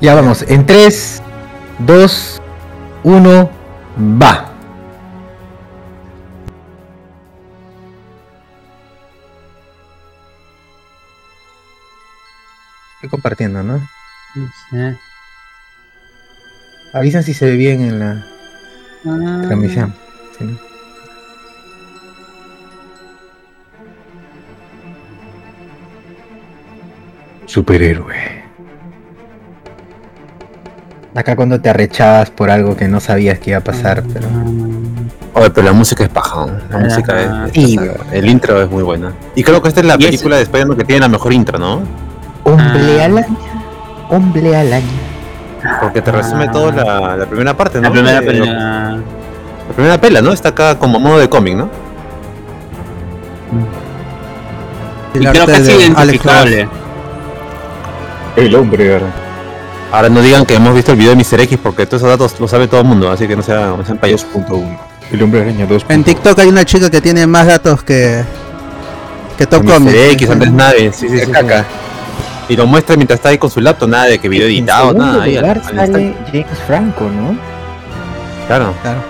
[0.00, 1.22] Ya vamos, en 3,
[1.80, 2.40] 2,
[3.04, 3.50] 1,
[4.20, 4.46] va.
[12.94, 13.78] Estoy compartiendo, ¿no?
[14.34, 14.76] Sí.
[16.92, 18.26] Avisan si se ve bien en la
[19.06, 19.42] Ah.
[19.46, 19.94] transmisión.
[20.38, 20.58] ¿sí, no?
[27.46, 28.39] Superhéroe.
[31.14, 34.28] Acá cuando te arrechabas por algo que no sabías que iba a pasar, pero...
[35.34, 36.46] Oye, pero la música es paja.
[36.46, 36.52] ¿no?
[36.70, 36.78] La Ajá.
[36.78, 37.78] música es, Sí,
[38.12, 39.12] El intro es muy buena.
[39.34, 41.58] Y creo que esta es la es- película de Spider-Man que tiene la mejor intro,
[41.58, 41.82] ¿no?
[42.44, 43.04] Hombre Ah.
[43.06, 43.36] al año.
[44.08, 44.86] Hombre al año.
[45.80, 46.52] Porque te resume Ah.
[46.52, 47.88] todo la, la primera parte, ¿no?
[47.88, 48.52] La primera pelea.
[49.68, 50.32] La primera pela, ¿no?
[50.32, 51.68] Está acá como modo de cómic, ¿no?
[55.14, 56.68] Y creo que es identificable.
[58.36, 59.08] El hombre, ¿verdad?
[59.92, 61.40] Ahora no digan que hemos visto el video de Mr.
[61.40, 63.84] X porque todos esos datos lo sabe todo el mundo, así que no sea- no
[63.84, 64.28] sean payasos.
[64.32, 64.78] 2.1.
[65.10, 65.84] El hombre araña 2.
[65.88, 68.22] En TikTok hay una chica que tiene más datos que.
[69.36, 69.72] que Top Mr.
[69.74, 69.94] Comics.
[70.12, 71.32] X, Andrés Naves, sí, sí, sí, sí.
[71.32, 71.64] caca.
[72.48, 74.98] Y lo muestra mientras está ahí con su laptop, nada de que video editado, en
[74.98, 75.22] nada.
[75.24, 76.14] ahí al- lugar al sale.
[76.30, 77.36] James Franco, ¿no?
[78.46, 78.72] Claro.
[78.82, 79.00] Claro.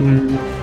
[0.00, 0.55] Ah,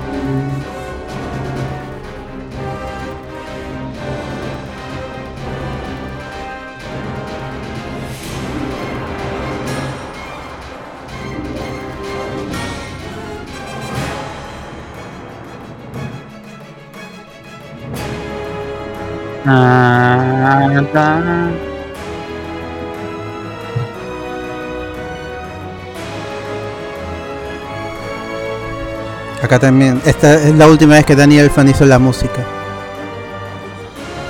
[29.41, 30.01] Acá también.
[30.05, 32.41] Esta es la última vez que Danny Elfman hizo la música.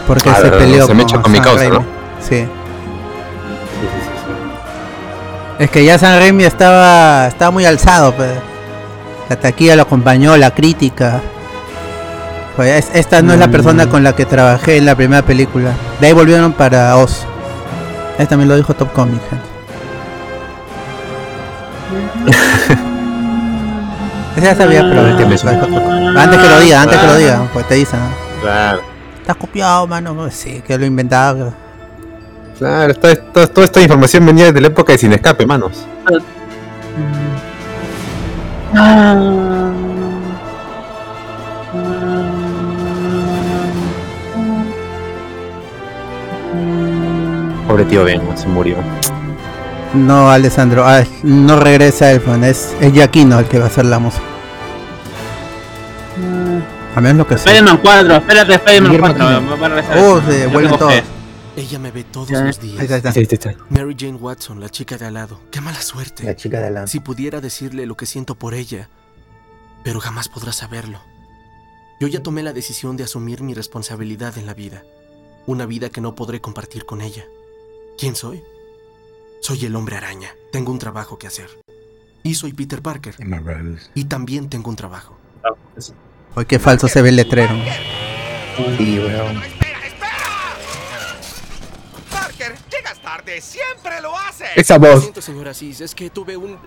[0.08, 1.78] Porque Ah, se peleó se mecha con mi causa, Raimi.
[1.78, 1.86] ¿no?
[2.28, 2.46] Sí.
[5.60, 8.32] Es que ya San Raimi estaba, estaba muy alzado, pues.
[9.30, 11.22] La taquilla lo acompañó, la crítica.
[12.56, 15.72] Pues es- esta no es la persona con la que trabajé en la primera película.
[16.00, 17.26] De ahí volvieron para Oz.
[18.20, 19.46] Él también lo dijo Top Comic, gente.
[24.36, 27.76] Ese ya sabía, pero Ah, antes que lo diga, antes que lo diga, pues te
[27.76, 28.10] dicen, ¿no?
[28.42, 28.82] Claro.
[29.22, 30.30] Estás copiado, mano.
[30.32, 31.52] Sí, que lo inventaba.
[32.58, 35.86] Claro, esta- esta- toda esta información venía desde la época de Sin Escape, manos.
[38.72, 39.43] Pobre
[47.94, 48.78] tío Ben, se murió.
[49.94, 54.24] No, Alessandro, ah, no regresa Elfman, es, es el que va a hacer la música.
[56.96, 57.54] A menos lo que sea.
[57.54, 59.40] Spider-Man 4, espérate, Spider-Man Guillermo 4.
[59.40, 59.58] Tino.
[59.60, 59.98] va a regresar.
[60.00, 60.94] Oh, se vuelven todos.
[61.56, 62.82] Ella me ve todos los Ahí días.
[62.82, 63.10] está, ahí está.
[63.10, 63.66] Ahí está, ahí está.
[63.70, 65.40] Mary Jane Watson, la chica de al lado.
[65.52, 66.24] Qué mala suerte.
[66.24, 66.88] La chica de la...
[66.88, 68.90] Si pudiera decirle lo que siento por ella,
[69.84, 71.00] pero jamás podrá saberlo.
[72.00, 74.82] Yo ya tomé la decisión de asumir mi responsabilidad en la vida.
[75.46, 77.24] Una vida que no podré compartir con ella.
[77.98, 78.44] ¿Quién soy?
[79.42, 80.36] Soy el hombre araña.
[80.52, 81.50] Tengo un trabajo que hacer.
[82.24, 83.16] Y soy Peter Parker.
[83.20, 83.90] Emma Rose.
[83.94, 85.18] Y también tengo un trabajo.
[86.36, 87.54] Hoy qué falso se ve el letrero.
[88.78, 89.38] Sí, weón.
[89.44, 90.58] ¡Espera, espera!
[92.10, 94.50] Parker, llegas tarde, siempre lo haces.
[94.56, 95.02] Esa Lo voz.
[95.02, 96.58] siento, señora Cis, es que tuve un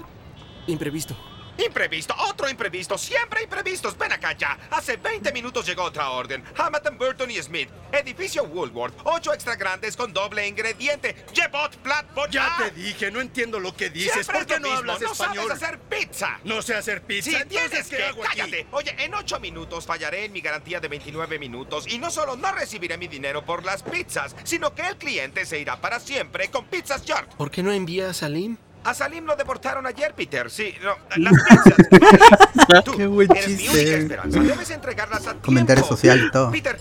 [0.67, 1.17] imprevisto.
[1.59, 3.97] Imprevisto, otro imprevisto, siempre imprevistos.
[3.97, 4.59] Ven acá ya.
[4.71, 6.45] Hace 20 minutos llegó otra orden.
[6.57, 7.69] Hamilton, Burton y Smith.
[7.93, 8.95] Edificio Woolworth.
[9.05, 11.17] Ocho extra grandes con doble ingrediente.
[11.33, 12.31] Jebot, Platbot.
[12.31, 14.13] Ya te dije, no entiendo lo que dices.
[14.27, 15.49] Siempre ¿Por qué no mismo, hablas no español?
[15.49, 16.41] sabes hacer pizza.
[16.45, 17.31] No sé hacer pizza.
[17.31, 18.05] Sí, entonces, tienes ¿qué que.
[18.05, 18.39] hago aquí?
[18.39, 18.67] Cállate.
[18.73, 21.87] Oye, en 8 minutos fallaré en mi garantía de 29 minutos.
[21.89, 25.59] Y no solo no recibiré mi dinero por las pizzas, sino que el cliente se
[25.59, 27.35] irá para siempre con Pizzas York.
[27.37, 28.57] ¿Por qué no envía a Salim?
[28.87, 30.49] A Salim lo deportaron ayer, Peter.
[30.51, 32.85] Sí, no, las pizzas.
[32.85, 33.81] Tú, Qué buen eres mi chiste.
[33.81, 34.41] única esperanza.
[34.41, 35.97] Debes entregarlas a Comentario tiempo.
[35.97, 36.51] social y todo.
[36.53, 36.79] Peter,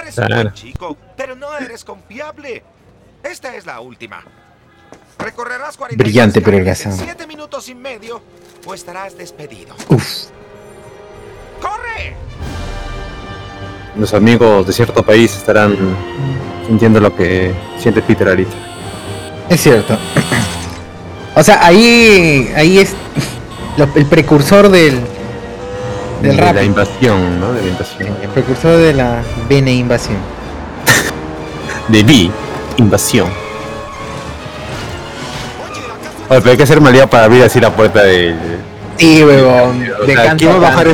[0.00, 0.36] eres Claro.
[0.36, 2.62] un buen chico, pero no eres confiable.
[3.24, 4.22] Esta es la última.
[5.18, 6.92] Recorrerás 40 Brillante, pero holgazán.
[6.96, 8.22] 7 minutos y medio
[8.64, 9.74] o estarás despedido.
[9.88, 10.26] Uf.
[11.60, 12.14] ¡Corre!
[13.96, 15.76] Los amigos de cierto país estarán
[16.66, 18.52] sintiendo lo que siente Peter ahorita.
[19.48, 19.98] Es cierto.
[21.34, 22.92] O sea, ahí, ahí es
[23.76, 25.00] lo- el precursor del,
[26.20, 26.54] del de rap.
[26.54, 27.52] la invasión, ¿no?
[27.52, 28.16] De la invasión.
[28.22, 30.18] El precursor de la Bene invasión.
[31.88, 32.30] De B,
[32.76, 33.28] invasión.
[36.28, 38.36] Oye, pero hay que hacer malía para abrir así la puerta del.
[38.98, 39.88] Sí, huevón.
[40.02, 40.86] O De sea, ¿quién va a bajar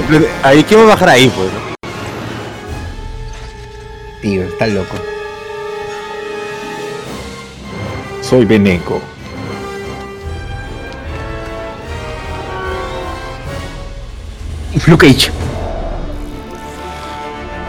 [0.44, 0.64] ahí?
[0.64, 1.48] ¿Quién va a bajar ahí, pues?
[4.22, 4.94] Tío, está loco.
[8.22, 9.00] Soy Beneco.
[14.86, 15.30] Luke Cage.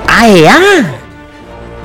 [0.07, 0.83] ¡Ay, ah!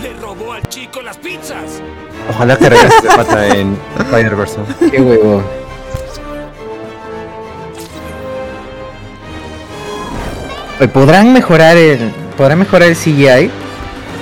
[0.03, 1.81] Le robó al chico las pizzas.
[2.29, 4.59] Ojalá que regrese ese pata en Spider-Verse.
[4.91, 5.45] ¡Qué huevón!
[10.81, 12.11] Oye, ¿Podrán mejorar el.
[12.37, 13.51] ¿Podrán mejorar el CGI?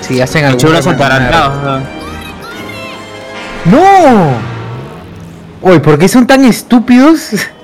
[0.02, 0.68] Si hacen algo.
[0.68, 1.82] Atarantados.
[3.64, 4.32] ¡No!
[5.62, 7.30] Oye, ¿por qué son tan estúpidos?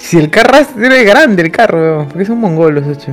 [0.00, 2.08] Si el carro es es grande, el carro, weón.
[2.08, 3.12] ¿Por qué son mongolos, ocho?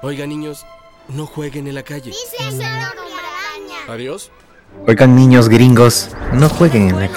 [0.00, 0.64] Oiga, niños,
[1.08, 2.12] no jueguen en la calle.
[3.88, 4.30] Adiós.
[4.86, 7.10] Oigan, niños gringos, no jueguen en la.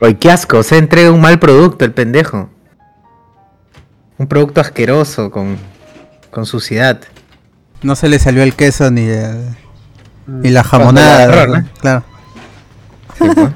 [0.00, 2.48] Oye, qué asco, se entrega un mal producto el pendejo.
[4.20, 5.56] Un producto asqueroso, con,
[6.30, 7.00] con suciedad.
[7.80, 9.56] No se le salió el queso ni el-
[10.26, 11.46] ni la jamonada.
[11.46, 11.56] ¿no?
[11.56, 11.68] ¿no?
[11.80, 12.04] Claro.
[13.18, 13.50] Sí, pues.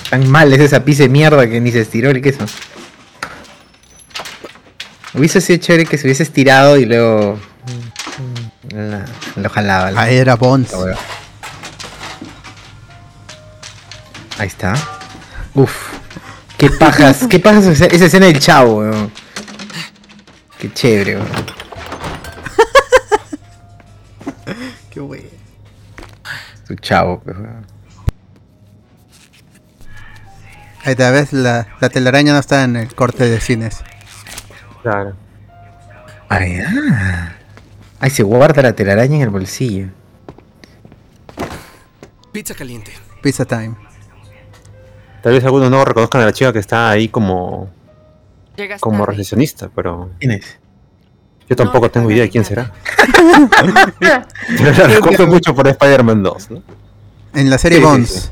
[0.10, 2.46] Tan mal es esa pizza de mierda que ni se estiró el queso.
[5.12, 7.38] Hubiese sido chévere que se hubiese estirado y luego.
[8.72, 9.04] mm, la-
[9.36, 9.90] lo jalaba.
[9.90, 10.72] la- Ahí era Bones.
[10.72, 10.96] la.
[14.38, 14.72] Ahí está.
[15.52, 15.70] Uf.
[16.56, 19.12] Qué pajas, qué pajas esa, esa escena del chavo, weón.
[20.64, 21.28] Qué chévere, weón.
[24.90, 25.30] Qué wey.
[26.66, 27.66] Su chavo, pues, weón.
[30.82, 33.84] Ahí te ves, la, la telaraña no está en el corte de cines.
[34.80, 35.14] Claro.
[36.30, 37.34] Ay, ah.
[38.00, 39.88] Ay, se guarda la telaraña en el bolsillo.
[42.32, 42.90] Pizza caliente.
[43.20, 43.76] Pizza time.
[45.22, 47.70] Tal vez algunos no reconozcan a la chica que está ahí como,
[48.56, 49.12] Llegas como tarde.
[49.12, 50.58] recepcionista, pero ¿Quién es?
[51.48, 52.72] yo tampoco No, tengo idea de quién será.
[54.00, 56.62] Pero la recuerdo mucho por Spider-Man 2, ¿no?
[57.34, 58.10] En la serie Sí, sí, Bones.
[58.10, 58.28] sí.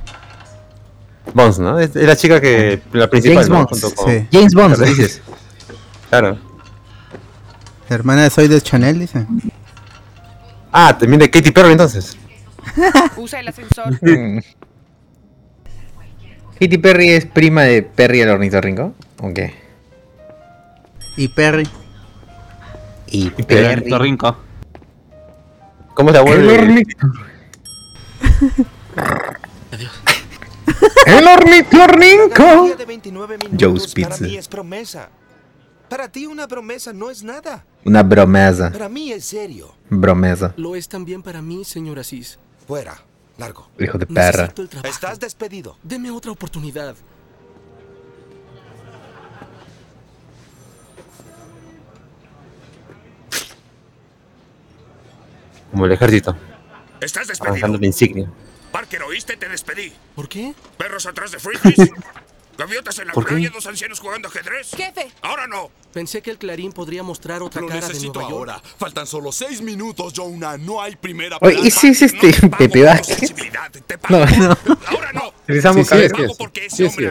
[1.34, 1.78] Bones, ¿no?
[1.78, 2.80] Es, es la chica que.
[2.92, 3.66] La principal, James ¿no?
[3.66, 4.26] Con- Sí.
[4.32, 5.20] James Bond, dices.
[6.08, 6.38] Claro.
[7.88, 9.26] La hermana de Soy de Chanel, dice.
[10.72, 12.16] Ah, también de Katy Perry entonces.
[13.16, 13.98] Usa el ascensor.
[16.60, 18.94] Katy Perry es prima de Perry el ornitorrinco.
[19.20, 19.54] ¿O qué?
[21.16, 21.68] Y Perry.
[23.08, 23.90] Y Perry.
[23.90, 24.36] Rinco.
[25.94, 26.52] ¿Cómo es la abuela?
[26.52, 27.22] El ornitorrinco.
[31.06, 32.64] El ornitorrinco.
[32.64, 34.24] Día de 29 Joe's minutos para Pizza.
[34.24, 35.10] mí es promesa.
[35.88, 37.66] Para ti una promesa no es nada.
[37.84, 38.72] Una bromesa.
[38.72, 39.74] Para mí es serio.
[39.90, 40.54] Bromesa.
[40.56, 42.38] Lo es también para mí, señor Asís.
[42.66, 42.96] Fuera.
[43.36, 43.68] Largo.
[43.78, 44.52] Hijo de perra.
[44.84, 45.76] Estás despedido.
[45.82, 46.94] Deme otra oportunidad.
[55.72, 56.36] Como el ejército,
[57.00, 57.78] Estás arrancando despedido.
[57.80, 58.30] la insignia.
[58.70, 59.36] Parker, ¿oíste?
[59.36, 59.92] Te despedí.
[60.14, 60.54] ¿Por qué?
[60.78, 61.38] Perros atrás de.
[62.58, 63.32] Gaviotas en la ¿Por qué?
[63.32, 64.70] muralla, dos ancianos jugando ajedrez.
[64.76, 65.70] Jefe, Ahora no.
[65.92, 68.32] Pensé que el Clarín podría mostrar otra Lo cara de Nueva York.
[68.32, 68.62] ahora.
[68.78, 70.58] Faltan solo seis minutos, Jonah.
[70.58, 71.68] No hay primera Oye, plana.
[71.68, 73.32] ¿ese es No este Pepe Vázquez?
[74.00, 74.26] pago.
[74.38, 74.78] No, no.
[74.86, 75.32] Ahora no.
[75.48, 75.60] Sí,
[76.88, 77.08] sí,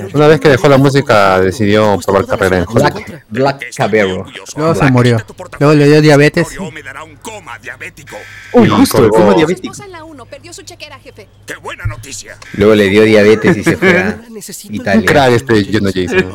[0.00, 0.06] ¿no?
[0.08, 3.02] Pero Una vez que dejó la música, decidió probar carrera en Hollywood.
[3.28, 4.26] Black Estoy Cabero.
[4.56, 5.16] Luego se Black, murió.
[5.26, 5.74] tu portafolio.
[5.74, 6.48] Luego le dio diabetes.
[6.72, 8.16] Me dará un coma diabético.
[8.52, 9.72] Uy, Y justo, como su diabético.
[9.72, 11.28] esposa en la 1 perdió su chequera, jefe.
[11.46, 12.36] ¡Qué buena noticia!
[12.54, 15.06] Luego le dio diabetes y se fue a el Italia.
[15.06, 16.32] Crack este Jonah Jason.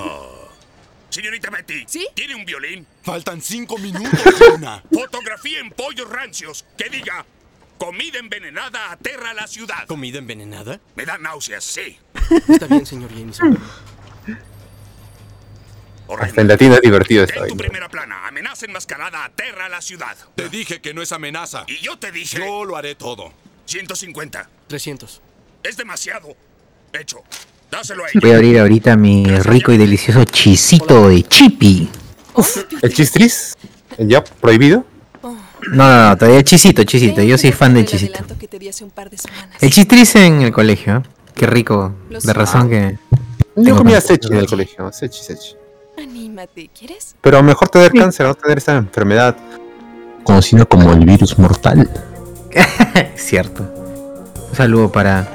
[1.09, 2.07] Señorita Betty, ¿Sí?
[2.13, 2.85] ¿tiene un violín?
[3.01, 4.83] Faltan cinco minutos, Jonah.
[4.93, 7.25] Fotografía en pollos rancios que diga
[7.79, 9.87] comida envenenada aterra a la ciudad.
[9.87, 10.79] ¿Comida envenenada?
[10.95, 11.97] Me da náuseas, sí.
[12.47, 13.57] Está bien, señor Jameson.
[16.19, 17.43] Hasta en latino es divertido esto.
[17.43, 20.15] En tu primera plana, amenaza enmascarada aterra a la ciudad.
[20.35, 21.65] Te dije que no es amenaza.
[21.67, 23.31] Y yo te dije Yo lo haré todo.
[23.65, 24.49] 150.
[24.67, 25.21] 300.
[25.63, 26.35] Es demasiado.
[26.93, 27.23] Hecho.
[27.69, 28.35] Dáselo a Voy a ella.
[28.37, 31.87] abrir ahorita mi rico y delicioso chisito de chipi.
[32.81, 33.55] ¿El chistris?
[33.97, 34.85] ¿El ya prohibido?
[35.67, 37.21] No, no, no, todavía chisito, chisito.
[37.21, 38.19] Yo soy fan del chisito.
[39.61, 40.97] El chistris en el colegio.
[40.97, 41.01] ¿eh?
[41.35, 41.93] Qué rico.
[42.09, 42.97] De razón que.
[43.55, 45.55] Yo comía sechi en el colegio, sechi, sechi.
[45.97, 47.15] Anímate, ¿quieres?
[47.21, 49.35] Pero mejor tener cáncer, no tener esa enfermedad
[50.23, 51.89] conocida como el virus mortal.
[53.15, 53.63] Cierto.
[54.49, 55.27] Un saludo para.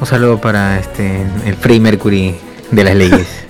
[0.00, 1.22] Un saludo para este.
[1.46, 2.34] El Frey Mercury
[2.70, 3.28] de las leyes.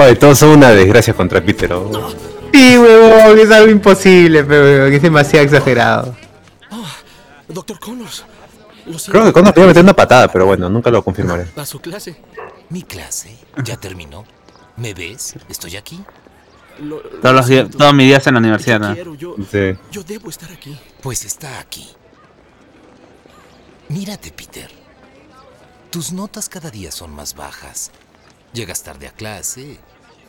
[0.00, 1.72] Oye, todos son una desgracia contra Peter.
[1.72, 2.10] oh.
[2.52, 6.16] Sí, huevón, es algo imposible, pero es demasiado exagerado.
[7.48, 8.24] Doctor Connors.
[9.08, 11.46] Creo que Connor te iba a meter una patada, pero bueno, nunca lo confirmaré.
[11.56, 12.16] A su clase.
[12.70, 14.24] Mi clase ya terminó.
[14.76, 15.34] ¿Me ves?
[15.48, 16.00] Estoy aquí.
[16.80, 18.94] Lo- Todos lo los días, todos mis días en la universidad, ¿no?
[18.94, 19.76] quiero, yo, Sí.
[19.92, 20.78] yo debo estar aquí.
[21.02, 21.88] Pues está aquí.
[23.88, 24.70] Mírate, Peter.
[25.90, 27.90] Tus notas cada día son más bajas.
[28.52, 29.78] Llegas tarde a clase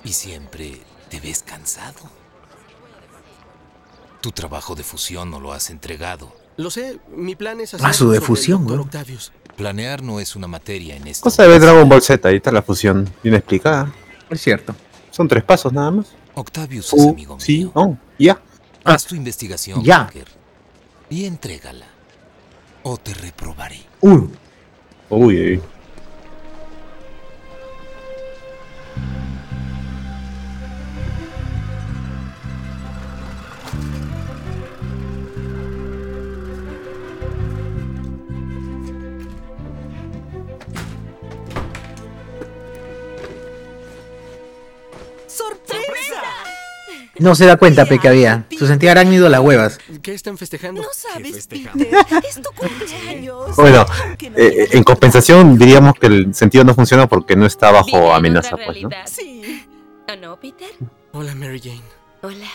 [0.04, 2.00] y siempre te ves cansado.
[4.22, 6.32] Tu trabajo de fusión no lo has entregado.
[6.58, 8.78] Lo sé, mi plan es Ah, hacer su sobre el defusión, Dr.
[8.78, 8.86] güey.
[8.86, 9.32] Octavius.
[9.58, 12.52] Planear no es una materia en esta Cosa de ver Dragon Ball Z, ahí está
[12.52, 13.12] la fusión.
[13.24, 13.92] Bien explicada.
[14.30, 14.76] Es cierto.
[15.12, 16.08] Son tres pasos nada más.
[16.36, 17.72] Octavius es Uh, amigo sí, mío.
[17.76, 18.42] no, ya.
[18.84, 20.10] Haz tu investigación, ya.
[21.10, 21.86] Y entrégala.
[22.84, 23.82] O te reprobaré.
[24.00, 24.30] Uy.
[25.10, 25.62] Uy, uy.
[45.36, 46.22] ¡Sorpresa!
[47.20, 48.46] No se da cuenta, pe, que había.
[48.58, 49.78] Su sentido arácnido las huevas.
[50.02, 50.82] ¿Qué están festejando?
[50.82, 51.48] No sabes?
[51.48, 51.72] Peter.
[52.28, 53.56] Es tu cumpleaños.
[53.56, 53.86] Bueno,
[54.36, 58.82] eh, en compensación diríamos que el sentido no funciona porque no está bajo amenaza, pues,
[58.82, 58.90] ¿no?
[59.06, 59.66] Sí.
[60.12, 60.70] ¿O no, Peter?
[61.14, 61.82] Hola, Mary Jane.
[62.24, 62.48] Hola.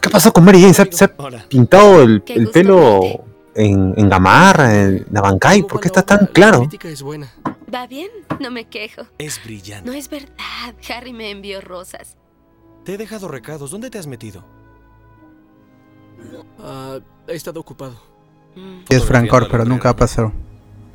[0.00, 0.74] ¿Qué pasó con Mary Jane?
[0.74, 1.44] ¿Se, ha- se ha Hola.
[1.48, 3.00] pintado el, pelo
[3.54, 5.62] en, en gamarra, en Nabancay?
[5.62, 6.58] ¿Por qué está tan La claro?
[6.60, 7.30] crítica es buena.
[7.72, 8.08] ¿Va bien?
[8.40, 9.02] No me quejo.
[9.18, 9.88] Es brillante.
[9.88, 10.74] No es verdad.
[10.88, 12.16] Harry me envió rosas.
[12.84, 13.70] Te he dejado recados.
[13.70, 14.44] ¿Dónde te has metido?
[16.58, 18.00] Ah, he estado ocupado.
[18.56, 18.80] Mm.
[18.88, 20.32] Es Francor, pero nunca pasó.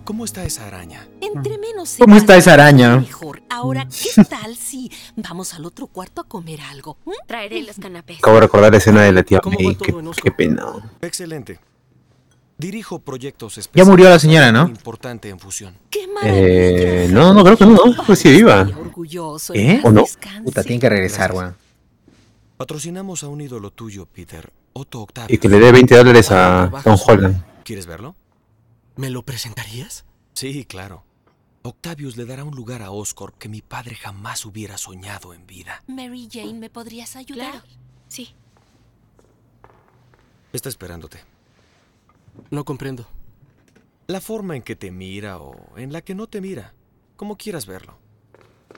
[0.03, 1.08] ¿Cómo está esa araña?
[1.22, 2.98] Entre menos ¿Cómo está esa araña?
[2.98, 3.42] Mejor.
[3.50, 6.98] Ahora, ¿qué tal si vamos al otro cuarto a comer algo?
[7.06, 7.12] ¿Mm?
[7.25, 8.18] Traeré los canapés.
[8.18, 10.13] Acabo de recordar la escena de la tía ¿Cómo va May.
[10.22, 10.92] qué pena.
[11.01, 11.60] Excelente.
[12.57, 13.89] Dirijo proyectos Ya especiales.
[13.89, 14.67] murió la señora, ¿no?
[14.67, 15.75] Importante en fusión.
[15.89, 16.07] ¡Qué!
[16.24, 17.77] Eh, no, no creo que no.
[18.05, 18.67] Pues sí, viva.
[19.53, 19.81] ¿Eh?
[19.83, 20.05] ¿O no?
[20.43, 21.55] Puta, tiene que regresar, weón.
[22.57, 24.51] Patrocinamos a un ídolo tuyo, Peter.
[24.74, 25.31] Otto Octavius.
[25.36, 27.43] Y que le dé 20 dólares a Tom Holland.
[27.63, 28.15] ¿Quieres verlo?
[28.95, 30.05] ¿Me lo presentarías?
[30.33, 31.03] Sí, claro.
[31.63, 35.83] Octavius le dará un lugar a Oscorp que mi padre jamás hubiera soñado en vida.
[35.88, 37.51] Mary Jane, ¿me podrías ayudar?
[37.51, 37.65] Claro.
[38.07, 38.33] Sí.
[40.51, 41.19] Está esperándote.
[42.50, 43.06] No comprendo.
[44.08, 46.74] La forma en que te mira o en la que no te mira.
[47.16, 47.98] Como quieras verlo.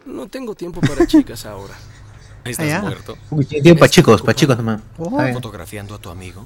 [0.05, 1.73] No tengo tiempo para chicas ahora.
[2.43, 2.81] ¿Estás ya.
[2.81, 3.17] muerto?
[3.31, 4.81] Uy, tiene tiempo para chicos, para chicos nomás.
[4.97, 5.19] Oh.
[5.33, 6.45] ¿Fotografiando a tu amigo?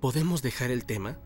[0.00, 1.16] ¿Podemos dejar el tema?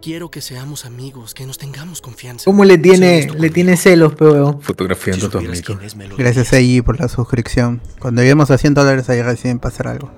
[0.00, 2.44] Quiero que seamos amigos, que nos tengamos confianza.
[2.44, 3.54] ¿Cómo le tiene, le conmigo.
[3.54, 4.58] tiene celos, pe, weón?
[4.60, 5.78] Si Fotografiando a tu amigo.
[6.16, 7.82] Gracias a por la suscripción.
[7.98, 10.12] Cuando lleguemos a 100 dólares ahí recién pasar algo.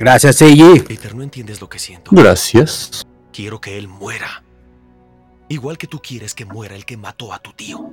[0.00, 0.80] Gracias, Eiji.
[0.80, 2.10] Peter, no entiendes lo que siento.
[2.12, 3.06] Gracias.
[3.34, 4.42] Quiero que él muera.
[5.50, 7.92] Igual que tú quieres que muera el que mató a tu tío.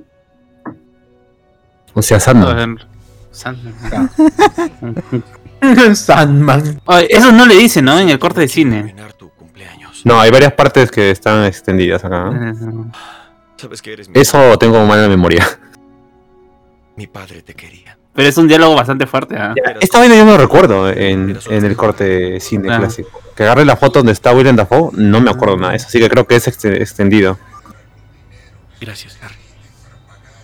[1.92, 2.78] O sea, Sandman.
[3.30, 4.10] Sandman.
[5.94, 6.80] Sandman.
[7.10, 7.98] Eso no le dicen, ¿no?
[7.98, 8.94] En el corte de cine.
[10.04, 12.30] No, hay varias partes que están extendidas acá.
[12.30, 12.90] ¿no?
[13.56, 15.46] Sabes que eres mi Eso tengo mala memoria.
[16.96, 17.97] Mi padre te quería.
[18.18, 19.54] Pero es un diálogo bastante fuerte, ¿ah?
[19.80, 22.78] Esta vaina yo no recuerdo en, en el corte cine Ah.
[22.78, 23.22] clásico.
[23.36, 25.86] Que agarre la foto donde está William Dafoe, no me acuerdo nada de eso.
[25.86, 27.38] Así que creo que es ext- extendido.
[28.80, 29.36] Gracias, Harry.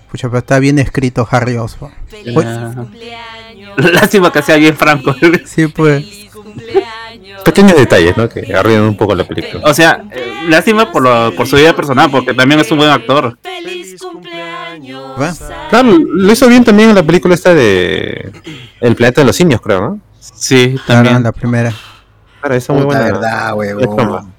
[0.09, 1.93] Pucha, pero está bien escrito Harry Osborn.
[2.07, 2.73] ¡Feliz Ah.
[2.77, 3.93] cumpleaños!
[3.93, 5.13] Lástima que sea bien franco.
[5.45, 6.05] Sí, pues.
[6.05, 7.43] ¡Feliz cumpleaños!
[7.43, 8.29] Pequeños detalles, ¿no?
[8.29, 9.65] Que arruinan un poco la película.
[9.69, 12.91] O sea, eh, lástima por, lo- por su vida personal, porque también es un buen
[12.91, 13.37] actor.
[13.43, 14.44] ¡Feliz cumpleaños!
[15.21, 15.35] ¿Va?
[15.71, 18.33] Claro, lo hizo bien también en la película esta de
[18.81, 20.01] El planeta de los simios, creo, ¿no?
[20.21, 21.23] Sí, Claro, también.
[21.23, 21.73] la primera.
[22.41, 23.01] Claro, esa muy buena.
[23.05, 24.35] verdad, buena huevón.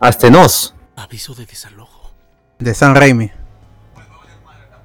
[0.00, 0.74] Astenos.
[0.96, 2.12] Aviso de desalojo.
[2.58, 3.30] De San Raimi.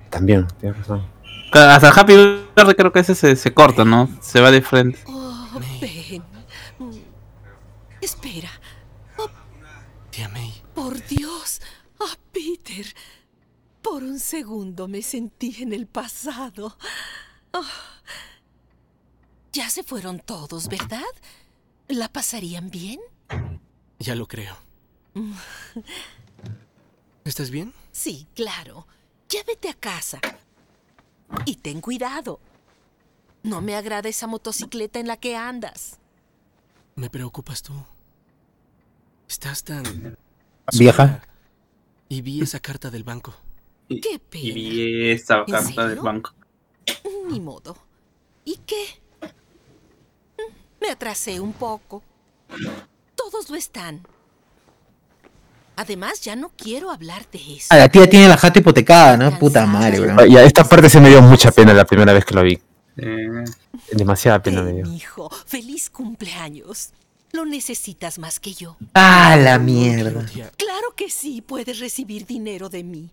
[0.10, 1.06] También, tienes razón.
[1.51, 4.10] Hasta Happy Birthday creo que ese se, se corta, ¿no?
[4.22, 5.00] Se va de frente.
[5.08, 5.48] Oh,
[5.82, 6.24] ven.
[8.01, 8.50] Espera.
[10.12, 10.53] Tía May.
[10.74, 11.62] Por Dios.
[12.00, 12.86] Ah, Peter.
[13.89, 16.77] Por un segundo me sentí en el pasado.
[17.53, 17.63] Ah.
[19.53, 21.01] Ya se fueron todos, ¿verdad?
[21.88, 23.00] ¿La pasarían bien?
[23.98, 24.58] Ya lo creo.
[27.24, 27.74] ¿Estás bien?
[27.94, 28.88] Sí, claro.
[29.29, 30.20] Ya vete a casa.
[31.46, 32.41] Y ten cuidado.
[33.41, 35.98] No me agrada esa motocicleta en la que andas.
[36.96, 37.74] Me preocupas tú.
[39.29, 40.17] Estás tan...
[40.77, 41.24] Vieja.
[42.10, 43.34] Y vi esa carta del banco.
[43.89, 44.44] Qué pena.
[44.60, 46.03] Y esta ¿En carta del serio?
[46.03, 46.32] banco.
[47.29, 47.77] Ni modo.
[48.46, 49.01] ¿Y qué?
[50.82, 52.03] Me atrasé un poco.
[53.15, 54.01] Todos lo están.
[55.75, 57.67] Además, ya no quiero hablar de eso.
[57.70, 59.38] Ah, la tía tiene la jata hipotecada, ¿no?
[59.38, 60.15] Puta madre, bro.
[60.20, 62.60] Ah, Ya, esta parte se me dio mucha pena la primera vez que lo vi.
[62.98, 63.44] Eh,
[63.91, 64.91] Demasiada pena me dio.
[64.91, 66.91] Hijo, feliz cumpleaños.
[67.32, 68.76] Lo necesitas más que yo.
[68.95, 70.26] Ah, la mierda.
[70.58, 73.12] Claro que sí, puedes recibir dinero de mí.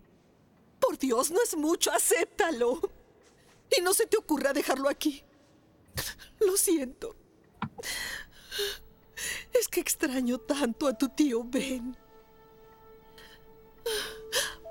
[0.84, 2.78] Por Dios, no es mucho, acéptalo.
[3.76, 5.24] Y no se te ocurra dejarlo aquí.
[6.40, 7.16] Lo siento.
[9.52, 11.96] Es que extraño tanto a tu tío Ben.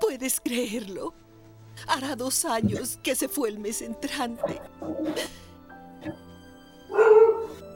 [0.00, 1.14] Puedes creerlo.
[1.88, 4.60] Hará dos años que se fue el mes entrante.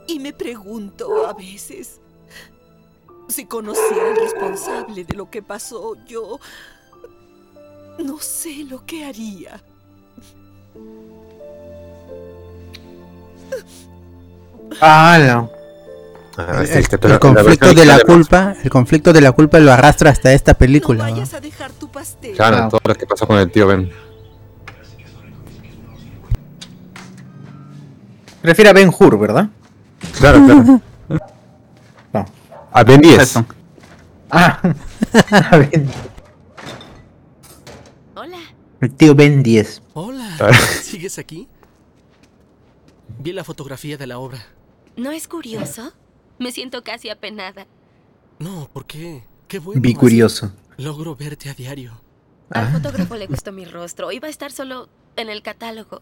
[0.07, 1.99] Y me pregunto a veces
[3.27, 6.39] si conociera al responsable de lo que pasó, yo
[8.03, 9.61] no sé lo que haría.
[14.81, 15.49] Ah, no.
[16.37, 20.11] Ah, El, el pero conflicto de la culpa, el conflicto de la culpa lo arrastra
[20.11, 21.09] hasta esta película.
[21.09, 21.23] ¿no?
[21.23, 22.35] a dejar tu pastel.
[22.35, 22.69] Claro, Ah.
[22.69, 23.89] todo lo que pasó con el tío Ben.
[28.41, 29.49] Prefiere a Ben Hur, ¿verdad?
[30.19, 30.81] Claro, claro.
[32.13, 32.25] No.
[32.71, 33.21] A Ben 10.
[33.21, 33.45] Eso.
[34.31, 34.59] Ah,
[35.51, 35.89] a Ben.
[35.91, 36.08] Hola.
[38.81, 39.81] El tío Ben 10.
[39.93, 40.37] Hola.
[40.81, 41.47] ¿Sigues aquí?
[43.19, 44.39] Vi la fotografía de la obra.
[44.95, 45.93] ¿No es curioso?
[46.37, 47.67] Me siento casi apenada.
[48.39, 49.23] No, ¿por qué?
[49.47, 49.81] Qué bueno.
[49.81, 50.53] Vi curioso.
[50.77, 52.01] Logro verte a diario.
[52.51, 52.69] Al Ah.
[52.71, 54.11] fotógrafo le gustó mi rostro.
[54.11, 54.87] Iba a estar solo
[55.17, 56.01] en el catálogo.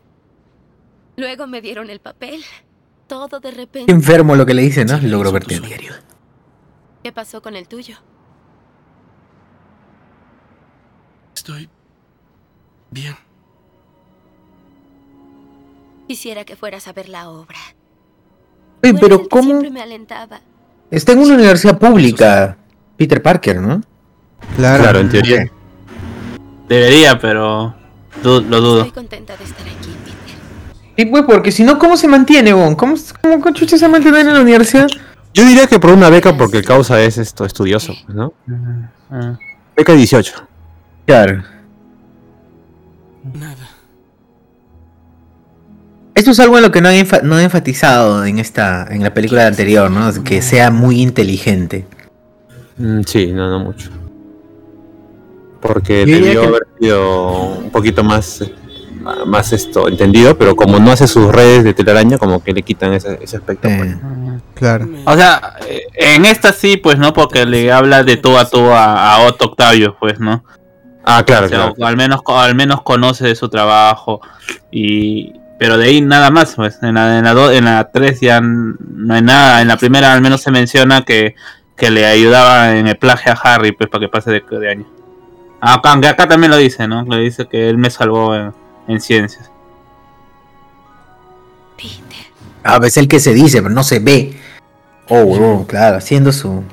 [1.16, 2.44] Luego me dieron el papel.
[3.08, 3.92] Todo de Qué repente.
[3.92, 5.00] enfermo lo que le dice, ¿no?
[5.00, 5.94] Logro verte a diario.
[7.04, 7.96] ¿Qué pasó con el tuyo?
[11.36, 11.70] Estoy
[12.98, 13.16] bien.
[16.08, 17.58] Quisiera que fueras a ver la obra.
[18.84, 19.44] Oye, el pero que ¿cómo?
[19.44, 20.40] Siempre me alentaba.
[20.90, 22.58] Está en una universidad pública.
[22.96, 23.82] Peter Parker, ¿no?
[24.56, 24.84] Claro.
[24.84, 25.52] Claro, en teoría.
[26.70, 27.76] Debería, pero
[28.24, 28.78] du- lo dudo.
[28.80, 30.96] Estoy contenta de estar aquí, Peter.
[30.96, 32.76] Y pues, porque si no, ¿cómo se mantiene, Bon?
[32.76, 34.88] ¿Cómo, cómo con chucha se mantiene en la universidad?
[35.34, 38.34] Yo diría que por una beca porque el causa es esto estudioso, pues, ¿no?
[39.76, 40.48] Beca 18.
[41.06, 41.44] Claro.
[43.34, 43.68] Nada.
[46.16, 49.04] Esto es algo en lo que no he, enfa- no he enfatizado en esta en
[49.04, 50.12] la película anterior, ¿no?
[50.24, 51.86] Que sea muy inteligente.
[52.78, 53.90] Mm, sí, no, no mucho.
[55.62, 58.54] Porque debió que- haber sido un poquito más, eh,
[59.28, 62.94] más esto entendido, pero como no hace sus redes de telaraña, como que le quitan
[62.94, 63.68] ese, ese aspecto.
[63.78, 63.96] pues.
[64.56, 64.88] Claro.
[65.06, 67.14] O sea, eh, en esta sí, pues, ¿no?
[67.14, 70.44] Porque le habla de tú a tú a, a Otto Octavio, pues, ¿no?
[71.10, 71.74] Ah, claro, O sea, claro.
[71.78, 74.20] o al menos al menos conoce de su trabajo
[74.72, 78.20] y pero de ahí nada más pues en la en la, do- en la 3
[78.20, 81.36] ya no hay nada en la primera al menos se menciona que,
[81.76, 84.86] que le ayudaba en el plagio a Harry pues para que pase de, de año
[85.62, 88.54] Ah, acá, aunque acá también lo dice no le dice que él me salvó en,
[88.88, 89.50] en ciencias
[92.64, 94.38] A veces el que se dice, pero no se ve.
[95.08, 96.64] Oh, huevón, claro, haciendo su.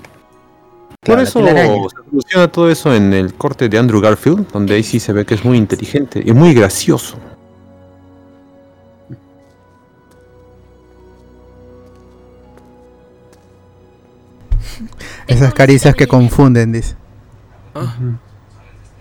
[1.05, 1.67] Por eso se
[2.11, 5.35] soluciona todo eso en el corte de Andrew Garfield, donde ahí sí se ve que
[5.35, 7.17] es muy inteligente y muy gracioso.
[15.27, 16.97] Esas caricias que confunden, dice.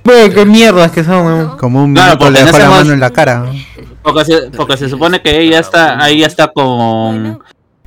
[0.06, 1.58] Wey, qué mierdas que son, huevón.
[1.58, 3.40] Como un Claro, minuto le dejó no la mano en la cara.
[3.40, 3.54] ¿no?
[4.02, 7.42] porque se, porque se supone que ella está ahí ya está con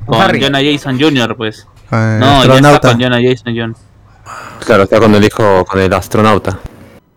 [0.06, 0.40] con Harry.
[0.42, 1.36] Jonah Jason Jr.
[1.36, 3.76] pues Ah, no ya está con Jonah Jason Jr.
[4.64, 6.58] Claro, está con el hijo, con el astronauta.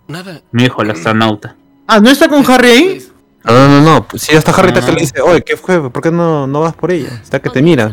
[0.07, 0.41] Nada.
[0.51, 3.07] mi hijo el astronauta Ah, ¿no está con Harry ahí?
[3.43, 4.07] No, no, no, no.
[4.19, 4.79] Si ya está Harry, Ah.
[4.79, 5.89] está que le dice, oye, ¿qué fue?
[5.89, 7.19] ¿Por qué no, no vas por ella?
[7.23, 7.89] Está que te mira.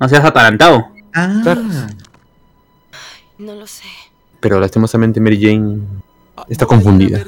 [0.00, 1.62] no seas atarantado Ah, Claro.
[3.38, 3.84] No lo sé.
[4.40, 5.78] Pero lastimosamente Mary Jane
[6.48, 7.24] está confundida.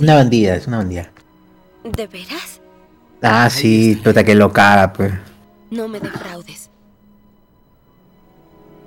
[0.00, 1.10] una bandida, es una bandida.
[1.84, 2.60] ¿De veras?
[3.22, 5.12] Ah, sí, puta que lo caga, pues.
[5.70, 6.70] No me defraudes.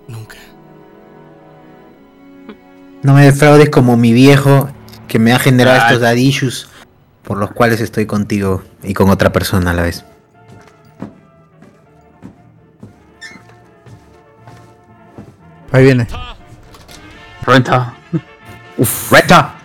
[0.07, 0.37] Nunca.
[3.03, 4.69] No me defraudes como mi viejo
[5.07, 5.85] que me ha generado Ah.
[5.87, 6.67] estos dad issues
[7.23, 10.05] por los cuales estoy contigo y con otra persona a la vez.
[15.71, 16.07] Ahí viene.
[17.45, 17.93] renta
[18.77, 19.55] Uf, reta.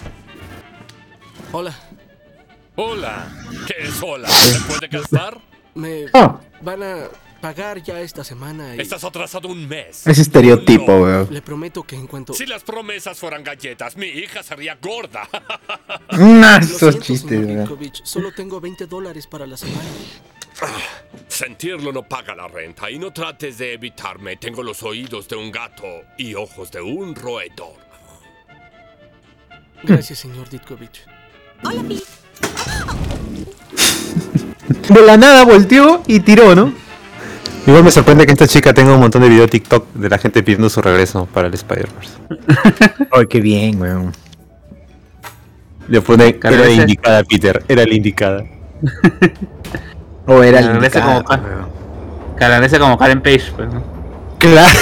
[1.52, 1.72] Hola.
[2.76, 3.26] Hola.
[3.66, 4.28] ¿Qué es hola?
[4.28, 5.36] ¿Se puede casar?
[5.74, 6.96] Me Oh, van a
[7.40, 8.80] Pagar ya esta semana y...
[8.80, 10.06] Estás atrasado un mes.
[10.06, 11.28] Ese estereotipo, weón.
[11.30, 12.34] Le prometo que en cuanto...
[12.34, 15.26] Si las promesas fueran galletas, mi hija sería gorda.
[16.10, 17.92] Lo esos chistes, weón.
[18.02, 19.88] Solo tengo 20 dólares para la semana.
[21.28, 24.36] Sentirlo no paga la renta y no trates de evitarme.
[24.36, 25.86] Tengo los oídos de un gato
[26.18, 27.76] y ojos de un roedor.
[29.82, 31.06] Gracias, señor Ditkovich.
[31.64, 32.04] Hola, Pete.
[34.92, 36.89] De la nada volteó y tiró, ¿no?
[37.66, 40.42] Igual me sorprende que esta chica tenga un montón de videos TikTok de la gente
[40.42, 42.14] pidiendo su regreso para el Spider-Verse.
[43.12, 44.12] Ay, qué bien, weón.
[45.88, 48.44] Le pone, era la indicada, Peter, era la indicada.
[50.26, 51.42] O era regrese indicado, como,
[52.38, 53.82] regrese como Karen Page, pues, ¿no?
[54.38, 54.78] Claro.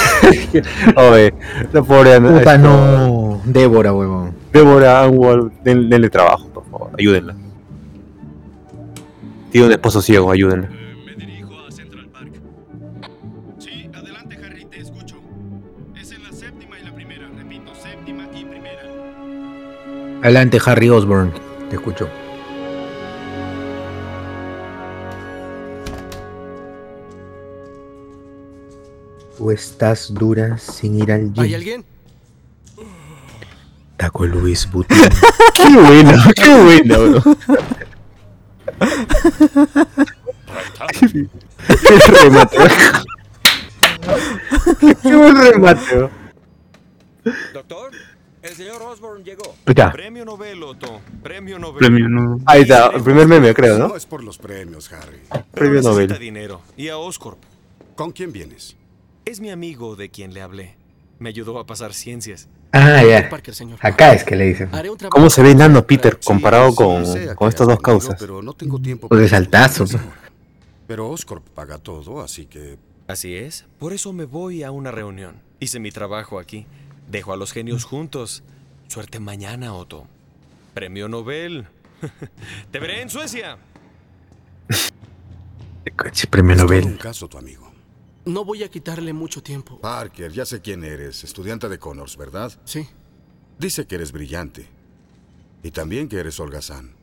[1.11, 1.33] Oye,
[1.73, 3.41] la pobre Ana- Puta, no.
[3.45, 4.35] Débora, weón.
[4.53, 7.35] Débora Anwar, den- denle trabajo, por favor, ayúdenla.
[9.51, 10.69] Tiene un esposo ciego, ayúdenla.
[20.21, 21.33] Adelante, Harry Osborn.
[21.69, 22.09] Te escucho.
[29.37, 31.55] Tú estás dura sin ir al ¿Hay gym.
[31.55, 31.85] alguien?
[33.97, 34.97] Taco Luis Butín.
[35.53, 37.37] Qué bueno, qué bueno, bro.
[40.91, 42.57] Qué remate.
[45.03, 46.09] Qué buen remate.
[47.53, 47.91] Doctor,
[48.41, 49.55] el señor Osborne llegó.
[49.75, 49.91] Ya.
[49.91, 51.01] Premio Nobel, Otto.
[51.21, 51.79] Premio Nobel.
[51.79, 52.39] Premio no.
[52.45, 53.95] Ahí está, el primer meme, creo, No ¿no?
[53.95, 55.19] es por los premios, Harry.
[55.51, 56.17] Premio Nobel.
[56.17, 56.61] dinero.
[56.77, 57.39] Y a Oscorp.
[57.95, 58.75] ¿Con quién vienes?
[59.25, 60.75] Es mi amigo de quien le hablé.
[61.19, 62.47] Me ayudó a pasar ciencias.
[62.71, 63.29] Ah, ya.
[63.81, 64.69] Acá es que le dicen.
[65.09, 67.03] ¿Cómo se ve enano Peter comparado con,
[67.35, 68.15] con estas dos causas?
[68.19, 69.85] Pero no tengo tiempo Pues de saltazo.
[70.87, 73.65] Pero Oscorp paga todo, así que Así es.
[73.79, 75.41] Por eso me voy a una reunión.
[75.59, 76.67] Hice mi trabajo aquí.
[77.09, 78.43] Dejo a los genios juntos.
[78.87, 80.07] Suerte mañana, Otto.
[80.73, 81.67] Premio Nobel.
[82.71, 83.57] Te veré en Suecia.
[85.97, 86.97] Coche, premio todo un Nobel.
[86.97, 87.71] caso tu amigo.
[88.25, 89.79] No voy a quitarle mucho tiempo.
[89.81, 92.51] Parker, ya sé quién eres, estudiante de Connors, ¿verdad?
[92.63, 92.87] Sí.
[93.57, 94.67] Dice que eres brillante.
[95.63, 96.95] Y también que eres holgazán.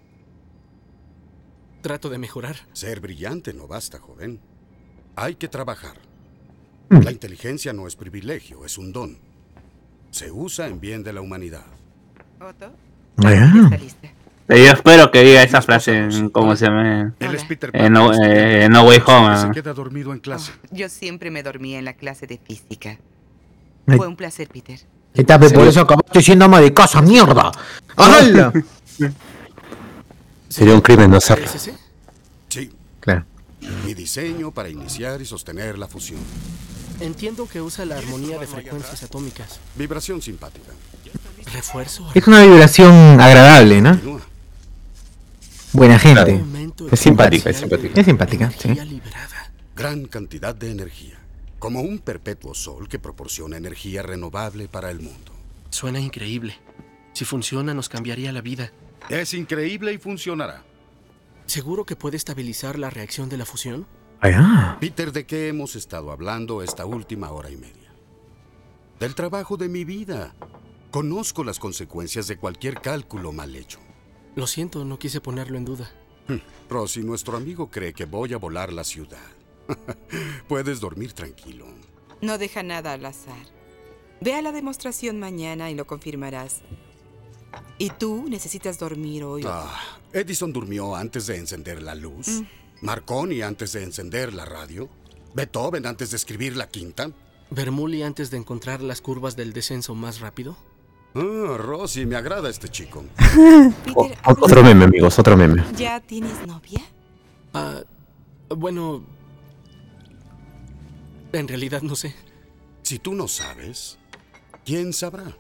[1.83, 2.57] Trato de mejorar.
[2.73, 4.41] Ser brillante no basta, joven.
[5.17, 5.97] Hay que trabajar.
[6.91, 7.01] Mm.
[7.01, 9.19] La inteligencia no es privilegio, es un don.
[10.17, 11.61] Se usa en bien de la humanidad.
[12.41, 12.73] Otto,
[13.23, 14.09] Ah, está lista.
[14.49, 17.13] Yo espero que diga esa frase en, ¿cómo se llama?
[17.21, 18.31] Él es Peter En no, Parker,
[18.63, 19.37] eh, no Way Home.
[19.43, 20.53] se queda dormido en clase.
[20.71, 22.97] Yo siempre me dormía en la clase de física.
[23.87, 23.99] Ay.
[23.99, 24.81] Fue un placer, Peter.
[25.13, 27.53] Está, por eso acabaste siendo ama de casa, mierda.
[27.95, 28.55] ¡Hala!
[30.49, 31.47] Sería un crimen no hacerlo.
[32.49, 33.27] Sí, Claro.
[33.85, 36.21] mi diseño para iniciar y sostener la fusión.
[37.01, 39.61] Entiendo que usa la armonía de frecuencias atómicas.
[39.75, 40.73] Vibración simpática.
[41.53, 42.09] ¿Refuerzo?
[42.15, 44.21] Es una vibración agradable, ¿no?
[45.73, 46.43] Buena gente.
[46.91, 48.01] Es simpática, es simpática.
[48.01, 49.01] Es simpática, sí.
[49.75, 51.19] Gran cantidad de energía.
[51.59, 55.33] Como un perpetuo sol que proporciona energía renovable para el mundo.
[55.71, 56.57] Suena increíble.
[57.13, 58.73] Si funciona, nos cambiaría la vida.
[59.09, 60.65] Es increíble y funcionará.
[61.47, 63.87] ¿Seguro que puede estabilizar la reacción de la fusión?
[64.81, 67.93] Peter, ¿de qué hemos estado hablando esta última hora y media?
[68.99, 70.35] Del trabajo de mi vida.
[70.91, 73.79] Conozco las consecuencias de cualquier cálculo mal hecho.
[74.35, 75.91] Lo siento, no quise ponerlo en duda.
[76.69, 79.19] Rosy, nuestro amigo cree que voy a volar la ciudad.
[80.49, 81.67] Puedes dormir tranquilo.
[82.21, 83.47] No deja nada al azar.
[84.21, 86.63] Ve a la demostración mañana y lo confirmarás.
[87.79, 89.43] ¿Y tú necesitas dormir hoy?
[89.47, 92.29] Ah, Edison durmió antes de encender la luz.
[92.29, 92.47] Mm.
[92.83, 94.89] Marconi antes de encender la radio.
[95.35, 97.11] Beethoven antes de escribir la quinta.
[97.51, 100.57] ¿Bermuli antes de encontrar las curvas del descenso más rápido?
[101.15, 103.05] Ah, Rosy, me agrada este chico.
[103.95, 105.65] O- otro meme, amigos, otro meme.
[105.77, 106.81] ¿Ya tienes novia?
[107.55, 107.83] Ah,
[108.49, 109.05] bueno...
[111.33, 112.15] En realidad no sé.
[112.83, 113.99] Si tú no sabes,
[114.65, 115.37] ¿quién sabrá?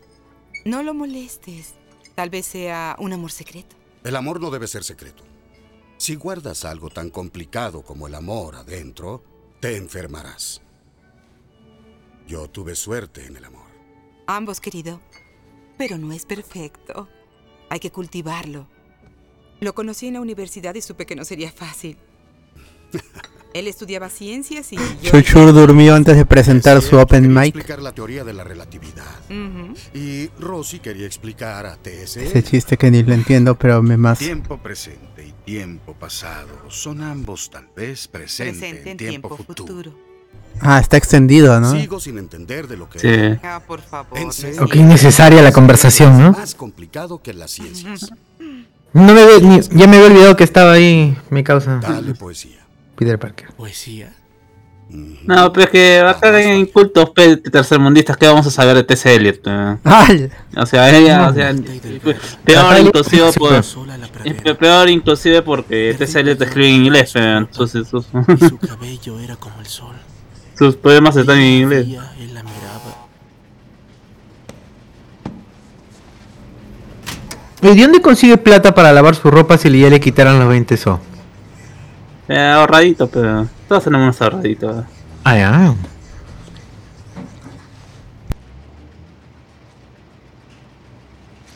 [0.64, 1.74] No lo molestes.
[2.14, 3.76] Tal vez sea un amor secreto.
[4.04, 5.22] El amor no debe ser secreto.
[5.98, 9.22] Si guardas algo tan complicado como el amor adentro,
[9.60, 10.62] te enfermarás.
[12.26, 13.66] Yo tuve suerte en el amor.
[14.26, 15.00] Ambos, querido.
[15.78, 17.08] Pero no es perfecto.
[17.70, 18.68] Hay que cultivarlo.
[19.60, 21.96] Lo conocí en la universidad y supe que no sería fácil.
[23.58, 25.10] Él estudiaba ciencias y yo...
[25.10, 27.44] Chuchur durmió antes de presentar su open Quería mic.
[27.56, 29.04] explicar la teoría de la relatividad.
[29.30, 29.74] Ujú.
[29.98, 32.26] Y Rosy quería explicar a TSE.
[32.26, 34.18] Ese chiste que ni lo entiendo, pero me más.
[34.18, 39.94] Tiempo presente y tiempo pasado son ambos tal vez presente, Presente en tiempo, futuro.
[40.60, 41.70] Ah, está extendido, ¿no?
[41.72, 42.98] Sigo sin entender de lo que...
[42.98, 43.40] Sí.
[43.42, 44.18] Ah, por favor.
[44.18, 44.64] En serio.
[44.64, 46.32] Ok, innecesaria la conversación, ¿no?
[46.32, 48.10] Más complicado que las ciencias.
[48.92, 51.78] No me ve- ni- ya me había olvidado que estaba ahí mi causa.
[51.80, 52.65] Dale poesía.
[52.96, 53.48] Peter Parker.
[53.56, 54.12] Poesía.
[54.88, 59.16] No, pero es que acá en cultos pe- tercermundistas, ¿qué vamos a saber de T.C.
[59.16, 59.40] Eliot?
[59.44, 59.76] eh?
[59.82, 60.30] ¡Ay!
[60.56, 61.52] O sea, ella, o sea,
[62.44, 63.76] peor inclusive por, pues.
[64.44, 66.20] pe- peor inclusive porque T.C.
[66.20, 69.96] Eliot escribe en inglés, eh, sus, sus, Su cabello era como el sol.
[70.56, 71.86] sus poemas están en inglés.
[77.62, 80.76] ¿Y de dónde consigue plata para lavar su ropa si ya le quitaran los 20
[80.76, 81.00] so?
[82.28, 84.84] Eh, ahorradito, pero todos tenemos unos ahorraditos.
[85.24, 85.74] Ah, ya.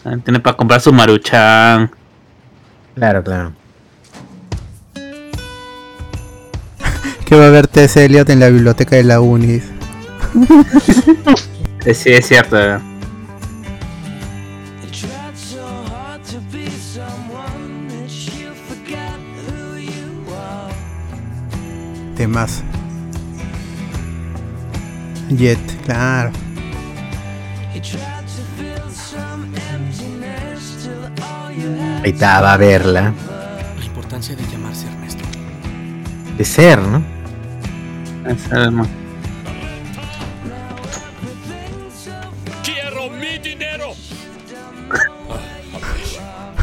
[0.05, 1.91] Ah, Tiene para comprar su maruchan.
[2.95, 3.53] Claro, claro.
[7.27, 8.05] Que va a ver T.S.
[8.05, 9.65] Eliot en la biblioteca de la UNIS.
[11.87, 12.59] Eh, sí, es cierto.
[22.21, 22.63] Temas.
[25.31, 26.31] Jet, claro.
[32.05, 33.15] Ahí está, va a verla.
[33.79, 35.25] La importancia de llamarse Ernesto.
[36.37, 37.03] De ser, ¿no?
[42.63, 43.95] ¡Quiero mi dinero!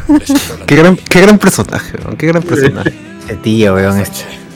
[0.66, 2.94] Qué gran, qué gran personaje, weón, qué gran personaje.
[3.24, 4.47] Ese tío, weón, este.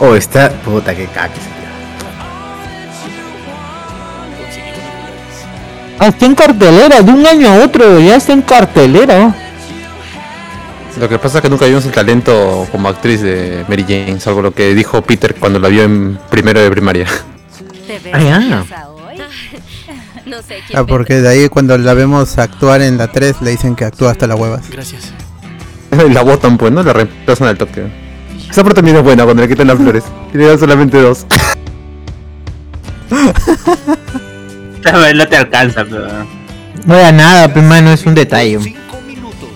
[0.00, 0.50] Oh, está.
[0.50, 1.34] Puta, que caca.
[5.98, 9.34] Ah, está en cartelera, de un año a otro, ya está en cartelera.
[10.98, 14.40] Lo que pasa es que nunca vimos el talento como actriz de Mary Jane, salvo
[14.40, 17.06] lo que dijo Peter cuando la vio en primero de primaria.
[18.12, 18.64] Ah, ya.
[20.26, 23.50] No sé quién Ah, porque de ahí cuando la vemos actuar en la 3 le
[23.50, 24.70] dicen que actúa hasta las huevas.
[24.70, 25.12] Gracias.
[26.12, 26.82] la botan pues, ¿no?
[26.82, 28.09] La reemplazan al toque.
[28.50, 30.04] Esa parte también es buena cuando le quitan las flores.
[30.34, 31.26] Y le dan solamente dos.
[35.14, 36.06] No te alcanza, pero.
[36.86, 38.58] No da nada, pero mano, es un detalle.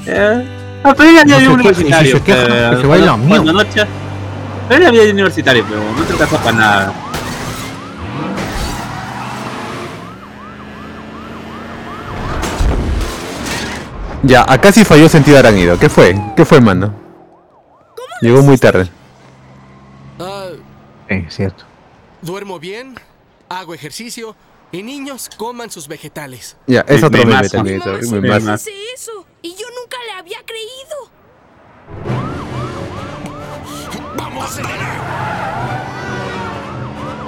[0.07, 0.45] Eh,
[0.85, 2.23] ah, pero No había se un universitario.
[2.23, 3.53] que se lo mío.
[3.53, 3.87] noche-
[4.69, 6.93] Pero ella había universitario, pero no te alcanza para nada.
[14.23, 15.79] Ya, acá sí falló sentido arácnido.
[15.79, 16.17] ¿Qué fue?
[16.37, 17.04] ¿Qué fue, mano?
[18.25, 18.89] Llegó muy tarde.
[20.19, 20.47] Ah,
[21.11, 21.65] Eh, cierto.
[22.23, 22.95] duermo bien,
[23.51, 24.35] hago ejercicio
[24.73, 26.57] y niños coman sus vegetales.
[26.67, 27.81] Ya, es Sí, otro me meme también.
[27.81, 28.49] Mamá sí más.
[28.63, 31.11] hace eso y yo nunca le había creído.
[34.17, 35.01] ¡Vamos a acelerar!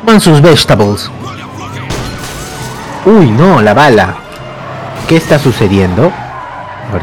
[0.00, 1.10] Coman sus vegetables.
[3.04, 4.16] Uy, no, la bala.
[5.06, 6.10] ¿Qué está sucediendo?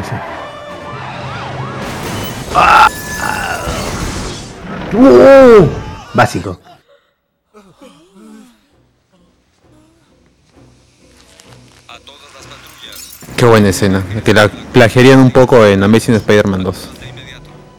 [0.03, 0.15] Sí.
[2.55, 2.89] ¡Ah!
[4.93, 5.67] ¡Uh!
[6.13, 6.59] Básico.
[13.35, 14.03] Qué buena escena.
[14.23, 16.89] Que la plagiarían un poco en Amazing Spider-Man 2.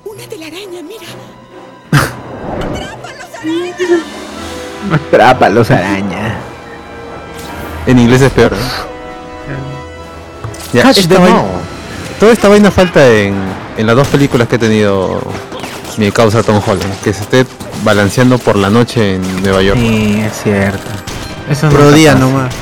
[0.05, 1.07] Una telaraña, mira.
[4.95, 6.37] Atrápalos, araña.
[7.87, 8.53] En inglés es peor.
[8.53, 8.95] ¿no?
[10.73, 11.45] Ya, esta vaina-
[12.19, 13.35] toda esta vaina falta en,
[13.77, 15.21] en las dos películas que ha tenido
[15.99, 17.01] mi causa Tom Holland.
[17.03, 17.47] Que se esté
[17.85, 19.79] balanceando por la noche en Nueva York.
[19.79, 20.91] Sí, es cierto.
[21.51, 22.55] Eso no Pro día nomás.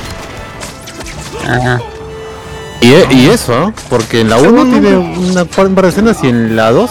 [2.81, 3.73] Y, e- y eso, ¿no?
[3.89, 6.89] porque en la 1 tiene una par un par de escenas y en la 2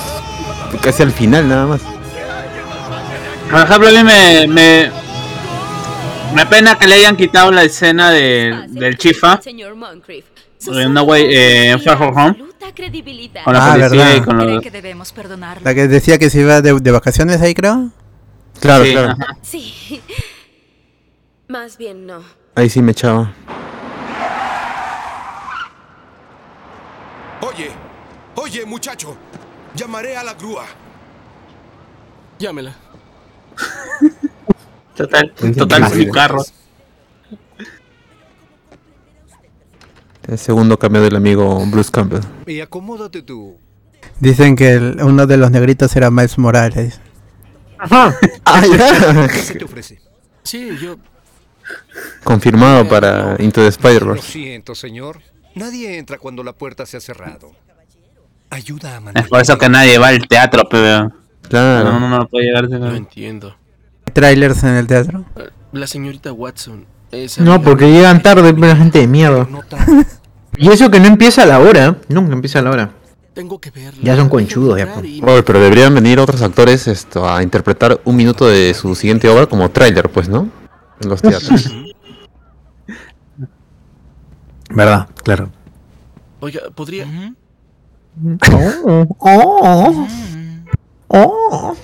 [0.81, 1.81] casi al final nada más.
[3.51, 4.90] Por ejemplo, a mí me, me.
[6.35, 9.38] Me pena que le hayan quitado la escena de, del Chifa.
[9.42, 10.25] Señor Moncrief.
[10.66, 12.37] En No Way, eh, en Far From Home.
[12.62, 13.44] Absoluta credibilidad.
[13.44, 14.16] Con la Ah, policía verdad.
[14.16, 14.62] y con los.
[14.62, 15.64] que debemos perdonarlo.
[15.64, 17.90] La que decía que se iba de, de vacaciones ahí, creo.
[18.61, 19.09] Claro, Sí, claro.
[19.12, 19.27] ajá.
[19.42, 20.01] Sí.
[21.48, 22.22] Más bien no.
[22.55, 23.33] Ahí sí me echaba.
[27.40, 27.70] Oye,
[28.37, 29.16] oye, muchacho.
[29.75, 30.64] Llamaré a la grúa.
[32.38, 32.75] Llámela.
[34.96, 36.44] Total, total su carro.
[40.33, 42.23] El segundo cambio del amigo Bruce Campbell.
[42.47, 43.57] Y acomódate tú.
[44.18, 47.01] Dicen que el- uno de los negritos era Miles Morales.
[47.79, 48.14] Ajá.
[48.45, 49.29] Ah, ya.
[49.29, 50.01] ¿Qué se te ofrece?
[50.42, 50.97] Sí, yo.
[52.25, 54.23] Confirmado para Into the Lo Spider-Verse.
[54.33, 55.21] siento, señor.
[55.55, 57.53] Nadie entra cuando la puerta se ha cerrado.
[58.51, 59.29] Ayuda a Es mantener.
[59.29, 61.12] por eso que nadie va al teatro, pero.
[61.49, 61.92] Claro.
[61.92, 62.79] No, no, no puede llegarse.
[62.79, 63.55] No entiendo.
[64.12, 65.25] Trailers en el teatro.
[65.73, 67.38] La señorita Watson es.
[67.38, 69.47] No, porque llegan tarde, pero la gente de mierda.
[70.62, 71.96] Y eso que no empieza a la hora.
[72.09, 72.90] Nunca empieza a la hora.
[73.35, 74.01] Tengo que verla.
[74.01, 74.94] Ya son conchudos, ya.
[74.94, 75.05] pues.
[75.20, 79.46] Oye, pero deberían venir otros actores esto a interpretar un minuto de su siguiente obra
[79.46, 80.48] como tráiler, pues, ¿no?
[81.01, 81.68] En los teatros.
[84.70, 85.09] ¿Verdad?
[85.25, 85.51] Claro.
[86.38, 87.35] Oiga, podría.
[88.53, 90.07] Oh, oh,
[91.09, 91.77] oh.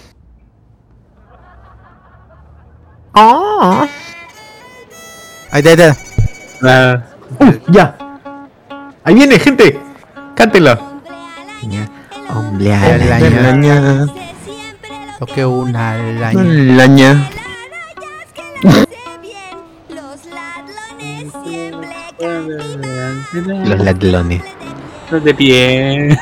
[3.14, 3.88] Oh.
[5.50, 5.90] Ahí está, ahí
[6.60, 7.06] está.
[7.40, 8.07] Uh, ya.
[9.08, 9.80] Ahí viene, gente.
[10.34, 10.78] Cántela.
[12.28, 14.04] Hombre araña.
[15.18, 16.42] Lo que una araña.
[16.42, 17.30] Laña.
[23.64, 24.42] Los ladrones.
[25.24, 26.18] De pie.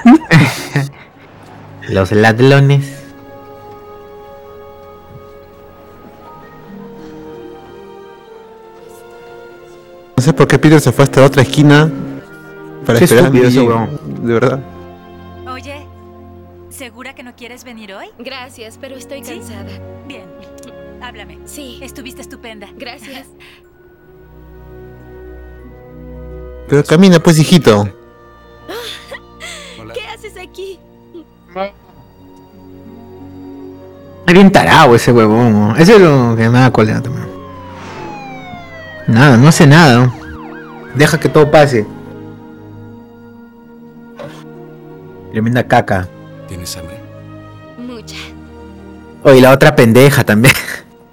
[1.88, 3.02] Los ladrones.
[10.16, 11.90] No sé por qué Peter se fue hasta la otra esquina
[12.86, 14.60] para Qué esperar De verdad.
[15.52, 15.86] Oye,
[16.70, 18.06] ¿segura que no quieres venir hoy?
[18.18, 19.32] Gracias, pero estoy ¿Sí?
[19.32, 19.66] cansada.
[20.06, 20.24] Bien,
[21.02, 21.40] háblame.
[21.44, 21.80] Sí.
[21.82, 22.68] Estuviste estupenda.
[22.76, 23.26] Gracias.
[26.68, 27.88] Pero camina, pues, hijito.
[29.94, 30.78] ¿Qué haces aquí?
[34.26, 35.74] Es bien tarado ese huevón.
[35.78, 37.26] Eso es lo que me da cólera también.
[39.06, 40.12] Nada, no hace nada.
[40.94, 41.86] Deja que todo pase.
[45.36, 46.08] Tremenda caca.
[46.48, 46.96] ¿Tienes hambre?
[47.76, 48.16] Mucha.
[49.22, 50.54] Oye, la otra pendeja también.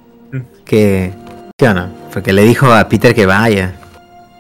[0.66, 1.12] que.
[1.58, 1.90] ¿Qué onda?
[2.14, 3.74] Porque le dijo a Peter que vaya.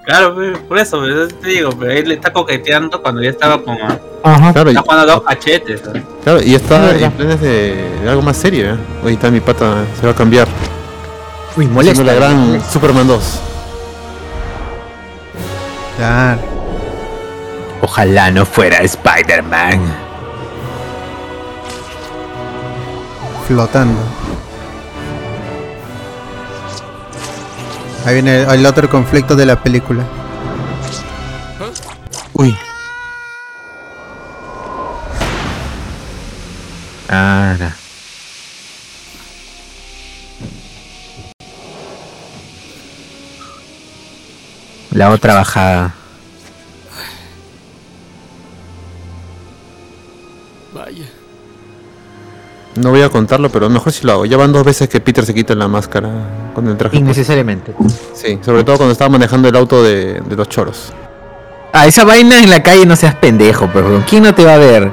[0.06, 0.36] Claro,
[0.70, 3.78] por eso, por eso te digo, pero él le está coqueteando cuando ya estaba con.
[4.24, 4.54] Ajá.
[4.54, 5.82] Claro, y, Está jugando a dos cachetes.
[5.82, 6.04] ¿sabes?
[6.24, 8.78] claro, y está en planes de, de algo más serio, ¿eh?
[9.04, 10.48] Hoy está mi pata, se va a cambiar.
[11.58, 12.04] Uy, Haciendo molesta.
[12.04, 13.40] la gran Superman 2.
[15.98, 16.53] Claro.
[17.86, 19.82] Ojalá no fuera Spider-Man.
[23.46, 24.00] Flotando.
[28.06, 30.06] Ahí viene el, el otro conflicto de la película.
[32.32, 32.58] Uy.
[37.10, 37.76] Ahora.
[44.92, 45.96] La otra bajada.
[52.76, 54.26] No voy a contarlo, pero mejor si lo hago.
[54.26, 56.10] Ya van dos veces que Peter se quita la máscara
[56.56, 56.98] con el traje.
[56.98, 57.74] Innecesariamente.
[58.14, 60.92] Sí, sobre todo cuando estaba manejando el auto de, de los choros.
[61.72, 64.58] Ah, esa vaina en la calle no seas pendejo, pero ¿quién no te va a
[64.58, 64.92] ver?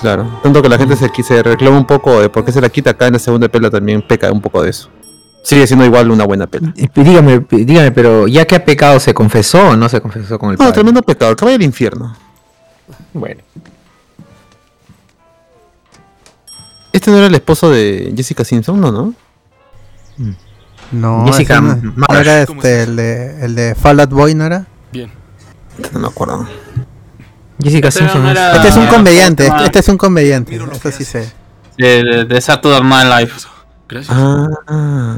[0.00, 2.68] Claro, tanto que la gente se, se reclama un poco de por qué se la
[2.68, 4.90] quita acá en la segunda pela también peca un poco de eso.
[5.42, 6.72] Sigue siendo igual una buena pela.
[6.94, 10.54] Dígame, dígame, pero ya que ha pecado, ¿se confesó o no se confesó con el
[10.54, 10.72] No, padre?
[10.72, 12.14] tremendo pecado, caballo del infierno.
[13.14, 13.40] Bueno.
[16.96, 18.90] Este no era el esposo de Jessica Simpson, ¿no?
[18.90, 19.14] ¿No?
[20.92, 22.16] No, Jessica ese no, Marsh.
[22.20, 24.66] era ¿Cómo este, el de, el de Fall Out Boy, ¿no era?
[24.92, 25.10] Bien.
[25.92, 26.46] No me acuerdo.
[27.62, 31.04] Jessica Este Simpson era- Este es un comediante, este, este es un comediante, que sí
[31.04, 31.30] sé.
[31.76, 33.32] De, de, de Saturday Night Live.
[33.88, 34.16] Gracias.
[34.18, 35.16] Ah,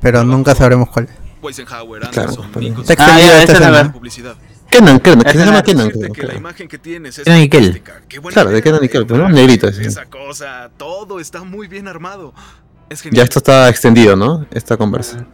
[0.00, 1.10] Pero nunca sabremos cuál es.
[1.42, 2.90] Weisenhower, Claro, Anderson, Nicholson.
[2.92, 3.92] Está Ah, ya, esta esa es la.
[3.92, 4.34] Publicidad.
[4.70, 6.12] Kenan, Kenan, que se llama Kenan, creo.
[6.12, 7.82] que la imagen que tienes es Kenan y Kel.
[8.28, 9.86] Claro, de Kenan y Kel, negrito ese.
[9.86, 12.32] Esa cosa, todo está muy bien armado.
[12.88, 14.46] Es Ya esto está extendido, ¿no?
[14.50, 15.26] Esta conversa.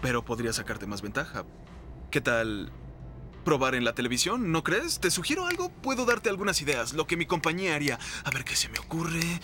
[0.00, 1.44] Pero podría sacarte más ventaja.
[2.10, 2.70] ¿Qué tal
[3.44, 4.52] probar en la televisión?
[4.52, 5.00] ¿No crees?
[5.00, 5.70] ¿Te sugiero algo?
[5.70, 6.92] Puedo darte algunas ideas.
[6.92, 7.98] Lo que mi compañía haría.
[8.24, 9.40] A ver qué se me ocurre.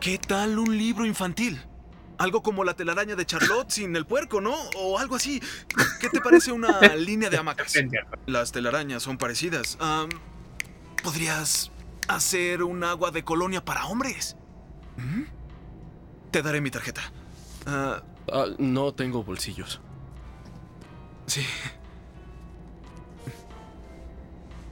[0.00, 1.60] ¿Qué tal un libro infantil?
[2.20, 4.54] Algo como la telaraña de Charlotte sin el puerco, ¿no?
[4.76, 5.40] O algo así.
[6.00, 7.74] ¿Qué te parece una línea de hamacas?
[8.26, 9.78] Las telarañas son parecidas.
[11.02, 11.70] ¿Podrías
[12.08, 14.36] hacer un agua de colonia para hombres?
[14.98, 15.22] ¿Mm?
[16.30, 17.00] Te daré mi tarjeta.
[17.66, 18.02] Ah,
[18.32, 19.80] Ah, no tengo bolsillos.
[21.26, 21.44] sí,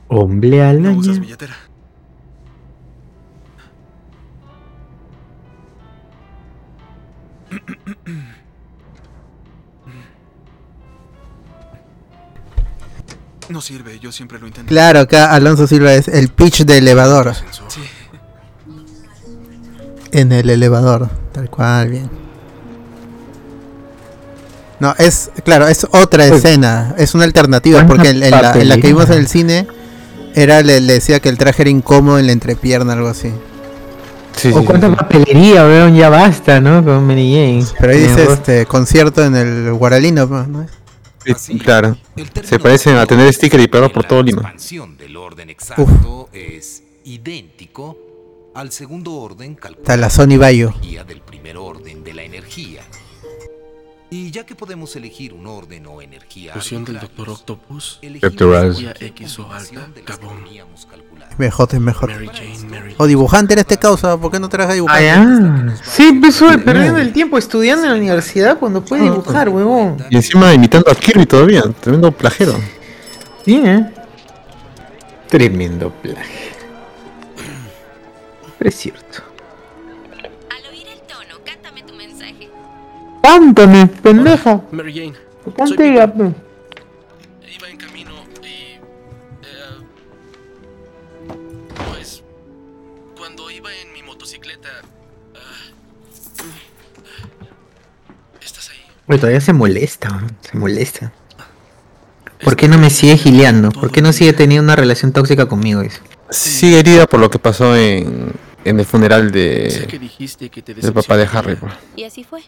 [0.08, 1.56] Hombre no usas billetera.
[13.48, 14.68] No sirve, yo siempre lo intento.
[14.68, 17.34] Claro, acá Alonso Silva es el pitch de elevador.
[17.34, 17.80] Sí.
[20.12, 22.10] En el elevador, tal cual, bien.
[24.80, 28.68] No, es, claro, es otra escena, es una alternativa, ¿Cuánta porque en, en la, en
[28.68, 29.66] la que vimos en el cine,
[30.34, 33.32] era le, le decía que el traje era incómodo en la entrepierna, algo así.
[34.46, 36.84] O cuánta papelería, weón, ya basta, ¿no?
[36.84, 37.64] Con Mary Jane.
[37.78, 40.66] Pero ahí dice este concierto en el Guaralino, pues, ¿no?
[41.36, 41.96] Sí, claro.
[42.42, 44.42] Se parecen a tener sticker y pegar por todo Lima.
[44.42, 47.98] expansión del orden exacto es idéntico
[48.54, 50.68] al segundo orden calculado Está la Sony Bayo.
[50.68, 52.82] energía del primer orden de la energía.
[54.10, 57.98] Y ya que podemos elegir un orden o energía Fusión del Doctor Octopus.
[58.00, 59.88] elegimos Doctor energía X o alta.
[61.38, 62.10] Mejor es mejor.
[62.10, 65.04] Mary Jane, Mary O dibujante en este causa, ¿por qué no traes a Ah, dibujante?
[65.06, 65.76] ya.
[65.84, 69.96] Sí, empezó perdiendo el tiempo estudiando en la universidad cuando puede dibujar, huevón.
[70.10, 71.62] Y encima imitando a Kirby todavía.
[71.80, 72.54] Tremendo plagero.
[73.44, 73.86] Sí, ¿eh?
[75.28, 76.24] Tremendo plagio.
[78.58, 79.22] Pero es cierto.
[83.22, 84.60] Cántame, pendeja.
[84.72, 85.12] Mary Jane.
[85.56, 86.00] Cante,
[99.08, 101.12] Oye, todavía se molesta, se molesta.
[102.44, 103.70] ¿Por qué no me sigue gileando?
[103.70, 105.80] ¿Por qué no sigue teniendo una relación tóxica conmigo?
[105.80, 106.00] Dice.
[106.30, 108.32] Sigue herida por lo que pasó en,
[108.64, 111.56] en el funeral Sé que de, dijiste que te del papá de Harry.
[111.96, 112.42] Y así fue.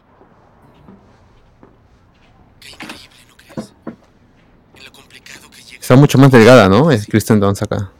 [5.81, 6.91] Está mucho más delgada, ¿no?
[6.91, 7.91] Es Kristen Dunst acá.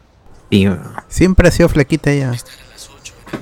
[1.09, 2.31] Siempre ha sido flequita ella.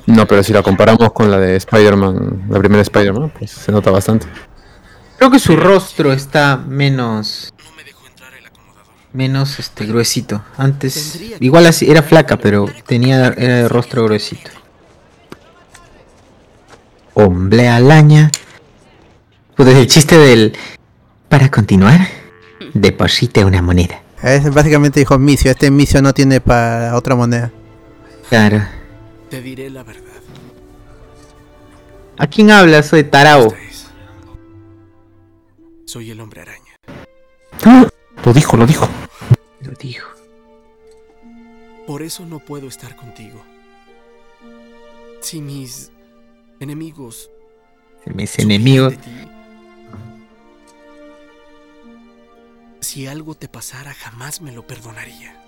[0.05, 3.91] No, pero si la comparamos con la de Spider-Man, la primera Spider-Man, pues se nota
[3.91, 4.27] bastante.
[5.19, 7.53] Creo que su rostro está menos.
[9.11, 10.41] Menos este gruesito.
[10.55, 11.19] Antes.
[11.41, 14.49] Igual así, era flaca, pero tenía era de rostro gruesito.
[17.15, 18.31] Hombre alaña.
[19.57, 20.57] Pues el chiste del.
[21.27, 22.07] Para continuar,
[22.73, 24.01] deposite una moneda.
[24.23, 27.51] Es básicamente dijo Micio, este Micio no tiene para otra moneda.
[28.29, 28.63] Claro.
[29.29, 30.03] Te diré la verdad.
[32.17, 32.87] ¿A quién hablas?
[32.87, 33.53] Soy Tarao.
[35.89, 36.75] Soy el hombre araña.
[38.23, 38.87] Lo dijo, lo dijo.
[39.61, 40.07] Lo dijo.
[41.87, 43.43] Por eso no puedo estar contigo.
[45.19, 45.91] Si mis
[46.59, 47.31] enemigos
[48.03, 48.91] Se me es enemigo.
[52.81, 55.43] Si algo te pasara, jamás me lo perdonaría.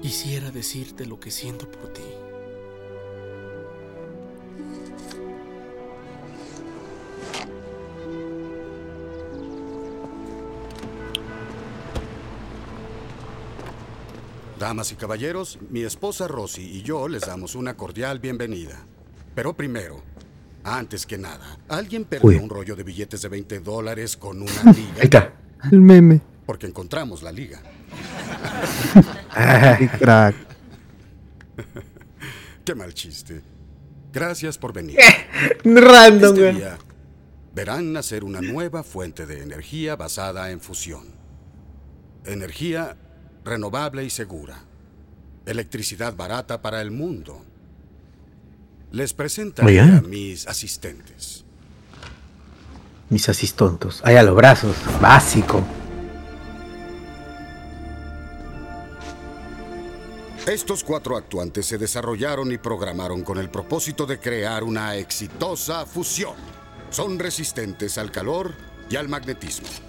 [0.00, 2.00] Quisiera decirte lo que siento por ti.
[14.66, 18.84] Damas y caballeros, mi esposa Rosy y yo les damos una cordial bienvenida.
[19.32, 20.02] Pero primero,
[20.64, 22.34] antes que nada, ¿alguien perdió Uy.
[22.34, 24.94] un rollo de billetes de 20 dólares con una liga?
[24.96, 25.32] Ahí está.
[25.70, 26.20] El meme.
[26.44, 27.62] Porque encontramos la liga.
[29.78, 30.34] Qué crack.
[32.64, 33.42] Qué mal chiste.
[34.12, 34.98] Gracias por venir.
[35.62, 36.78] Random, Este día
[37.54, 41.14] verán nacer una nueva fuente de energía basada en fusión.
[42.24, 42.96] Energía
[43.46, 44.58] renovable y segura.
[45.46, 47.42] Electricidad barata para el mundo.
[48.92, 51.44] Les presentaré a mis asistentes.
[53.08, 54.00] Mis asistontos.
[54.04, 54.76] Ahí a los brazos.
[55.00, 55.62] Básico.
[60.46, 66.34] Estos cuatro actuantes se desarrollaron y programaron con el propósito de crear una exitosa fusión.
[66.90, 68.54] Son resistentes al calor
[68.88, 69.85] y al magnetismo.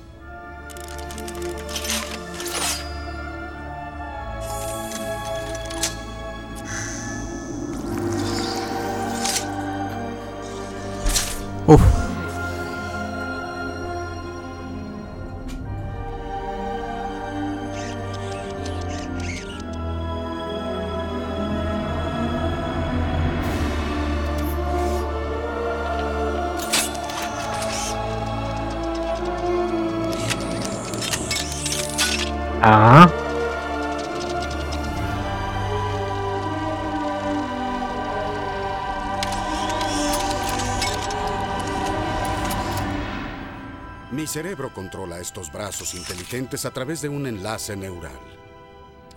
[11.67, 12.06] Uf.
[44.27, 48.19] Mi cerebro controla estos brazos inteligentes a través de un enlace neural.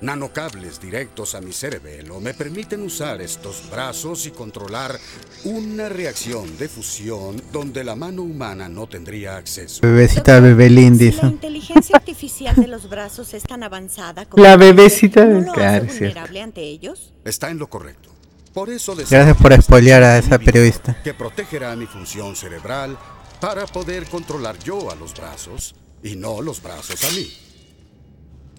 [0.01, 4.97] Nanocables directos a mi cerebelo me permiten usar estos brazos y controlar
[5.43, 9.81] una reacción de fusión donde la mano humana no tendría acceso.
[9.83, 11.27] Bebecita Bebelín Si la dice.
[11.27, 15.87] inteligencia artificial de los brazos es tan avanzada como La bebecita ¿no de- lo claro,
[15.87, 17.13] vulnerable ante ellos?
[17.25, 18.11] Está en lo correcto.
[18.55, 20.97] Por eso Gracias por spoilear a esa periodista.
[21.03, 22.97] que protegerá mi función cerebral
[23.41, 27.27] para poder controlar yo a los brazos y no los brazos a mí.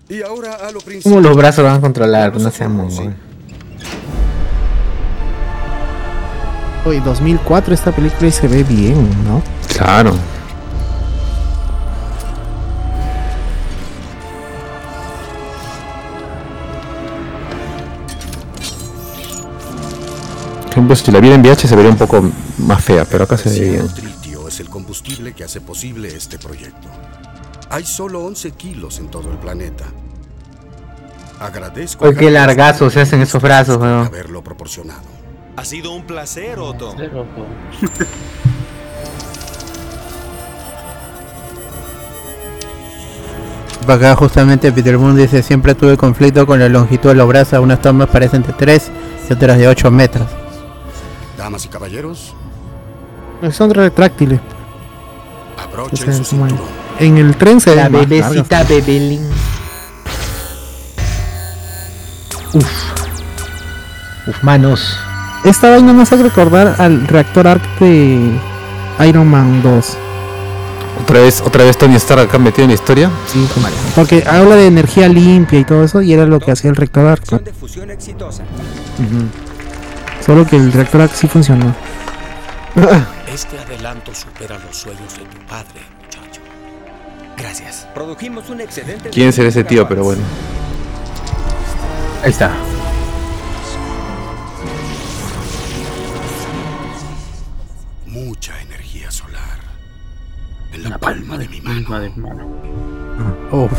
[0.10, 1.14] Y ahora a lo principal.
[1.14, 2.36] ¿Cómo los brazos van a controlar?
[2.38, 3.16] No seamos mongol.
[6.84, 9.44] Hoy 2004 esta película y se ve bien, ¿no?
[9.68, 10.14] Claro.
[20.64, 22.24] Por ejemplo, si la viera en VH se vería un poco
[22.58, 24.21] más fea, pero acá se ve bien.
[24.62, 26.88] El combustible que hace posible este proyecto.
[27.70, 29.86] Hay solo 11 kilos en todo el planeta.
[31.40, 34.06] Agradezco Oye, qué largazo se hacen esos brazos, weón.
[34.06, 35.02] haberlo proporcionado.
[35.58, 36.96] Ha sido un placer, Otto.
[43.88, 47.82] Acá justamente Peter Moon dice, siempre tuve conflicto con la longitud de los brazos, unas
[47.82, 48.92] tomas parecen de 3
[49.30, 50.28] y otras de 8 metros.
[51.38, 52.36] Damas y caballeros,
[53.52, 54.40] Son retráctiles.
[55.62, 56.82] abrochen O sea, su como en- cinturón.
[57.00, 58.64] En el tren se La bebecita.
[58.64, 59.28] Bebelín.
[62.54, 62.68] Uf.
[64.28, 64.98] Uf, manos.
[65.44, 68.32] Esta vaina me hace recordar al reactor arc de
[69.08, 69.98] Iron Man 2.
[71.02, 73.10] Otra vez, otra vez Tony Stark acá metido en la historia.
[73.26, 73.48] Sí,
[73.96, 77.08] porque habla de energía limpia y todo eso, y era lo que hacía el reactor
[77.08, 77.32] arc.
[77.32, 77.40] ¿no?
[77.40, 78.44] de fusión exitosa.
[80.24, 81.74] Solo que el reactor arc sí funcionó.
[83.34, 86.42] Este adelanto supera los sueños de tu padre, muchacho.
[87.38, 87.88] Gracias.
[87.94, 89.06] Produjimos un excedente.
[89.06, 89.88] de ¿Quién será ese tío?
[89.88, 90.22] Pero bueno.
[92.24, 92.52] Ahí está.
[98.06, 99.60] Mucha energía solar.
[100.74, 101.88] En la palma de mi mano.
[103.50, 103.72] Uf.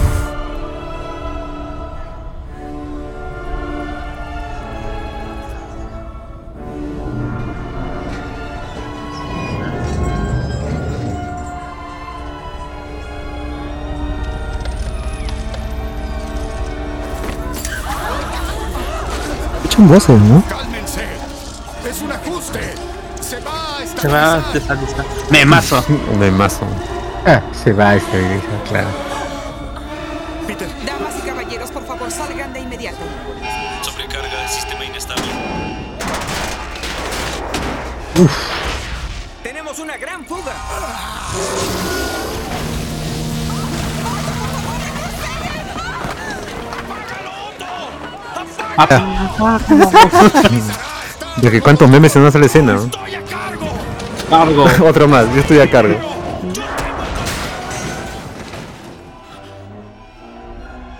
[19.89, 20.43] Voces, ¿no?
[20.49, 21.05] ¡Cálmense!
[21.89, 22.75] ¡Es un ajuste!
[23.21, 25.05] ¡Se va a Se va a estabilizar.
[25.29, 25.85] Memazo.
[26.19, 26.67] Memazo.
[27.27, 28.89] Ah, se va a estabilizar, claro.
[30.87, 32.99] Damas y caballeros, por favor, salgan de inmediato.
[33.83, 35.25] Sobrecarga del sistema inestable.
[39.43, 40.53] Tenemos una gran fuga.
[51.37, 52.91] De que cuántos memes se nos hace la escena, ¿no?
[54.29, 54.65] Cargo.
[54.87, 55.95] Otro más, yo estoy a cargo.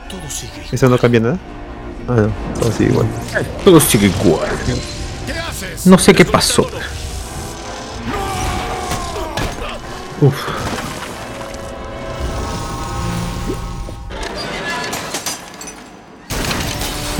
[0.09, 0.67] Todo sigue.
[0.71, 1.39] ¿Eso no cambia nada?
[2.09, 3.07] Ah, no, todo sigue igual.
[3.65, 4.49] Todo sigue igual.
[5.85, 6.67] No sé qué pasó.
[10.21, 10.62] Uf.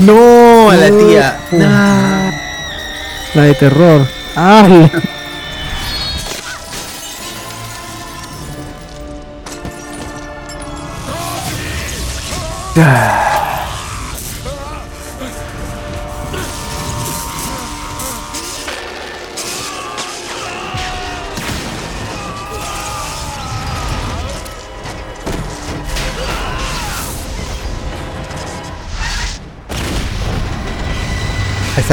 [0.05, 1.39] No, a la tía.
[3.33, 4.05] La de terror.
[4.35, 4.91] ¡Ay!
[12.75, 13.12] Ahí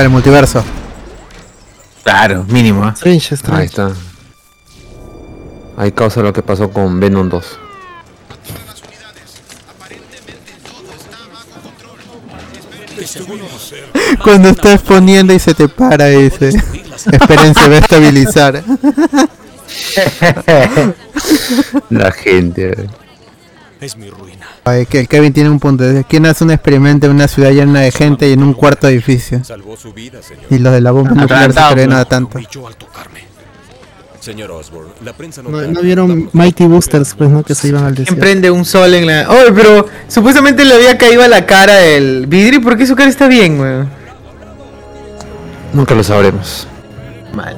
[0.00, 0.64] está el multiverso.
[2.02, 2.88] Claro, mínimo.
[2.88, 2.92] ¿eh?
[2.94, 3.60] Strange, strange.
[3.60, 3.92] Ahí está.
[5.76, 7.44] Ahí causa lo que pasó con Venom 2.
[14.24, 16.48] Cuando está exponiendo y se te para, dice.
[16.48, 18.64] Esperen, se va a estabilizar.
[21.90, 22.88] La gente.
[23.80, 24.46] Es mi ruina.
[24.64, 25.84] Ay, que el Kevin tiene un punto.
[26.06, 29.42] ¿Quién hace un experimento en una ciudad llena de gente y en un cuarto edificio?
[29.42, 30.44] Salvó su vida, señor.
[30.50, 31.88] Y los de la bomba nuclear se creen pues.
[31.88, 32.38] nada tanto.
[34.20, 37.42] Señor Osborne, la prensa no, ¿No, no vieron Mighty Boosters, pues, no?
[37.42, 38.20] Que se iban al ¿Quién desierto.
[38.20, 39.30] prende un sol en la.?
[39.30, 42.60] Oye, pero supuestamente le había caído a la cara el vidrio.
[42.60, 43.88] ¿Por qué su cara está bien, weón?
[45.72, 46.66] Nunca lo sabremos.
[47.32, 47.56] Mal.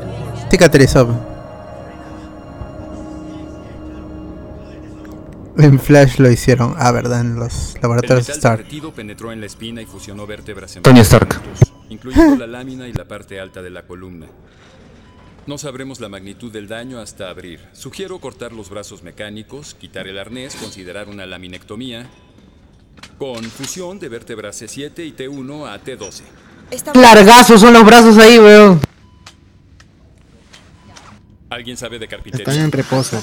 [0.52, 1.31] Cicatrizó.
[5.58, 8.66] En Flash lo hicieron, ah, verdad, en los laboratorios El Stark.
[8.94, 11.40] penetró en la espina y fusionó vértebras en Tony Stark.
[11.90, 14.26] incluyendo la lámina y la parte alta de la columna.
[15.46, 17.60] No sabremos la magnitud del daño hasta abrir.
[17.72, 22.06] Sugiero cortar los brazos mecánicos, quitar el arnés, considerar una laminectomía
[23.18, 26.22] con fusión de vértebras C7 y T1 a T12.
[26.94, 28.80] Largazos son los brazos ahí, weón.
[31.52, 32.46] ¿Alguien sabe de carpintería?
[32.48, 33.22] Están en reposo.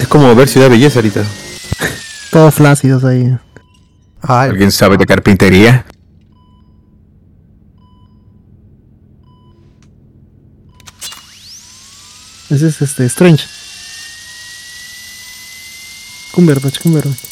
[0.00, 1.22] Es como ver Ciudad Belleza ahorita.
[2.30, 3.36] Todos flácidos ahí.
[4.22, 5.84] ¿Alguien sabe de carpintería?
[12.48, 13.46] Ese es este Strange.
[16.32, 17.29] Cumberbatch, Cumberbatch.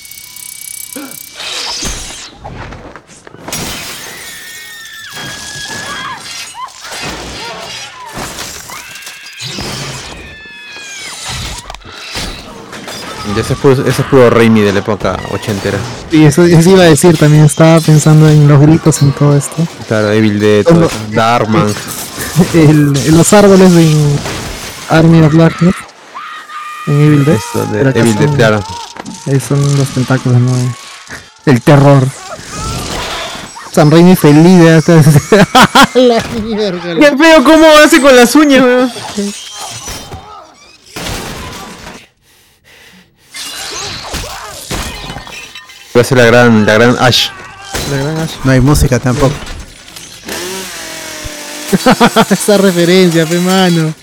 [13.38, 15.78] Ese es puro, ese es puro Raimi de la época ochentera.
[16.10, 19.56] Y eso, eso iba a decir también, estaba pensando en los gritos en todo esto.
[19.86, 20.90] Claro, Evil Dead, todo.
[21.10, 21.66] Darkman.
[22.54, 24.18] El, los árboles en
[24.90, 25.74] Army of Darkness.
[26.86, 27.36] En Evil Dead.
[27.36, 28.64] Eso de Evil Dead, son- claro.
[29.26, 30.52] ahí son los tentáculos, ¿no?
[31.46, 32.06] El terror.
[33.72, 34.94] San Raimi feliz de hasta
[35.94, 36.94] la mierda.
[36.98, 38.90] Qué feo cómo hace con las uñas, weón.
[45.96, 47.28] Va a ser la gran, la gran Ash.
[47.90, 48.32] La gran Ash.
[48.44, 49.34] No hay música tampoco.
[52.30, 53.94] Esa referencia, fe mano.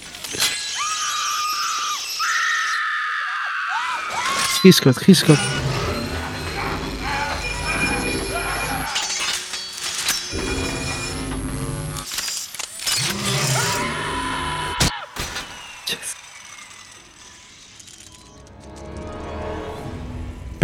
[4.63, 5.39] Hitchcock, Hitchcock.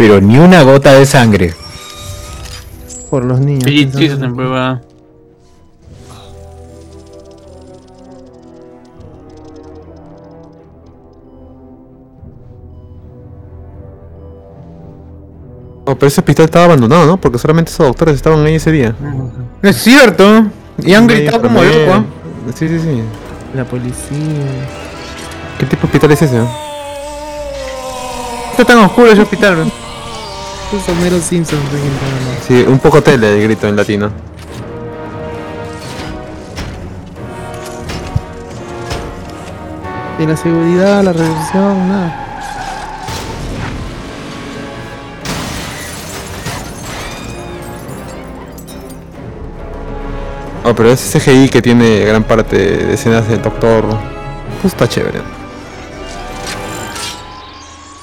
[0.02, 1.54] Pero ni una gota de sangre.
[3.08, 3.62] Por los niños.
[3.62, 4.80] Sí, sí, en- se prueba.
[15.86, 17.16] No, pero ese hospital estaba abandonado, ¿no?
[17.16, 18.94] Porque solamente esos doctores estaban ahí ese día.
[19.62, 20.46] Es cierto.
[20.78, 22.04] Y han gritado como loco.
[22.54, 23.02] Sí, sí, sí.
[23.54, 24.66] La policía.
[25.58, 26.38] ¿Qué tipo de hospital es ese?
[26.38, 26.48] no?
[28.50, 29.70] Está tan oscuro ese hospital,
[30.72, 30.82] weón.
[30.82, 31.58] Es Homero Simpson.
[32.46, 34.10] Sí, un poco tele el grito en latino.
[40.18, 42.18] Y la seguridad, la revolución, nada.
[50.64, 53.84] Oh, pero ese CGI que tiene gran parte de escenas del doctor.
[54.60, 55.20] Pues está chévere.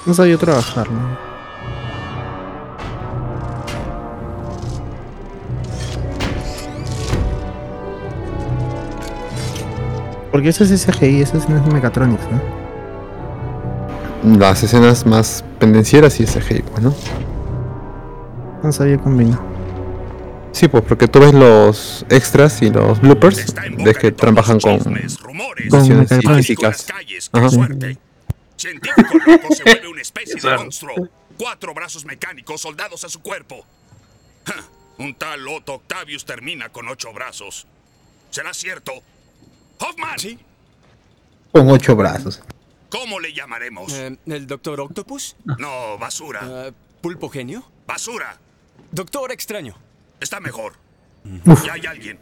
[0.05, 1.28] No sabía trabajar, ¿no?
[10.31, 12.39] Porque eso es CGI, eso es Mechatronics, ¿no?
[14.37, 16.93] Las escenas más pendencieras y ese CGI, pues, ¿no?
[18.61, 19.39] No sabía combinar.
[20.51, 25.17] Sí, pues porque tú ves los extras y los bloopers, ves que trabajan con Mechatronics.
[26.37, 26.87] físicas.
[27.31, 27.49] Ajá.
[28.57, 31.07] Científico loco se vuelve una especie de monstruo.
[31.37, 33.65] Cuatro brazos mecánicos soldados a su cuerpo.
[34.97, 37.67] Un tal Otto Octavius termina con ocho brazos.
[38.31, 38.91] ¿Será cierto?
[39.79, 40.19] Hoffman.
[40.19, 40.37] Sí.
[41.51, 42.41] Con ocho brazos.
[42.89, 43.93] ¿Cómo le llamaremos?
[43.93, 45.35] Eh, ¿El doctor Octopus?
[45.57, 46.41] No, basura.
[46.67, 46.71] Eh,
[47.01, 47.63] ¿Pulpo genio?
[47.87, 48.37] Basura.
[48.91, 49.75] Doctor extraño.
[50.19, 50.73] Está mejor.
[51.45, 51.65] Uf.
[51.65, 52.19] Ya hay alguien.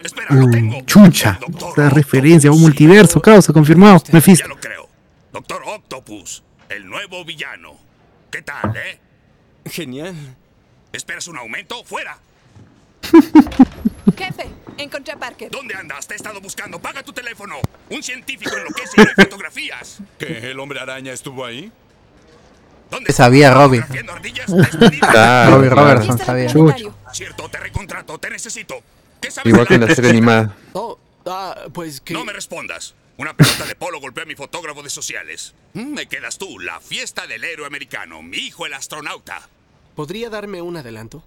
[0.00, 0.80] Espera, lo tengo.
[0.82, 1.38] chucha.
[1.76, 4.02] La referencia a un multiverso, causa, confirmado.
[4.12, 4.44] Mephisto.
[4.44, 4.88] Ya lo creo.
[5.32, 7.76] Doctor Octopus, el nuevo villano.
[8.30, 8.98] ¿Qué tal, eh?
[9.66, 10.14] Genial.
[10.92, 11.84] ¿Esperas un aumento?
[11.84, 12.18] ¡Fuera!
[14.20, 15.50] Jefe, encontré a Parker.
[15.50, 16.06] ¿Dónde andas?
[16.06, 16.78] Te he estado buscando.
[16.78, 17.56] Paga tu teléfono.
[17.88, 19.98] Un científico enloquece y hay fotografías.
[20.18, 21.72] ¿Que el hombre araña estuvo ahí?
[22.90, 23.82] ¿Dónde Sabía Robin.
[25.00, 25.74] Claro, Robbie claro.
[25.74, 26.48] Robertson sabía.
[27.12, 28.18] Cierto, te recontrato.
[28.18, 28.82] Te necesito.
[29.22, 30.54] ¿Qué sabes Igual que en la serie animada.
[30.74, 32.12] Oh, ah, pues que...
[32.12, 32.94] No me respondas.
[33.16, 35.54] Una pelota de polo golpeó a mi fotógrafo de sociales.
[35.74, 39.48] Mm, Me quedas tú, la fiesta del héroe americano, mi hijo el astronauta.
[39.94, 41.22] ¿Podría darme un adelanto?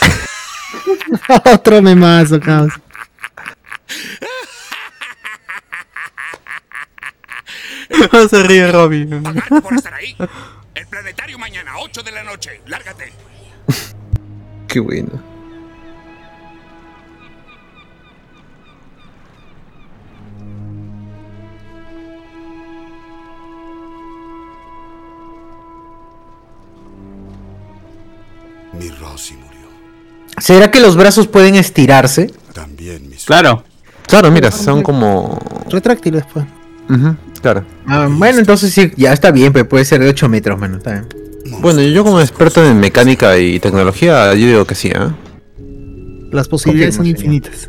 [1.52, 2.72] Otro memazo, caos.
[8.12, 9.04] No se ríe Robby.
[9.04, 10.16] Pagad por estar ahí.
[10.74, 12.60] El planetario mañana, 8 de la noche.
[12.66, 13.12] Lárgate.
[14.68, 15.22] Qué bueno.
[28.72, 29.51] Mi Rosimo.
[30.42, 32.32] ¿Será que los brazos pueden estirarse?
[32.52, 33.26] También mis.
[33.26, 33.62] Claro.
[34.08, 35.38] Claro, mira, son como.
[35.70, 36.44] Retráctiles, pues.
[37.40, 37.64] Claro.
[37.86, 40.78] Ah, bueno, entonces sí, ya está bien, pero puede ser de 8 metros, mano.
[40.78, 41.60] Está bien.
[41.60, 45.14] Bueno, yo como experto en mecánica y tecnología, yo digo que sí, ¿ah?
[46.32, 47.68] Las posibilidades son infinitas.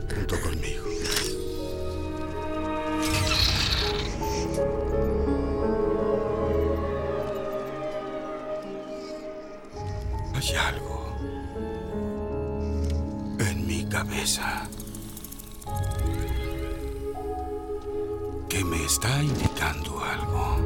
[18.93, 20.57] Está indicando algo.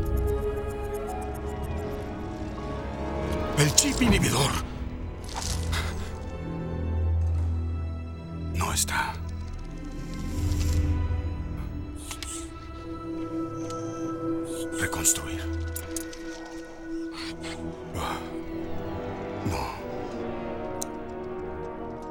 [3.58, 4.52] El chip inhibidor
[8.54, 9.14] no está.
[14.78, 15.42] Reconstruir.
[19.52, 19.68] No.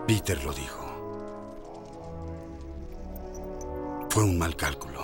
[0.06, 0.82] Peter lo dijo.
[4.08, 4.95] Fue un mal cálculo.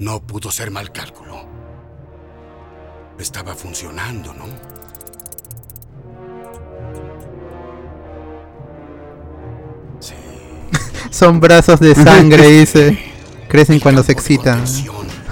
[0.00, 1.44] No pudo ser mal cálculo.
[3.18, 4.46] Estaba funcionando, ¿no?
[11.10, 12.98] Son brazos de sangre, dice.
[13.48, 14.64] Crecen cuando se excitan.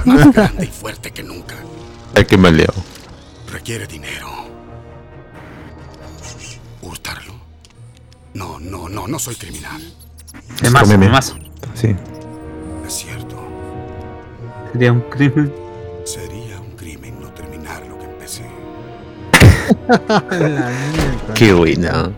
[0.04, 1.54] Más grande y fuerte que nunca.
[2.14, 2.74] Hay que maleado.
[3.50, 4.28] Requiere dinero.
[6.82, 7.32] ¿Hurtarlo?
[8.34, 9.80] No, no, no, no soy criminal.
[10.60, 11.34] De más, de más.
[11.74, 11.96] Sí.
[14.72, 15.52] Sería un crimen.
[16.04, 18.44] Sería un crimen no terminar lo que empecé.
[21.34, 22.12] Qué buena.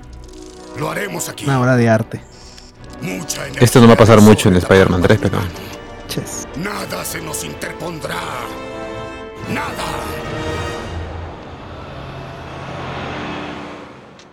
[0.79, 1.45] Lo haremos aquí.
[1.45, 2.21] Una obra de arte.
[3.01, 3.65] Mucha energía.
[3.65, 5.39] Esto no va a pasar mucho en Spider-Man 3, pero.
[6.57, 8.21] Nada se nos interpondrá.
[9.49, 9.85] Nada.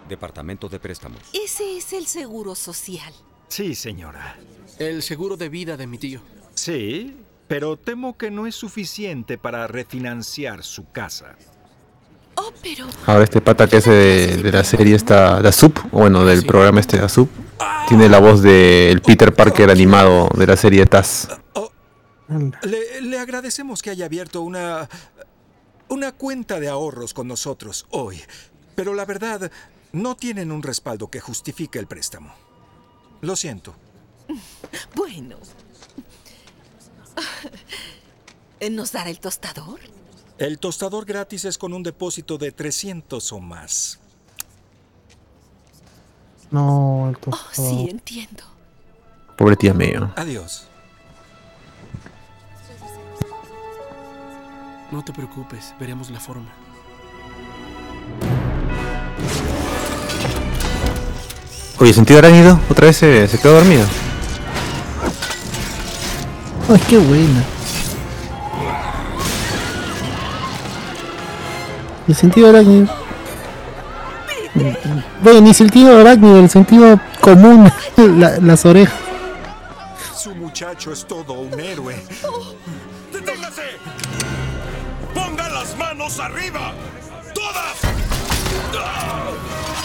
[0.10, 1.22] Departamento de Préstamos.
[1.34, 3.14] Ese es el seguro social.
[3.48, 4.38] Sí, señora.
[4.80, 6.22] El seguro de vida de mi tío.
[6.56, 11.36] Sí, pero temo que no es suficiente para refinanciar su casa.
[12.36, 16.24] Oh, pero Ahora este pata que hace de, de la serie esta, la Sub, bueno,
[16.24, 17.30] del programa este la Sub,
[17.88, 21.30] tiene la voz del Peter Parker animado de la serie Taz.
[22.62, 24.88] Le, le agradecemos que haya abierto una.
[25.88, 28.22] una cuenta de ahorros con nosotros hoy.
[28.76, 29.50] Pero la verdad,
[29.94, 32.34] no tienen un respaldo que justifique el préstamo.
[33.22, 33.74] Lo siento.
[34.96, 35.38] bueno.
[38.72, 39.80] ¿Nos dará el tostador?
[40.38, 44.00] El tostador gratis es con un depósito de 300 o más.
[46.52, 47.70] No, el Oh, tostador.
[47.72, 48.44] sí, entiendo.
[49.38, 50.12] Pobre tía mío.
[50.16, 50.68] Adiós.
[54.92, 56.50] No te preocupes, veremos la forma.
[61.80, 63.86] Oye, sentido arácnido, otra vez se, se quedó dormido.
[66.70, 67.44] Ay, qué buena.
[72.08, 72.88] El sentido arácnido.
[75.22, 77.72] Bueno, ni sentido arácnido, el sentido común.
[77.98, 78.96] La- las orejas.
[80.16, 81.96] Su muchacho es todo un héroe.
[83.14, 83.62] ¡Deténgase!
[85.14, 86.74] ¡Pongan las manos arriba!
[87.34, 87.78] ¡Todas!
[88.74, 89.77] ¡Aquí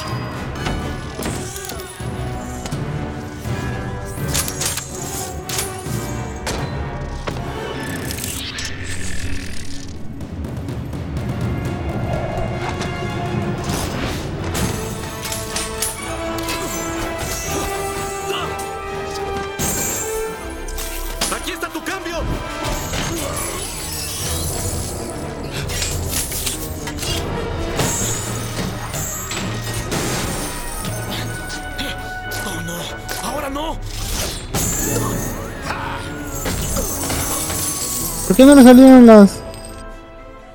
[38.33, 39.41] ¿Por qué no le salieron las.?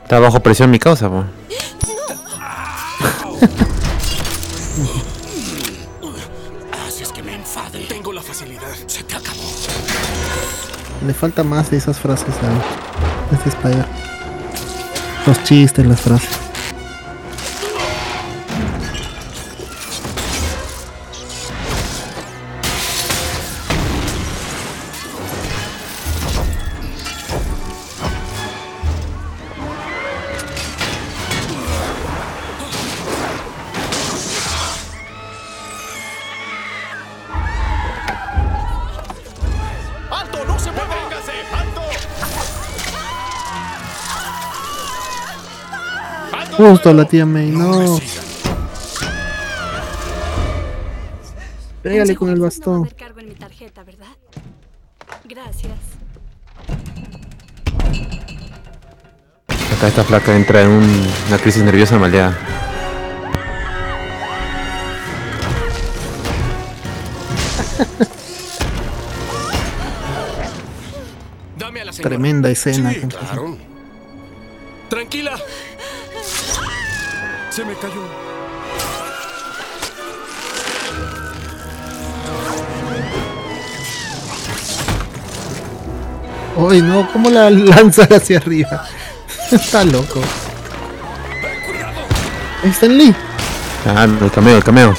[0.02, 1.26] Está bajo presión mi causa, po.
[6.88, 7.86] Haces que me enfade.
[7.88, 8.64] Tengo la facilidad.
[8.88, 9.44] Se te acabó.
[11.06, 13.86] Le falta más de esas frases a este Spider.
[15.28, 16.47] Los chistes, las frases.
[46.70, 47.98] Justo la tía May, no.
[51.82, 52.90] Pégale con el bastón.
[59.78, 62.36] Acá esta flaca entra en un- una crisis nerviosa maleada.
[71.58, 71.92] Dame a la.
[71.92, 72.92] Tremenda escena.
[72.94, 73.58] Sí, claro.
[74.90, 75.38] Tranquila.
[77.58, 78.02] Se me cayó.
[86.56, 88.86] Uy, no, ¿cómo la lanzan hacia arriba?
[89.52, 90.22] Está loco.
[92.64, 93.16] Stan Lee.
[93.88, 94.94] Ah, el cameo, el cameo.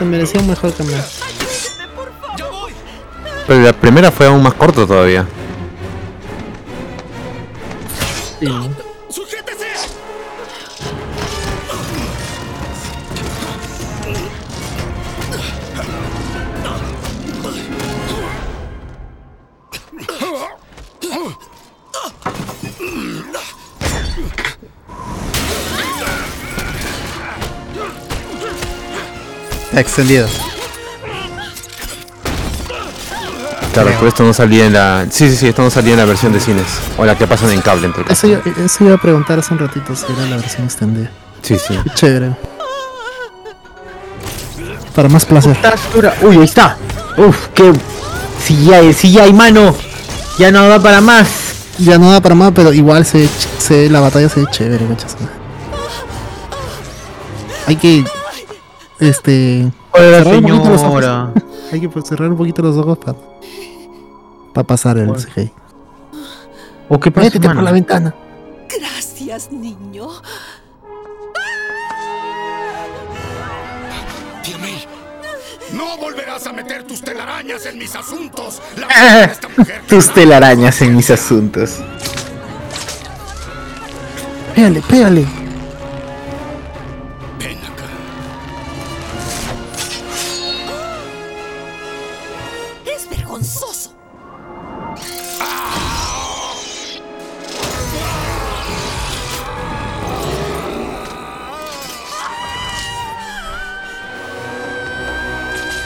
[0.00, 1.04] Se merecía un mejor cameo.
[3.46, 5.28] Pero la primera fue aún más corto todavía.
[8.40, 8.48] Sí,
[29.80, 29.86] ¿no?
[29.86, 30.26] Está extendido.
[33.72, 35.06] Claro, pero esto no salía en la.
[35.10, 36.66] Sí, sí, sí, esto no salía en la versión de cines.
[36.98, 39.60] O la que pasan en cable, entre Eso, iba- eso iba a preguntar hace un
[39.60, 41.10] ratito si era la versión extendida.
[41.42, 41.78] Sí, sí.
[41.84, 42.32] Qué chévere.
[44.94, 45.56] Para más placer.
[46.22, 46.76] Uy, ahí está.
[47.16, 47.72] Uf, qué.
[48.44, 49.74] Si ya, si ya hay mano.
[50.38, 51.28] Ya no da para más.
[51.78, 53.28] Ya no da para más, pero igual se,
[53.58, 55.16] se la batalla se ve chévere, muchas
[57.68, 58.04] Hay que.
[59.00, 59.70] Este.
[59.92, 61.00] Oiga, cerrar un poquito los ojos.
[61.00, 61.32] señora.
[61.72, 63.18] Hay que pues, cerrar un poquito los ojos para.
[64.52, 65.52] Para pasar el CGI.
[66.88, 68.14] ¿O qué pasa, Métete por la ventana.
[68.68, 70.08] Gracias, niño.
[74.42, 74.84] Tía May,
[75.72, 78.60] no volverás a meter tus telarañas en mis asuntos.
[78.76, 81.78] La vida de esta mujer Tus telarañas en mis asuntos.
[84.54, 85.39] Pégale, pégale.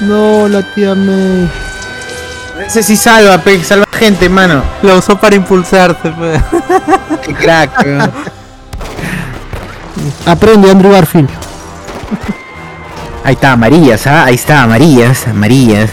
[0.06, 1.48] No, la tía May.
[2.66, 4.62] Ese sí salva, pe, salva gente, mano.
[4.82, 6.40] Lo usó para impulsarse, pues.
[7.24, 8.10] Qué crack, weón.
[10.26, 11.30] Aprende, Andrew Garfield.
[13.24, 14.24] Ahí está, amarillas, ¿ah?
[14.24, 15.90] Ahí está, amarillas, amarillas.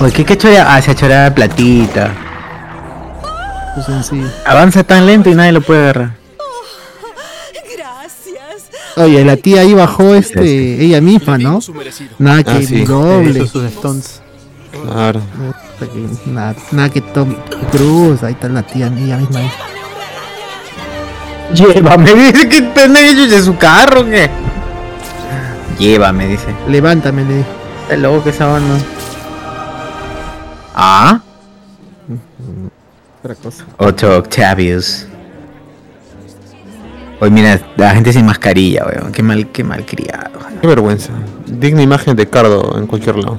[0.00, 0.74] Oye, ¿qué, qué chora?
[0.74, 2.10] Ah, se ha chorado platita.
[3.74, 4.28] Pues sencillo.
[4.46, 6.21] Avanza tan lento y nadie lo puede agarrar.
[8.96, 11.60] Oye, la tía ahí bajó este, ella misma, ¿no?
[12.18, 12.84] Nada que Ah, sí.
[12.84, 13.46] doble.
[13.46, 14.20] Sus stones.
[14.70, 15.20] Claro.
[15.78, 17.34] Que- Nada, nada que Tom
[17.72, 19.40] Cruz, ahí está la tía ella misma.
[19.40, 19.50] ahí.
[21.54, 24.30] Llévame, dice que pena ellos de su carro, ¿qué?
[25.78, 26.46] Llévame, dice.
[26.68, 27.48] Levántame, le dije.
[27.84, 28.76] Está loco esa banda.
[30.74, 31.20] Ah,
[33.22, 33.64] Otra cosa.
[33.78, 35.06] Otto Octavius.
[37.22, 39.12] Hoy mira, la gente sin mascarilla, weón.
[39.12, 40.40] Qué mal, qué mal criado.
[40.60, 41.12] Qué vergüenza.
[41.46, 43.38] Digna imagen de Cardo en cualquier lado.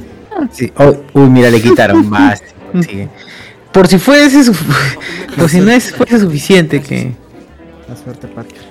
[0.53, 0.71] Sí.
[0.77, 2.41] Oh, uy, mira, le quitaron más.
[2.81, 3.09] sigue.
[3.73, 4.55] Por si fuese su-
[5.37, 7.13] por si no es, fuese suficiente que,
[7.89, 8.61] La suerte, Parker.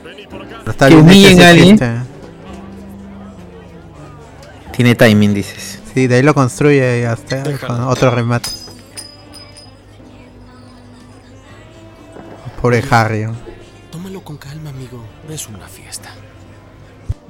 [0.66, 1.78] Está que humillen a alguien.
[4.74, 5.78] Tiene timing, dices.
[5.92, 8.48] Sí, de ahí lo construye hasta con otro remate.
[12.62, 13.26] Pobre Harry.
[13.90, 14.61] Tómalo con calma.
[15.32, 16.10] Es una fiesta.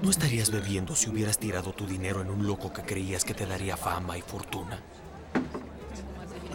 [0.03, 3.46] ¿No estarías bebiendo si hubieras tirado tu dinero en un loco que creías que te
[3.46, 4.80] daría fama y fortuna?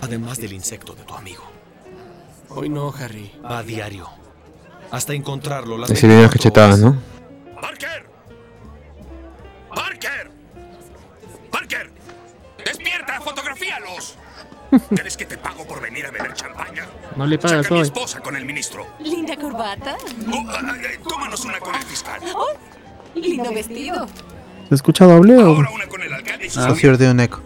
[0.01, 1.43] Además del insecto de tu amigo.
[2.49, 3.31] Hoy no, Harry.
[3.41, 4.09] Va a diario.
[4.91, 5.77] Hasta encontrarlo.
[5.77, 7.01] Las vienen las cachetadas, ¿no?
[7.61, 8.09] ¡Parker!
[9.73, 10.31] ¡Parker!
[11.49, 11.91] ¡Parker!
[12.65, 13.21] ¡Despierta!
[13.21, 14.17] ¡Fotografíalos!
[14.95, 16.85] ¿Crees que te pago por venir a beber champaña?
[17.15, 17.85] No le pagas Saca a mi hoy.
[17.87, 18.85] esposa con el ministro.
[18.99, 19.95] Linda corbata.
[20.31, 22.21] Oh, ah, ah, eh, tómanos una con el fiscal.
[22.35, 22.47] Oh,
[23.15, 24.07] lindo vestido.
[24.69, 25.45] ¿Se escucha doble o.?
[25.55, 26.99] Ahora una con el alcalde y Socio amigos.
[26.99, 27.41] de un eco.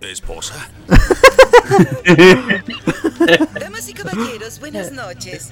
[0.00, 0.54] ¿Esposa?
[3.58, 5.50] Damas y caballeros, buenas noches.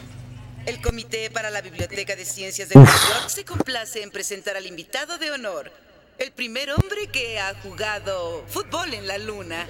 [0.66, 4.64] El Comité para la Biblioteca de Ciencias de Nueva York se complace en presentar al
[4.66, 5.70] invitado de honor,
[6.16, 9.66] El primer hombre que ha jugado fútbol en la luna.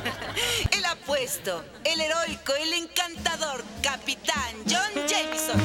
[0.76, 5.60] El apuesto, el heroico, el encantador capitán John Jameson.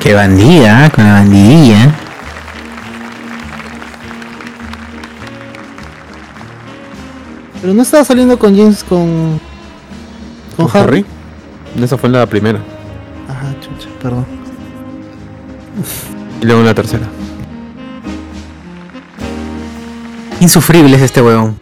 [0.00, 0.90] Qué bandida, ¿eh?
[0.90, 1.94] con la bandidilla.
[7.60, 9.40] Pero no estaba saliendo con James con.
[10.56, 11.04] con, ¿Con Harry.
[11.74, 11.84] Harry?
[11.84, 12.73] Esa fue la primera.
[14.04, 14.26] Perdón.
[16.42, 17.06] Y luego la tercera.
[20.40, 21.58] Insufrible es este huevón.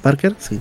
[0.00, 0.34] ¿Parker?
[0.38, 0.60] Sí.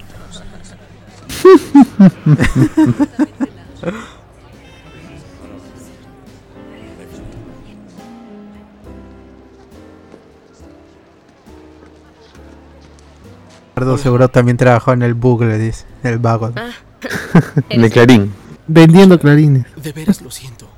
[13.75, 15.85] Ricardo seguro también trabajó en el Google, dice.
[16.03, 16.51] El vago.
[17.69, 18.42] de Clarín.
[18.67, 19.65] Vendiendo clarines.
[19.75, 20.69] De veras lo siento.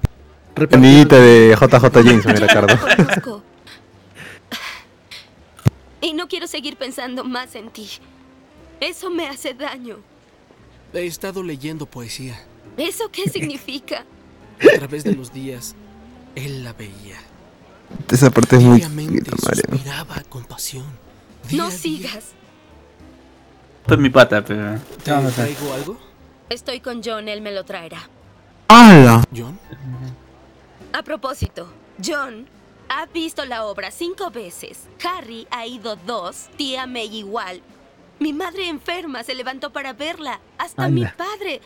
[0.72, 2.80] Amiguita de JJ Jameson, era Ricardo.
[2.98, 3.44] Conozco.
[6.02, 7.90] Y no quiero seguir pensando más en ti.
[8.80, 9.98] Eso me hace daño.
[10.94, 12.42] He estado leyendo poesía.
[12.78, 14.06] ¿Eso qué significa?
[14.62, 15.76] A través de los días,
[16.36, 17.18] él la veía.
[18.12, 20.86] Esa parte es muy suspiraba con pasión.
[21.52, 22.34] No sigas.
[23.82, 24.80] Esto es mi pata, pero.
[25.04, 26.05] ¿Te traigo algo?
[26.50, 28.08] Estoy con John, él me lo traerá.
[28.68, 29.24] ¡Hala!
[29.36, 29.60] ¿John?
[30.94, 31.68] A propósito,
[32.04, 32.48] John
[32.88, 34.88] ha visto la obra cinco veces.
[35.04, 36.50] Harry ha ido dos.
[36.56, 37.62] Tía May igual.
[38.20, 40.40] Mi madre enferma se levantó para verla.
[40.58, 41.62] Hasta mi padre.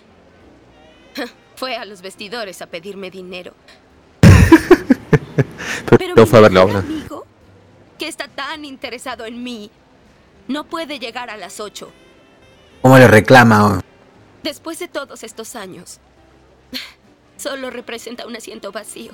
[1.56, 3.54] Fue a los vestidores a pedirme dinero.
[5.98, 6.80] Pero no fue a ver la obra.
[6.80, 7.26] Amigo,
[7.98, 9.70] que está tan interesado en mí,
[10.48, 11.92] no puede llegar a las ocho.
[12.82, 13.82] ¿Cómo le reclama?
[14.44, 16.00] Después de todos estos años,
[17.38, 19.12] solo representa un asiento vacío.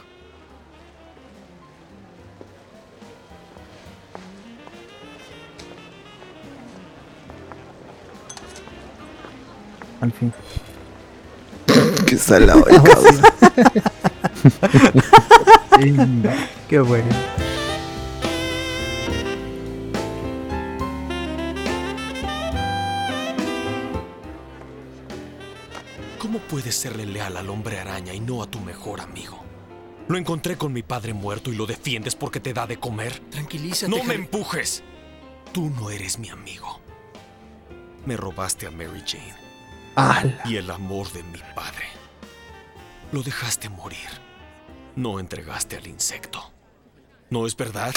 [10.01, 10.33] Al fin.
[12.05, 12.79] Qué salado el.
[16.69, 17.09] Qué bueno.
[26.49, 29.43] Puedes serle leal al hombre araña y no a tu mejor amigo?
[30.07, 33.19] Lo encontré con mi padre muerto y lo defiendes porque te da de comer.
[33.31, 33.89] Tranquilízate.
[33.95, 34.83] No me empujes.
[35.51, 36.79] Tú no eres mi amigo.
[38.05, 39.35] Me robaste a Mary Jane.
[39.95, 40.41] ¡Hala!
[40.45, 41.85] Y el amor de mi padre.
[43.11, 44.09] Lo dejaste morir.
[44.95, 46.51] No entregaste al insecto.
[47.29, 47.95] ¿No es verdad?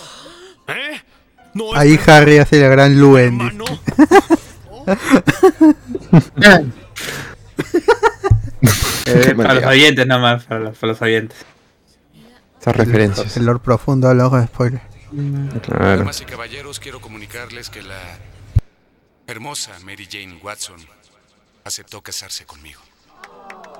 [0.68, 1.00] ¿Eh?
[1.54, 3.38] ¿No es Ahí Harry hace la gran Luen.
[9.06, 11.38] Eh, para los oyentes nomás, para los, para los oyentes.
[12.60, 13.36] Esas referencias.
[13.36, 14.80] El Lord profundo al ojo de spoiler.
[15.62, 15.98] Claro.
[15.98, 18.00] Damas y caballeros, quiero comunicarles que la
[19.26, 20.76] hermosa Mary Jane Watson
[21.64, 22.80] aceptó casarse conmigo.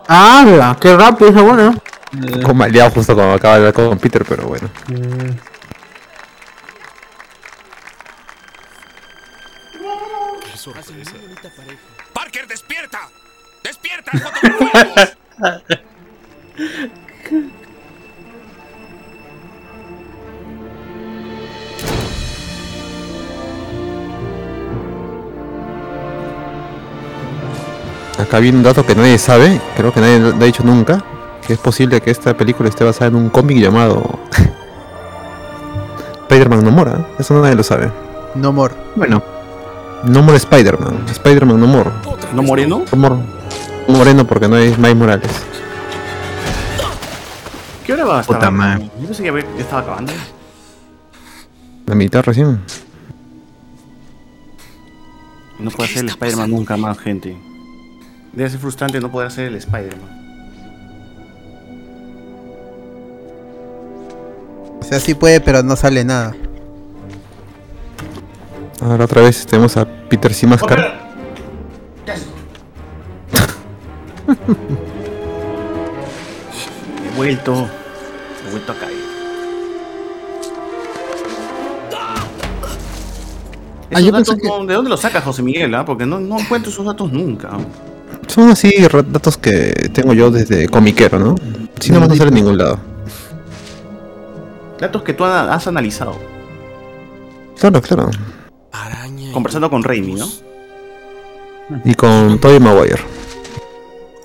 [0.09, 0.77] ¡Hala!
[0.81, 1.79] ¡Qué rápido esa buena!
[2.13, 4.69] Un poco maleado justo cuando acaba de hablar con Peter, pero bueno.
[10.43, 11.13] Qué sorpresa.
[12.13, 13.09] ¡Parker, despierta!
[28.19, 31.05] Acá viene un dato que nadie sabe, creo que nadie lo ha dicho nunca,
[31.47, 34.21] que es posible que esta película esté basada en un cómic llamado
[36.29, 36.93] Spider-Man No More.
[36.93, 37.07] ¿eh?
[37.19, 37.91] Eso nadie lo sabe.
[38.35, 38.73] No more.
[38.97, 39.23] Bueno.
[40.05, 41.05] No More Spider-Man.
[41.11, 41.91] Spider-Man No More.
[42.33, 42.85] ¿No moreno?
[42.91, 43.42] No More.
[43.89, 45.31] Moreno porque no hay Miles Morales.
[47.87, 48.37] ¿Qué hora va a estar?
[48.37, 48.91] Puta madre.
[49.01, 50.13] Yo pensé que había- ya estaba acabando.
[51.87, 52.61] La mitad recién.
[55.59, 57.37] No puede hacer el Spider-Man nunca más, gente.
[58.33, 60.21] Debe ser frustrante no poder hacer el Spider-Man.
[64.81, 66.35] O sea, sí puede, pero no sale nada.
[68.81, 70.92] Ahora otra vez tenemos a Peter sin máscara.
[77.05, 77.69] He vuelto.
[78.47, 78.93] He vuelto a caer.
[81.95, 82.25] Ah,
[83.91, 85.75] Esos yo datos pensé que- no- ¿De dónde los sacas, José Miguel?
[85.75, 85.85] ah?
[85.85, 87.51] Porque no, no encuentro esos datos nunca.
[88.27, 88.73] Son así
[89.11, 91.35] datos que tengo yo desde comiquero, ¿no?
[91.79, 92.79] Si no van a salir en ningún lado.
[94.81, 96.17] Datos que tú ha- has analizado.
[97.59, 98.11] Claro, claro.
[99.33, 100.27] Conversando con Raimi, ¿no?
[101.85, 103.03] Y con Tobey Maguire.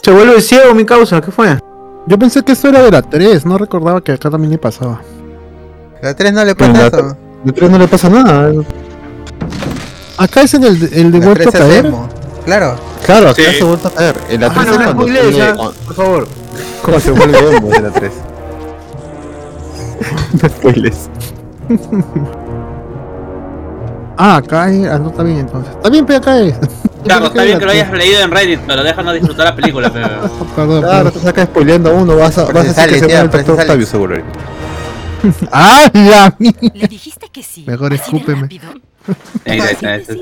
[0.08, 1.60] Se vuelve ciego, mi causa, ¿qué fue?
[2.06, 5.02] Yo pensé que eso era de la 3, no recordaba que acá también le pasaba.
[6.02, 7.18] La 3 no le pasa la- eso.
[7.44, 8.52] La 3 no le pasa nada.
[10.18, 11.94] Acá es en el, el de La vuelto a 3 es caer.
[12.46, 12.76] Claro.
[13.06, 13.58] Claro, acá Sí.
[13.58, 14.16] se vuelve a caer.
[14.30, 16.28] En la Ah, 3 no es cuando ya, cuando- por favor.
[16.84, 18.12] ¿Cómo se vuelve emo en la 3?
[20.42, 21.10] no spoilers.
[24.16, 24.86] Ah, acá hay.
[24.86, 25.76] Ah, no está bien entonces.
[25.76, 26.56] Está bien, pero acá es.
[27.04, 30.48] Claro, está bien que lo hayas leído en Reddit, pero déjanos disfrutar la película, pero...
[30.56, 33.40] Perdón, Claro, te sacas spoileando uno, vas a, vas a sale, que se tía, muera
[33.40, 33.60] el sale.
[33.62, 34.16] Octavio seguro.
[34.16, 34.24] ahí.
[35.52, 36.36] ¡Ah, la!
[36.40, 37.64] Le dijiste que sí.
[37.68, 38.50] Mejor escúpeme.
[39.46, 40.14] Ahí está, ahí está,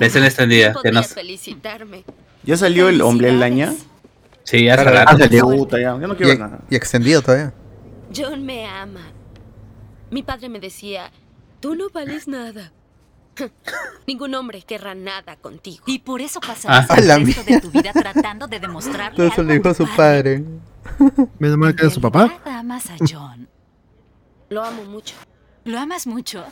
[0.00, 1.02] escena extendida, que no...
[1.02, 2.04] Felicitarme.
[2.44, 3.74] ¿Ya salió el hombre laña?
[4.44, 5.04] Sí, ya rato.
[5.06, 5.44] ah, salió.
[5.48, 6.58] Puta, ya, yo no quiero Y, ver nada.
[6.70, 7.52] y extendido todavía.
[8.16, 9.00] John me ama.
[10.10, 11.10] Mi padre me decía,
[11.60, 12.72] tú no vales nada.
[14.06, 15.84] Ningún hombre querrá nada contigo.
[15.86, 16.96] Y por eso pasarás Ah.
[16.98, 19.86] el resto de tu vida tratando de demostrarle Todo eso algo le dijo a tu
[19.86, 20.44] su padre.
[21.38, 22.40] Menos mal que era su papá.
[22.44, 23.48] Amas a John.
[24.48, 25.14] Lo amo mucho.
[25.64, 26.44] ¿Lo amas mucho?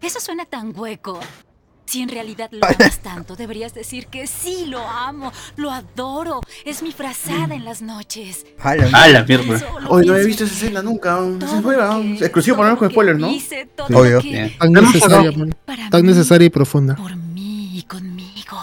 [0.00, 1.20] Eso suena tan hueco.
[1.86, 6.40] Si en realidad lo amas tanto, deberías decir que sí lo amo, lo adoro.
[6.64, 8.46] Es mi frazada en las noches.
[8.58, 9.60] A la Ah, la mierda.
[9.88, 11.18] Hoy no he visto esa escena nunca.
[11.42, 12.00] Es nueva.
[12.20, 13.30] Exclusivo para con spoilers, ¿no?
[13.30, 14.20] Hice todo Obvio.
[14.58, 15.30] Tan necesaria,
[15.64, 16.94] para tan necesaria y profunda.
[16.96, 18.58] por mí y conmigo.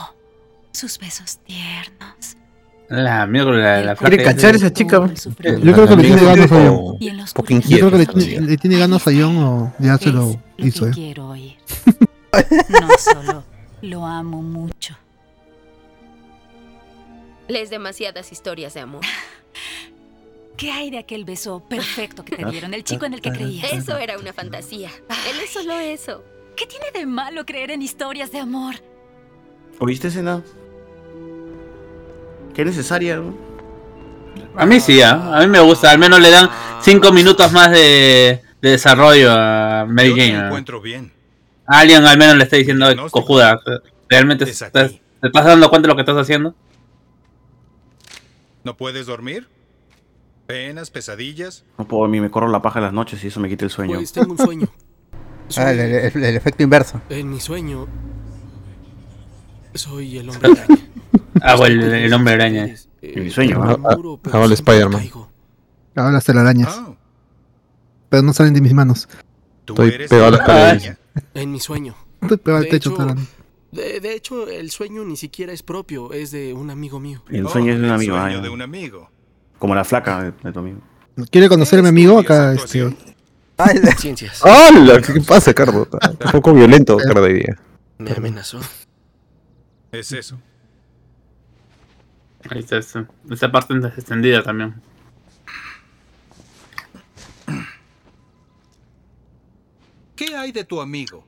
[0.72, 2.38] Sus besos tiernos.
[2.90, 4.98] La mierda, la, la ¿Quiere cachar esa- esa chica?
[4.98, 6.98] Yo creo que le tiene ganas a John.
[7.00, 7.98] Yo creo que
[8.42, 10.92] le, tiene- ganas a John o ya se lo hizo, eh.
[10.94, 11.56] quiero oír.
[12.70, 13.44] No solo
[13.82, 14.96] lo amo mucho.
[17.48, 19.02] Lees demasiadas historias de amor.
[20.56, 22.74] ¿Qué hay de aquel beso perfecto que te dieron?
[22.74, 23.74] El chico en el que creías.
[23.74, 24.90] Eso era una fantasía.
[25.30, 26.24] Él es solo eso.
[26.56, 28.76] ¿Qué tiene de malo creer en historias de amor?
[29.80, 30.44] ¿Oíste escena?
[32.54, 33.16] Qué necesaria.
[33.16, 33.36] ¿no?
[34.56, 35.36] A mí sí, ¿ah?
[35.36, 35.90] a mí me gusta.
[35.90, 36.50] Al menos le dan
[36.82, 40.38] cinco minutos más de, de desarrollo a Mary Yo te Jane.
[40.38, 40.46] ¿ah?
[40.46, 41.12] encuentro bien.
[41.68, 43.60] Alguien al menos le está diciendo, cojuda,
[44.10, 44.92] ¿realmente Es estás-
[45.22, 46.56] te estás dando cuenta de lo que estás haciendo?
[48.64, 49.48] ¿No puedes dormir?
[50.48, 51.64] ¿Penas, pesadillas?
[51.78, 53.72] No puedo dormir, me corro la paja en las noches y eso me quita el
[53.72, 53.96] sueño.
[53.96, 54.68] Pues tengo un sueño.
[55.58, 57.02] Ah, el, el- el efecto inverso.
[57.10, 57.86] En mi sueño.
[59.74, 60.78] Soy el hombre araña.
[61.42, 62.74] Ah, o el, el hombre araña.
[63.02, 63.58] En mi sueño.
[63.58, 63.90] ¿no?
[63.90, 63.98] ah,
[64.32, 65.10] Hago el Spider-Man.
[65.98, 66.70] Ahora las telarañas.
[66.80, 66.94] Ah,
[68.08, 69.10] Pero no salen de mis manos.
[69.66, 70.98] tú Estoy eres pegado a la las paredes.
[71.34, 71.96] En mi sueño.
[72.22, 72.38] Al De
[72.70, 73.16] techo, hecho.
[73.72, 77.24] De, de hecho, el sueño ni siquiera es propio, es de un amigo mío.
[77.30, 78.16] El sueño es de un el amigo.
[78.18, 79.10] sueño ah, de un amigo.
[79.60, 80.80] Como la flaca de, de tu amigo.
[81.30, 82.20] ¿Quiere conocer a mi amigo?
[82.20, 82.96] Acá, este.
[83.58, 84.42] Ay, la- Ciencias.
[84.46, 85.02] ¡Hala!
[85.02, 85.84] ¿Qué pasa, Cardo?
[86.02, 87.58] Está un poco violento, Cardo, hoy día.
[87.98, 88.60] Me amenazó.
[89.92, 90.40] Es eso.
[92.50, 94.82] Ahí está, esa, esa parte extendida también.
[100.16, 101.28] ¿Qué hay de tu amigo?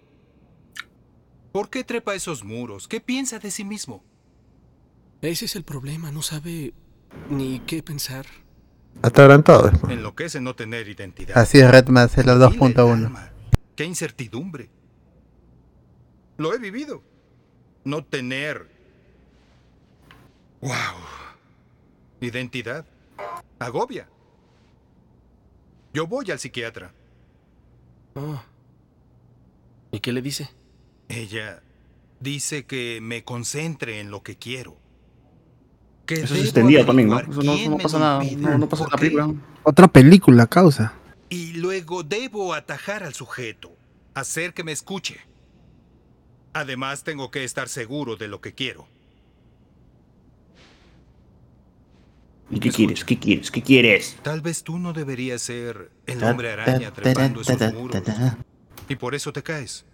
[1.51, 2.87] ¿Por qué trepa esos muros?
[2.87, 4.03] ¿Qué piensa de sí mismo?
[5.21, 6.73] Ese es el problema, no sabe
[7.29, 8.25] ni qué pensar.
[9.01, 9.71] Atarantado.
[9.89, 11.37] Enloquece no tener identidad.
[11.37, 12.91] Así es Red más es la Dile el 2.1.
[13.05, 13.31] alma.
[13.75, 14.69] ¡Qué incertidumbre!
[16.37, 17.03] Lo he vivido.
[17.83, 18.69] No tener.
[20.61, 20.71] ¡Wow!
[22.21, 22.85] Identidad.
[23.59, 24.09] Agobia.
[25.93, 26.93] Yo voy al psiquiatra.
[28.15, 28.41] Oh.
[29.93, 30.49] ¿Y qué le dice?
[31.07, 31.61] Ella
[32.19, 34.75] dice que me concentre en lo que quiero.
[36.07, 37.19] Que Eso es debo extendida también, ¿no?
[37.19, 38.23] Eso no, no pasa nada.
[38.23, 39.33] No, no pasa en la película.
[39.61, 40.93] Otra película, causa.
[41.29, 43.71] Y luego debo atajar al sujeto,
[44.15, 45.21] hacer que me escuche.
[46.53, 48.87] Además, tengo que estar seguro de lo que quiero.
[52.49, 53.05] ¿Y qué quieres?
[53.05, 53.51] ¿Qué quieres?
[53.51, 54.17] ¿Qué quieres?
[54.23, 58.03] Tal vez tú no deberías ser el hombre araña trepando esos muros.
[58.89, 59.85] Y por eso te caes.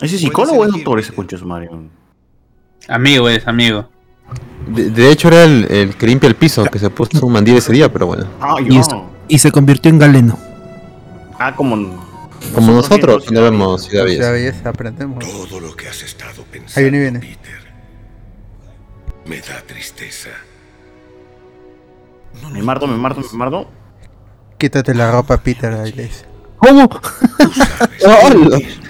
[0.00, 1.70] ¿Ese psicólogo es doctor ese concho madre?
[2.88, 3.88] Amigo es, amigo.
[4.68, 7.56] De, de hecho, era el, el que limpia el piso, que se puso un mandil
[7.56, 8.26] ese día, pero bueno.
[8.40, 8.88] Ah, Y, es-
[9.28, 10.38] y se convirtió en galeno.
[11.38, 12.04] Ah, como.
[12.54, 14.30] Como nosotros, no vemos Ciudad Ya Belleza.
[14.32, 15.18] belleza, aprendemos.
[15.24, 17.18] Todo lo que has estado Ahí pensando, viene, viene.
[17.20, 17.72] Peter,
[19.26, 20.28] me da tristeza.
[22.52, 23.68] Me mardo, me mardo, me mardo.
[24.58, 25.72] Quítate la ropa, Peter.
[25.72, 26.24] Ahí le dice.
[26.56, 26.88] ¿Cómo?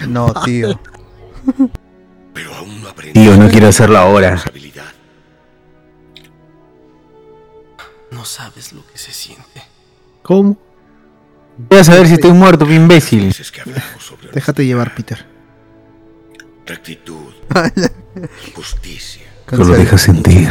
[0.07, 0.79] No, tío.
[2.33, 4.41] Pero aún no aprendí Tío, no quiero hacerlo ahora.
[8.11, 9.63] No sabes lo que se siente.
[10.23, 10.57] ¿Cómo?
[11.57, 13.33] Voy a saber si estoy muerto, qué imbécil.
[13.33, 15.25] Sobre Déjate llevar, Peter.
[16.65, 17.33] rectitud,
[18.55, 20.49] justicia, Con Solo deja sentir.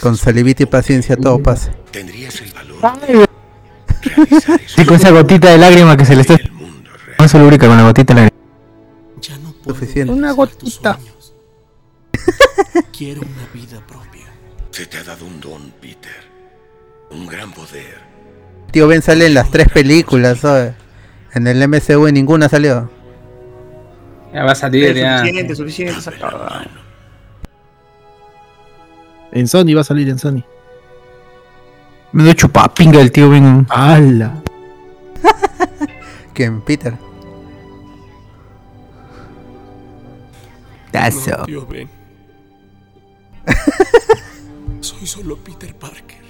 [0.00, 1.72] Con salivita y paciencia todo pasa.
[1.90, 3.28] Tendrías el valor.
[4.66, 6.38] Sí, con esa gotita de lágrima que se le está.
[7.18, 8.44] No se lubrica con la gotita de lágrima.
[9.64, 10.12] Suficiente.
[10.12, 10.98] Una gotita.
[12.96, 14.26] Quiero una vida propia.
[14.70, 16.12] Se te ha dado un don, Peter.
[17.10, 17.98] Un gran poder.
[18.70, 20.74] Tío Ben sale en las tres películas, ¿sabes?
[21.32, 22.90] En el MCU y ninguna salió.
[24.32, 25.18] Ya va a salir, ya.
[25.18, 26.00] Suficiente, suficiente.
[29.32, 30.44] En Sony va a salir en Sony.
[32.14, 33.66] Me dio chupapinga el tío Ben.
[33.68, 34.40] ¡Hala!
[36.32, 36.60] ¿Quién?
[36.60, 36.96] Peter.
[40.92, 41.38] Tazo.
[41.38, 41.90] No, tío Ben.
[44.80, 46.22] Soy solo Peter Parker.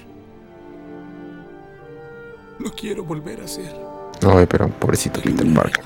[2.57, 3.75] No quiero volver a ser.
[4.27, 5.85] Ay, pero pobrecito Peter Parker.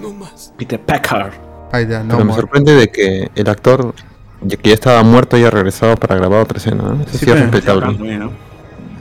[0.00, 0.54] No más.
[0.56, 1.34] Peter Packard.
[1.70, 3.94] Ay, ya, no Pero me sorprende de que el actor,
[4.44, 6.82] ya que ya estaba muerto, haya regresado para grabar otra escena.
[6.82, 7.02] ¿no?
[7.02, 8.30] Eso sí, Sí, es respetable.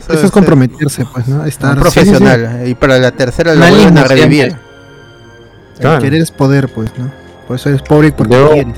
[0.10, 1.46] Eso es comprometerse, pues, ¿no?
[1.46, 2.64] Estar Un profesional.
[2.68, 4.46] Y para la tercera lo vuelven a revivir.
[5.76, 6.02] El Claro.
[6.02, 7.12] querer es poder, pues, ¿no?
[7.48, 8.74] Por eso eres pobre y porque Luego- quieres.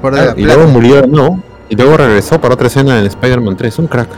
[0.00, 1.42] Claro, la y luego murió, no.
[1.68, 3.78] Y luego regresó para otra escena en Spider-Man 3.
[3.78, 4.08] Un crack.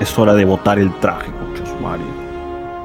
[0.00, 1.30] Es hora de botar el traje,
[1.80, 2.02] madre.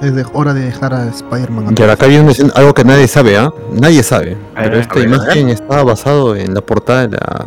[0.02, 3.08] Es de- hora de dejar a Spider-Man ahora acá viene una escena- algo que nadie
[3.08, 3.52] sabe, ¿ah?
[3.74, 4.38] Nadie sabe.
[4.56, 7.46] Pero esta ver, imagen estaba basado en la portada de la,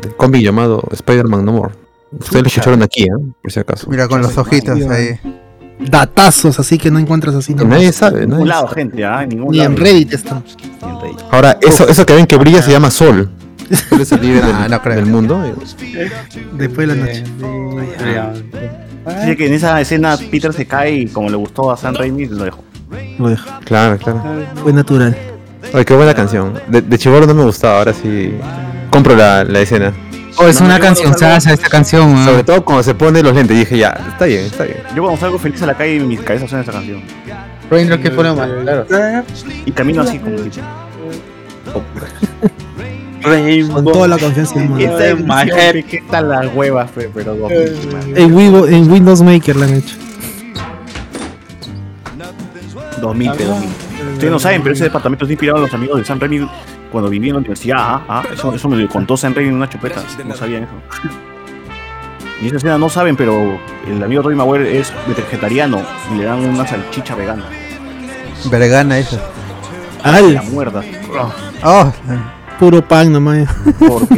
[0.00, 1.74] del cómic llamado Spider-Man No More.
[2.18, 3.32] Ustedes lo escucharon aquí, ¿eh?
[3.42, 3.88] Por si acaso.
[3.90, 5.20] Mira con los ojitos ahí.
[5.78, 7.78] Datazos, así que no encuentras así nomás.
[7.78, 8.80] nadie sabe, En nadie ningún lado, sabe.
[8.82, 9.24] gente, ¿ah?
[9.26, 9.70] Ningún Ni lado.
[9.70, 10.42] en Reddit está.
[11.30, 13.30] Ahora, eso, eso que ven que brilla se llama Sol.
[13.88, 14.96] Sol es el líder Ah, del, no creo.
[14.96, 15.42] del mundo.
[16.56, 17.24] Después de la noche.
[19.06, 22.26] Dice que en esa escena Peter se cae y como le gustó a Sam Raimi,
[22.26, 22.64] lo dejó.
[23.18, 23.48] Lo dejo.
[23.64, 24.22] Claro, claro.
[24.62, 25.16] Fue natural.
[25.72, 26.54] Ay, qué buena canción.
[26.68, 28.34] De, de no me gustaba, ahora sí.
[28.90, 29.92] Compro la, la escena.
[30.36, 32.24] Oh, es No, una canción sasa esta canción, weón.
[32.24, 34.78] Sobre todo cuando se pone los lentes, dije ya, está bien, está bien.
[34.94, 37.02] Yo cuando salgo feliz a la calle, mis cabezas suena esta canción.
[37.70, 38.86] Raindrop que fueron mal, claro.
[39.64, 40.36] Y camino así como
[43.20, 43.68] que...
[43.72, 44.84] Con toda la confianza del mundo.
[44.84, 47.10] Esta edición, ¿qué tal las huevas, fe?
[47.14, 47.34] pero
[48.16, 49.96] En, Wivo- en Windows Maker la han hecho.
[53.00, 53.68] 2000, pe, 2000.
[54.14, 56.46] Ustedes no saben, pero ese departamento está inspirado en los amigos de Sam Raimi
[56.92, 57.76] cuando viví en la universidad.
[57.78, 60.02] Ah, ah, eso, eso me lo contó Sam Raimi en una chupeta.
[60.26, 60.72] No sabían eso.
[62.42, 65.82] Y esa escena no saben, pero el amigo Tobey Maguire es vegetariano
[66.12, 67.44] y le dan una salchicha vegana.
[68.50, 69.18] Vergana esa.
[70.32, 70.82] La muerda.
[71.62, 71.92] Oh,
[72.60, 73.48] Puro pan nomás.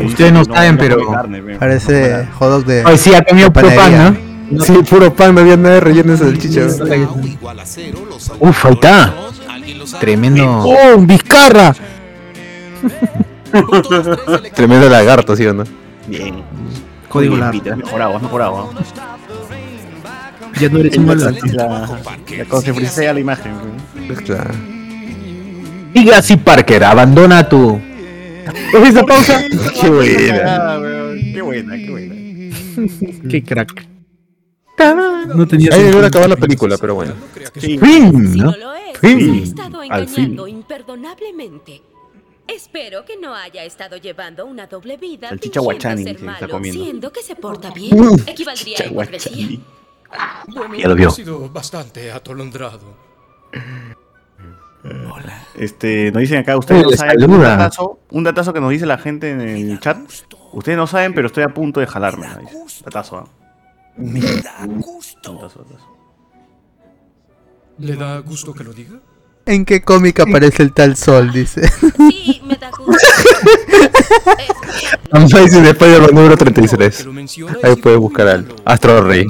[0.05, 0.98] Ustedes no saben, pero-
[1.60, 2.82] parece hot dog de.
[2.85, 4.19] Ay, sí, ha comido de puro pan.
[4.51, 4.64] ¿no?
[4.64, 6.66] Sí, puro pan, no había nada de relleno esa salchicha.
[8.40, 9.14] Uf, ahí está.
[10.01, 10.44] Tremendo.
[10.44, 11.73] ¡Oh, un Vizcarra!
[14.55, 15.62] Tremendo lagarto, ¿sí o no?
[16.09, 16.43] Bien.
[17.09, 18.70] Código has mejorado, has mejorado.
[20.60, 23.52] Ya no eres un mal La, se frisea la imagen.
[24.27, 24.51] Claro.
[25.94, 27.91] Diga así, Parker, abandona tu.
[28.73, 29.43] ¿Ves esa pausa?
[29.81, 30.81] Qué buena.
[31.35, 32.14] Qué buena, qué buena.
[33.31, 33.86] Qué crack.
[35.35, 37.14] No tenía Ahí debió acabar la película, pero bueno.
[37.60, 37.78] Sí.
[37.78, 38.52] Fin, ¿no?
[39.01, 39.40] Fin.
[39.40, 40.19] ha estado Al fin.
[40.24, 41.82] engañando imperdonablemente.
[42.48, 46.82] Espero que no haya estado llevando una doble vida guachani, ser sí, está comiendo.
[46.85, 47.97] siendo que se porta bien.
[48.27, 49.59] Equivaldría a hipocresía.
[50.48, 51.09] Bueno, Ya lo vio.
[51.09, 52.97] ha sido bastante atolondrado.
[55.54, 57.30] Este, nos dicen acá, ustedes no Oye, saben.
[57.30, 59.98] Un datazo, un datazo que nos dice la gente en el chat.
[60.52, 62.26] Ustedes no saben, pero estoy a punto de jalarme.
[62.26, 62.66] ¿no?
[62.84, 63.28] Datazo, ¿ah?
[63.96, 65.66] Datazo, datazo.
[67.78, 68.98] ¿Le da gusto que lo diga?
[69.46, 71.32] ¿En qué cómic aparece el tal sol?
[71.32, 71.62] Dice.
[71.96, 72.92] Sí, me da gusto.
[75.10, 77.09] Amazing Spider-Man número 33.
[77.62, 79.26] Ahí puedes buscar al Astro Rey.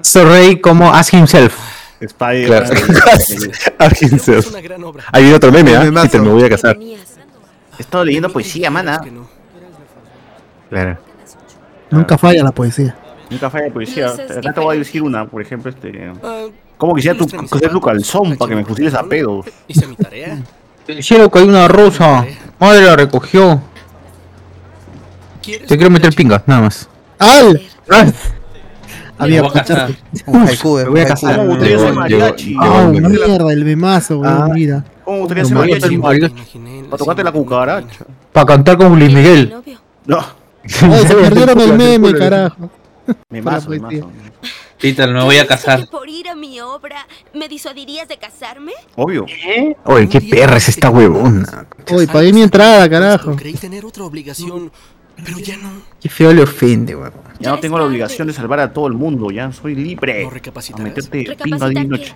[0.00, 1.56] So Rey como Ask Himself.
[2.06, 2.46] Spider.
[2.46, 2.70] Claro.
[4.50, 5.04] Una gran obra.
[5.14, 5.90] Viene otro meme, ¿ah?
[6.02, 6.78] Peter, me voy a casar.
[6.78, 6.98] He
[7.78, 9.00] estado leyendo poesía, mana.
[10.68, 10.98] Claro.
[11.90, 12.96] Nunca falla la poesía.
[13.30, 14.08] Nunca falla de poesía.
[14.08, 16.12] Acá te voy a decir una, por ejemplo, este.
[16.22, 16.46] Ah,
[16.76, 19.46] ¿Cómo quisiera tu, coser tu calzón la para que me fusiles a con pedos?
[19.68, 20.42] Hice mi tarea.
[20.88, 22.26] El cielo cayó una rosa.
[22.58, 23.62] Madre la recogió.
[25.40, 26.88] ¿Quieres Te quiero meter pinga, nada más.
[27.18, 27.62] ¡Al!
[29.22, 29.90] Había Me voy a casar.
[30.26, 31.36] Un haiku, Me voy a casar.
[31.36, 32.56] ¿Cómo gustaría ser mariachi?
[32.60, 33.52] ¡Ah, mierda!
[33.52, 34.48] El bemazo, weón, Ah.
[34.52, 34.84] mira.
[35.04, 35.96] ¿Cómo gustaría ser No, mariachi?
[35.96, 36.18] no, Para
[36.90, 38.04] no, tocarte la cucaracha.
[38.32, 39.54] Para cantar con Luis Miguel.
[40.06, 40.18] No,
[40.66, 42.70] se perdieron el meme, carajo.
[43.30, 44.00] me Para mazo, me poesía.
[44.04, 44.12] mazo.
[44.80, 45.88] Peter, me voy a casar.
[45.88, 48.72] por ir a mi obra me disuadirías de casarme?
[48.96, 49.26] Obvio.
[49.84, 51.66] Oye, qué perra es esta huevona.
[51.92, 53.36] Uy, pagué mi entrada, carajo.
[53.36, 54.72] Creí tener otra obligación,
[55.16, 55.70] pero ya no.
[56.00, 57.12] Qué feo le ofende, weón.
[57.38, 60.26] Ya no tengo la obligación de salvar a todo el mundo, ya soy libre.
[60.26, 62.14] A meterte pinga día y noche.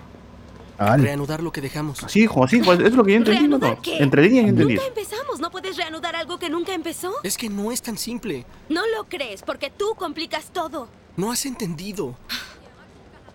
[0.77, 2.03] Reanudar lo que dejamos.
[2.03, 3.59] Así, hijo, así, hijo, eso es lo que yo entendí, ¿no?
[3.99, 4.75] Entre líneas yo entendí.
[4.75, 5.39] Nunca empezamos.
[5.39, 7.13] ¿No puedes reanudar algo que nunca empezó?
[7.23, 8.45] Es que no es tan simple.
[8.69, 10.87] No lo crees, porque tú complicas todo.
[11.15, 12.15] No has entendido.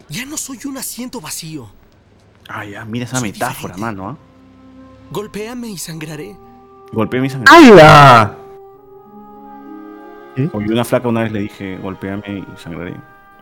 [0.09, 1.69] Ya no soy un asiento vacío.
[2.49, 4.17] Ah, ya, mira esa metáfora, mano, ¿ah?
[5.11, 6.37] Golpéame y sangraré.
[6.93, 7.47] Golpeé mi sangre.
[7.51, 8.37] ¡Hala!
[10.53, 12.95] Oye, una flaca una vez le dije, golpéame y sangraré.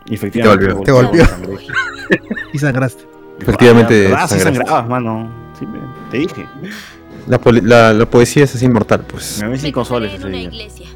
[0.07, 0.73] Y efectivamente.
[0.73, 0.85] golpeó.
[0.85, 1.25] Te golpeó.
[2.53, 3.05] Y sangraste.
[3.41, 4.43] Efectivamente, Ah, sí sangraste.
[4.59, 5.31] sangrabas, mano.
[5.59, 5.79] Sí, me-
[6.11, 6.47] te dije.
[7.29, 9.41] La, la, la poesía es así inmortal, pues.
[9.43, 10.49] Me ven cinco soles En ese
[10.83, 10.91] una.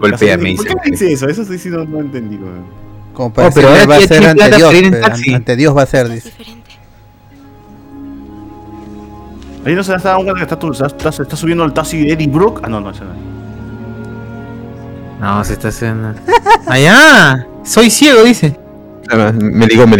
[0.00, 0.54] Golpéame.
[0.56, 1.28] ¿Por qué me dice eso?
[1.28, 2.64] Eso sí, sí no, no entendí, weón.
[3.12, 5.34] Como para Oh, pero decirle, ahora va a ser ante Dios.
[5.34, 6.32] Ante Dios va a ser, dice.
[9.66, 12.12] Ahí no se da esta que está, está, está, se está subiendo el taxi de
[12.12, 12.60] Eddie Brook.
[12.62, 13.14] Ah, no, no, ese no.
[15.18, 16.14] No, se está haciendo.
[16.68, 17.44] ¡Allá!
[17.64, 18.56] Soy ciego, dice.
[19.34, 19.96] Me ligó, me.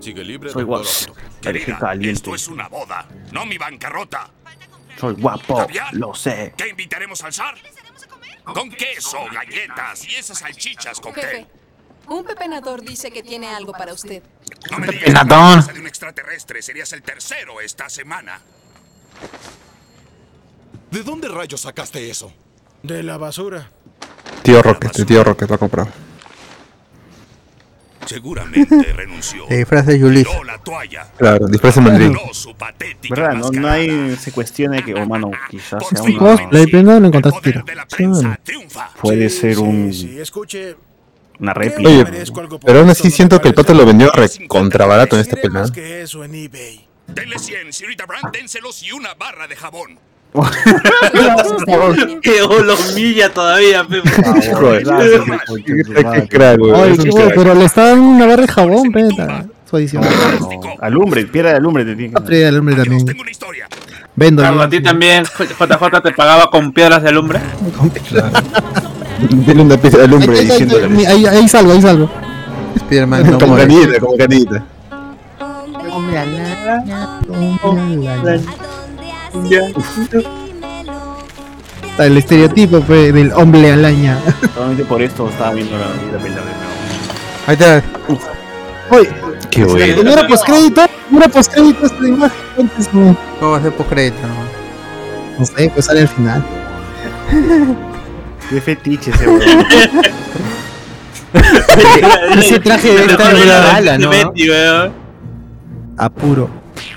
[0.00, 0.84] Sigue libre, Soy guapo.
[0.84, 1.12] Octo.
[1.42, 2.12] Querida, caliente.
[2.12, 4.30] Esto es una boda, no mi bancarrota.
[4.98, 6.54] Soy guapo, lo sé.
[6.56, 7.56] ¿Qué invitaremos al zar?
[8.42, 11.46] Con queso, galletas y esas salchichas con Jefe,
[12.06, 14.22] un pepenador dice que tiene algo para usted.
[14.70, 15.56] No me digas Pepenador.
[15.56, 16.62] que casa de un extraterrestre.
[16.62, 18.40] Serías el tercero esta semana.
[20.90, 22.32] ¿De dónde rayos sacaste eso?
[22.82, 23.70] De la basura.
[24.42, 25.88] Tío Rocket, el tío Rocket lo ha comprado.
[28.06, 29.44] Seguramente renunció.
[29.50, 30.30] Disfrazas Yulisa.
[30.30, 31.06] Tiró la toalla.
[31.18, 31.74] Claro, disfraz
[32.32, 33.34] su patética ¿Verdad?
[33.34, 36.18] No, no hay se cuestione que, oh, mano, quizás sea.
[36.18, 37.64] Cosplay, pero no lo encontraste tiro.
[39.02, 39.92] Puede ser un.
[39.92, 40.76] Sí, escuche.
[41.38, 41.88] Una réplica.
[41.88, 42.04] Oye,
[42.64, 46.87] pero aún así siento que el pato lo vendió re contra barato en esta Diré
[47.08, 49.98] Denle 100, señorita Brandt, dénselos y una barra de jabón.
[52.22, 54.02] Que lo humilla todavía, pe.
[54.52, 54.84] Joder,
[55.64, 56.72] qué crack, güey.
[56.74, 57.32] Ay, Es un qué- crack.
[57.34, 59.46] pero le está dando una barra de jabón, peta.
[59.68, 60.02] Su adición.
[60.80, 63.06] Alumbre, piedra de alumbre te tiene que Aprende el hombre también.
[64.16, 64.42] Vendo.
[64.42, 67.40] Carlos, a ti también, JJ te pagaba con piedras de alumbre.
[69.30, 70.38] Dile una pieza de alumbre
[71.08, 72.10] Ahí, ahí, salgo, ahí salgo.
[73.38, 74.64] Como canita, como canita.
[81.90, 84.18] Está el estereotipo pues, del hombre alaña.
[84.54, 86.42] Solamente por esto estaba viendo la, la de nuevo.
[87.46, 87.82] Ahí está.
[88.90, 89.08] Oye,
[89.50, 90.02] Qué bueno.
[90.02, 92.38] no era postcrédito, no era postcrédito esta imagen.
[92.58, 93.16] Antes no.
[93.40, 94.18] ¿Cómo va a ser postcrédito?
[95.38, 96.44] No sé, pues sale al final.
[98.48, 99.42] Qué fetiche ese weón.
[102.38, 104.10] Ese traje debe estar en la bala, ¿no?
[105.98, 106.48] Apuro.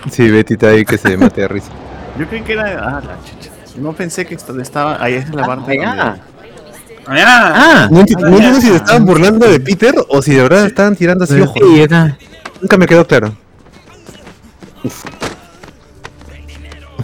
[0.09, 1.69] Sí, Betty está ahí que se mate de risa.
[2.19, 2.63] Yo creí que era.
[2.97, 3.51] Ah, la chicha.
[3.77, 5.01] No pensé que esto estaba.
[5.01, 5.71] Ahí es la parte.
[5.79, 5.95] allá.
[5.95, 6.21] donde-
[7.07, 10.65] Ah, No enti- no entiendo si se estaban burlando de Peter o si de verdad
[10.67, 11.57] estaban tirando así ojos.
[11.63, 11.85] Sí.
[12.61, 13.33] Nunca me quedó claro.
[14.83, 15.03] Uf.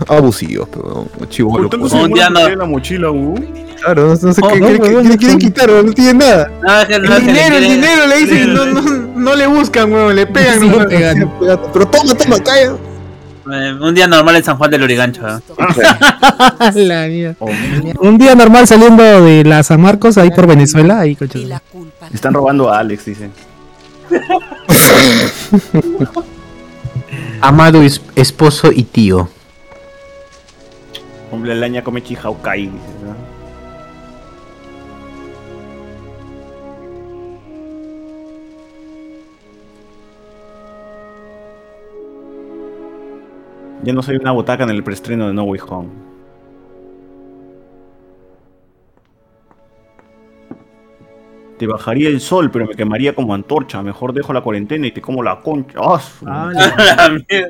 [0.07, 1.69] Abusivos, pero chivolo.
[1.69, 3.35] Un día no- la mochila, uh.
[3.81, 6.17] Claro, no, no sé Oh, qué no, quieren- quieren, no quieren son- quitar, no tienen
[6.17, 6.51] nada.
[6.89, 8.53] El dinero, el dinero, le dicen.
[8.53, 10.15] No, no, no le buscan, weón.
[10.15, 10.59] Le pegan.
[10.59, 10.87] Sí, nomás.
[10.87, 11.31] pegan.
[11.39, 12.75] Pero toma, toma, calla.
[13.49, 15.21] Eh, Un día normal en San Juan del Lurigancho.
[15.25, 15.39] ¿eh?
[16.75, 17.35] La mierda.
[18.01, 21.47] Un día normal saliendo de la San Marcos, ahí por Venezuela, ahí coche.
[22.13, 23.31] Están robando a Alex, dicen.
[27.41, 29.29] Amado es- esposo y tío.
[31.31, 33.15] Hombre, el aña come chihaukai, dice, ¿no?
[43.83, 45.89] Ya no soy una botaca en el preestreno de No Way Home.
[51.57, 53.81] Te bajaría el sol, pero me quemaría como antorcha.
[53.81, 55.79] Mejor dejo la cuarentena y te como la concha.
[55.81, 57.49] ¡Ah, su- La mierda.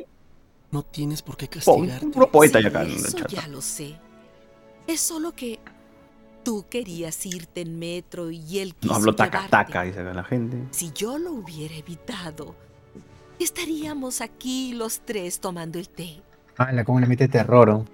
[0.70, 2.06] No tienes por qué castigarte.
[2.08, 3.28] puro poeta ya acá Sí, en el eso chat.
[3.30, 3.96] ya lo sé.
[4.86, 5.58] Es solo que
[6.44, 9.50] tú querías irte en metro y él quiso No hablo taca llevarte.
[9.50, 10.56] taca, dice la gente.
[10.70, 12.54] Si yo lo hubiera evitado,
[13.38, 16.20] estaríamos aquí los tres tomando el té.
[16.56, 17.70] Hala, cómo le mete terror.
[17.70, 17.84] oh.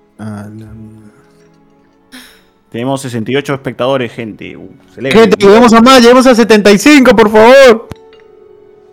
[2.71, 4.57] Tenemos 68 espectadores, gente.
[4.57, 4.69] Uh.
[4.97, 7.89] Gente, llegamos a más, llegamos a 75, por favor.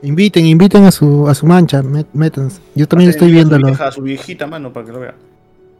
[0.04, 1.84] Inviten, inviten a su, a su mancha,
[2.14, 2.60] métanse.
[2.76, 3.68] Yo también estoy Su viéndolo.
[3.68, 5.16] vieja- A su viejita, mano, para que lo vea.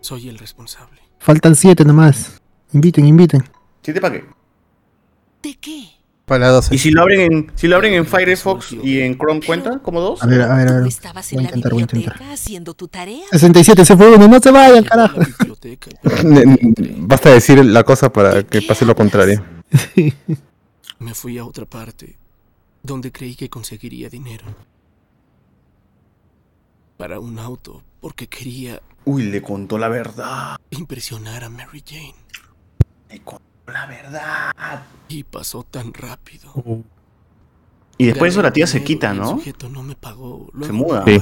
[0.02, 1.00] Soy el responsable.
[1.20, 2.40] Faltan siete nomás.
[2.74, 3.44] Inviten, inviten.
[3.82, 4.26] ¿Siete para qué?
[5.42, 5.86] ¿De qué?
[6.26, 6.76] Para la 12.
[6.76, 10.00] ¿Y si lo abren en, si lo abren en Firefox y en Chrome cuenta como
[10.00, 10.24] dos?
[10.24, 10.88] A ver, a ver, a ver.
[10.88, 12.14] Estabas Voy a en la intentar, voy a intentar.
[12.14, 13.24] biblioteca haciendo tu tarea.
[13.32, 15.20] 67, se fue uno, no se vayan, carajo.
[17.00, 19.44] Basta decir la cosa para que pase lo contrario.
[21.00, 22.18] Me fui a otra parte,
[22.84, 24.46] donde creí que conseguiría dinero.
[26.98, 30.58] Para un auto, porque quería Uy, le contó la verdad.
[30.70, 32.16] impresionar a Mary Jane.
[33.10, 34.84] Le contó la verdad.
[35.08, 36.54] Y pasó tan rápido.
[37.98, 39.30] Y después eso la tía se quita, y el ¿no?
[39.32, 40.48] sujeto no me pagó.
[40.52, 41.04] Se Luego muda.
[41.06, 41.20] Sí.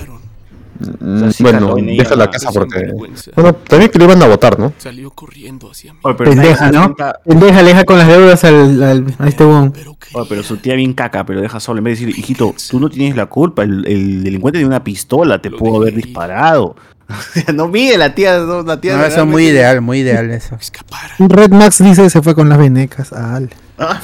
[0.82, 2.92] O sea, sí bueno, deja la casa porque.
[3.36, 4.72] Bueno, también que lo iban a votar, ¿no?
[4.78, 6.00] Salió corriendo hacia mí.
[6.04, 6.84] Oye, pero Pendeja, ¿no?
[6.86, 9.74] cuenta- Pendeja, le deja con las deudas al, al- a este weón.
[10.14, 11.80] Oye, pero su tía bien caca, pero deja solo.
[11.80, 13.64] En vez de decir, hijito, tú no tienes la culpa.
[13.64, 16.76] El, el delincuente tiene una pistola, te pudo haber disparado.
[17.10, 18.38] O sea, no mide la tía.
[18.38, 20.56] No, la tía No, eso es muy ideal, muy ideal eso.
[21.18, 23.12] Red Max dice se fue con las venecas.
[23.14, 23.50] Al.
[23.80, 24.00] Ah,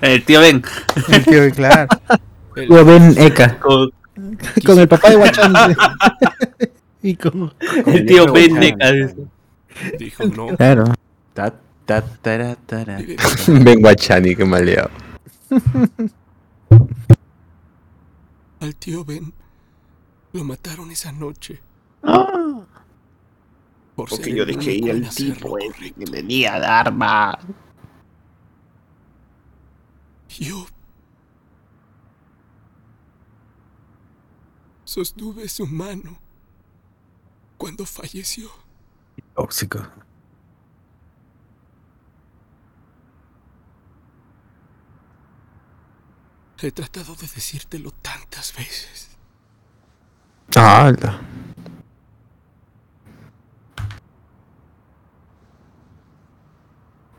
[0.00, 0.60] El tío Ben.
[1.08, 1.86] El tío, claro.
[2.54, 3.58] Tío Ben Eka.
[3.60, 3.90] Con-
[4.64, 5.52] Con el papá de Guachán.
[7.02, 7.52] y con.
[7.86, 9.16] el tío dice.
[9.98, 10.48] Dijo no.
[10.56, 10.84] Claro.
[11.32, 11.52] ta,
[11.84, 12.98] ta, tara, tara.
[13.48, 14.90] Ben Guachani, qué maleado.
[18.60, 19.32] Al tío Ben
[20.32, 21.60] lo mataron esa noche.
[23.94, 26.00] Por Porque ser yo el dejé ir al tipo correcto.
[26.04, 27.38] que venía a dar arma.
[30.40, 30.66] Yo
[34.94, 36.16] sostuve su mano
[37.58, 38.48] cuando falleció.
[39.34, 39.80] Tóxico.
[46.62, 49.08] He tratado de decírtelo tantas veces.
[50.56, 51.20] Ah, la-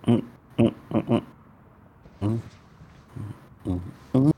[0.08, 0.22] Mm,
[0.60, 1.22] mm, mm, mm.
[2.22, 2.40] Mm,
[3.66, 3.80] mm,
[4.14, 4.32] mm.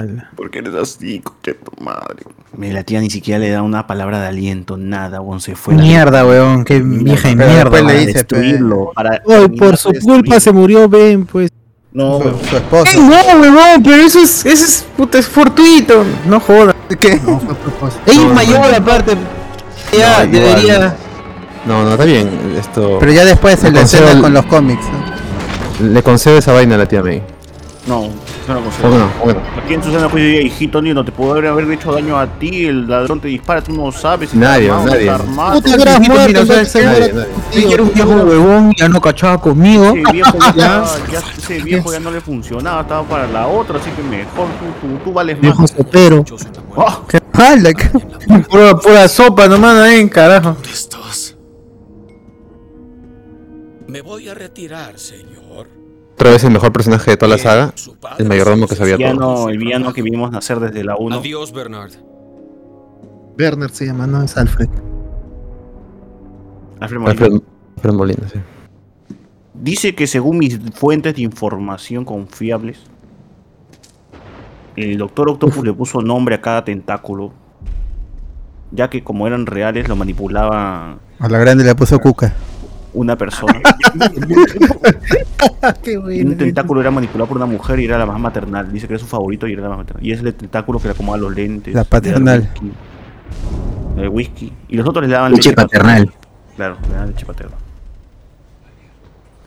[0.00, 0.30] Ala.
[0.36, 2.24] ¿Por qué eres así, coche tu madre?
[2.56, 5.74] Me la tía ni siquiera le da una palabra de aliento, nada, weón, se fue.
[5.74, 6.64] Mierda, weón.
[6.64, 7.54] Qué vieja de mierda.
[7.70, 8.06] después le Para weón.
[8.06, 11.50] dice, destruirlo, para Hoy por su culpa se murió Ben, pues.
[11.92, 12.36] No, Su, weón.
[12.48, 12.84] su esposo.
[12.92, 16.04] Ey, no, weón, pero eso es, eso es, puta, es fortuito.
[16.26, 16.74] No jodas.
[16.98, 17.20] ¿Qué?
[17.24, 17.40] No.
[18.06, 18.76] Ella es No, mayor, no.
[18.76, 19.12] aparte.
[19.96, 20.30] Ya, No, igual.
[20.54, 20.96] debería.
[21.66, 22.28] No, no, está bien.
[22.58, 22.96] Esto.
[23.00, 24.84] Pero ya después se Le le concedo con los cómics.
[25.80, 25.88] ¿no?
[25.92, 27.22] Le concedo esa vaina a la tía May.
[27.86, 28.08] No,
[28.54, 28.88] yo no consigo.
[28.88, 29.10] ¿Cómo no?
[29.20, 29.40] ¿Cómo no?
[29.62, 32.66] Aquí en Susana Juicio diría, hijito niño, te pudo haber, haber hecho daño a ti,
[32.66, 34.30] el ladrón te dispara, tú no sabes.
[34.30, 35.02] si Nadie, está armado, nadie.
[35.02, 35.52] está armado.
[35.52, 36.44] Tú te Mira, muerto,
[37.52, 39.94] tío, quiero un viejo huevón, ya no cachaba conmigo.
[39.94, 41.22] Ese viejo ya, Ya.
[41.38, 44.48] ese viejo ya no le funcionaba, estaba para la otra, así que mejor
[44.80, 45.70] tú, tú, tú vales Viejo más.
[45.70, 46.24] sopero.
[46.76, 47.20] Oh, ¿Qué?
[47.74, 48.38] ¿Qué?
[48.50, 50.56] Pura, pura sopa nomás, ahí, carajo.
[50.70, 51.36] ¿Estás?
[53.88, 55.66] Me voy a retirar, señor.
[56.20, 57.72] Otra vez el mejor personaje de toda la saga.
[58.18, 59.08] El mayordomo que sabía el todo.
[59.08, 61.16] villano, el villano que vimos nacer desde la 1.
[61.16, 61.92] Adiós, Bernard.
[63.38, 64.68] Werner se llama, no es Alfred.
[66.78, 67.24] Alfred Molina.
[67.24, 67.40] Alfred,
[67.76, 68.38] Alfred Molina, sí.
[69.54, 72.80] Dice que según mis fuentes de información confiables,
[74.76, 77.32] el Doctor Octopus le puso nombre a cada tentáculo,
[78.72, 82.34] ya que como eran reales lo manipulaba A la grande le puso cuca.
[82.92, 83.54] Una persona.
[85.82, 88.72] Qué un tentáculo era manipulado por una mujer y era la más maternal.
[88.72, 90.04] Dice que era su favorito y era la más maternal.
[90.04, 91.74] Y es el tentáculo que le acomoda los lentes.
[91.74, 92.40] La paternal.
[92.40, 92.72] whisky,
[93.96, 94.52] El whisky.
[94.68, 96.12] Y los otros le daban Leche leche paternal.
[96.56, 97.58] Claro, le daban leche paternal.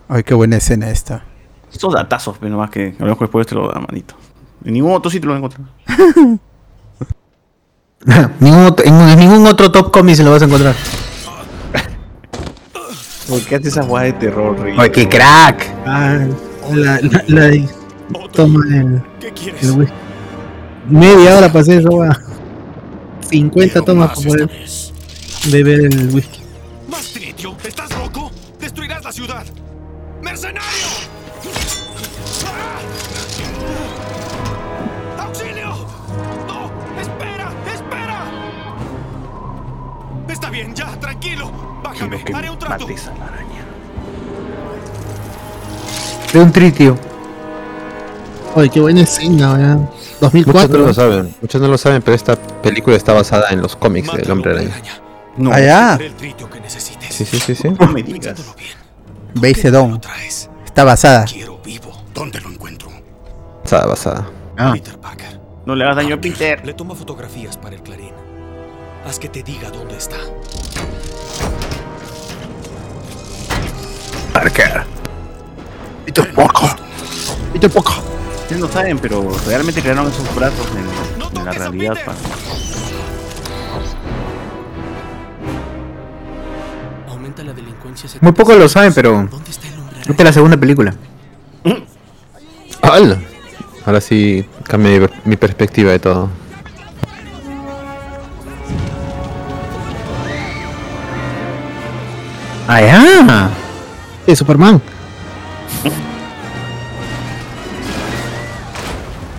[0.07, 1.23] Ay, qué buena escena esta.
[1.71, 4.15] Estos datazos, pero nomás que a lo mejor después te lo da, manito.
[4.63, 5.67] En ningún otro sitio lo encuentras.
[8.39, 10.75] ningún en ningún otro top comic se lo vas a encontrar.
[13.27, 14.75] ¿Por qué haces esa guay de terror, Rick?
[14.77, 15.73] Ay, qué crack.
[15.85, 16.19] Ah,
[16.73, 17.69] la, la, la de-
[18.33, 19.01] Toma el.
[19.61, 19.93] el whisky.
[20.89, 22.17] Media hora pasé va.
[23.29, 24.49] 50 tomas para poder
[25.49, 26.41] beber el whisky.
[26.89, 27.55] ¡Más tritio!
[27.63, 28.31] ¿Estás loco?
[28.59, 29.45] ¡Destruirás la ciudad!
[30.21, 30.87] ¡Mercenario!
[32.45, 32.79] ¡Ah!
[35.23, 35.69] ¡Auxilio!
[36.47, 36.71] ¡No!
[37.01, 37.51] ¡Espera!
[37.73, 38.25] ¡Espera!
[40.27, 41.51] Está bien, ya, tranquilo.
[41.93, 42.87] Quiero que haré un trato.
[42.87, 43.65] mates a la araña.
[46.31, 46.97] De un tritio.
[48.55, 49.77] Oye, qué buena escena, ¿verdad?
[49.77, 50.77] Muchos 2004.
[50.77, 54.13] no lo saben, muchos no lo saben, pero esta película está basada en los cómics
[54.13, 55.01] del Hombre Araña.
[55.37, 55.49] No,
[56.61, 57.13] necesites.
[57.13, 57.69] Sí, sí, sí, sí.
[57.79, 58.39] no me digas.
[59.35, 59.99] Base Dawn.
[60.65, 61.25] Está basada.
[61.25, 61.91] Quiero vivo.
[62.13, 62.89] ¿Dónde lo encuentro?
[63.63, 64.29] Basada, basada.
[64.57, 64.71] Ah.
[64.73, 65.39] Peter Parker.
[65.65, 66.65] No le hagas daño a Peter.
[66.65, 68.13] Le toma fotografías para el Clarín.
[69.05, 70.17] Haz que te diga dónde está.
[74.33, 74.83] Parker.
[76.05, 76.69] Peter Parker.
[77.53, 78.03] Peter Parker.
[78.41, 82.17] Ustedes no saben, pero realmente crearon esos brazos en, en la realidad para.
[87.09, 89.29] Aumenta la delincuencia Muy pocos lo saben, pero.
[90.01, 90.93] Esta es la segunda película.
[92.81, 93.17] ¡Hala!
[93.85, 96.29] Ahora sí cambia mi, mi perspectiva de todo.
[102.67, 103.49] ¡Ah, ya!
[104.25, 104.81] Es Superman.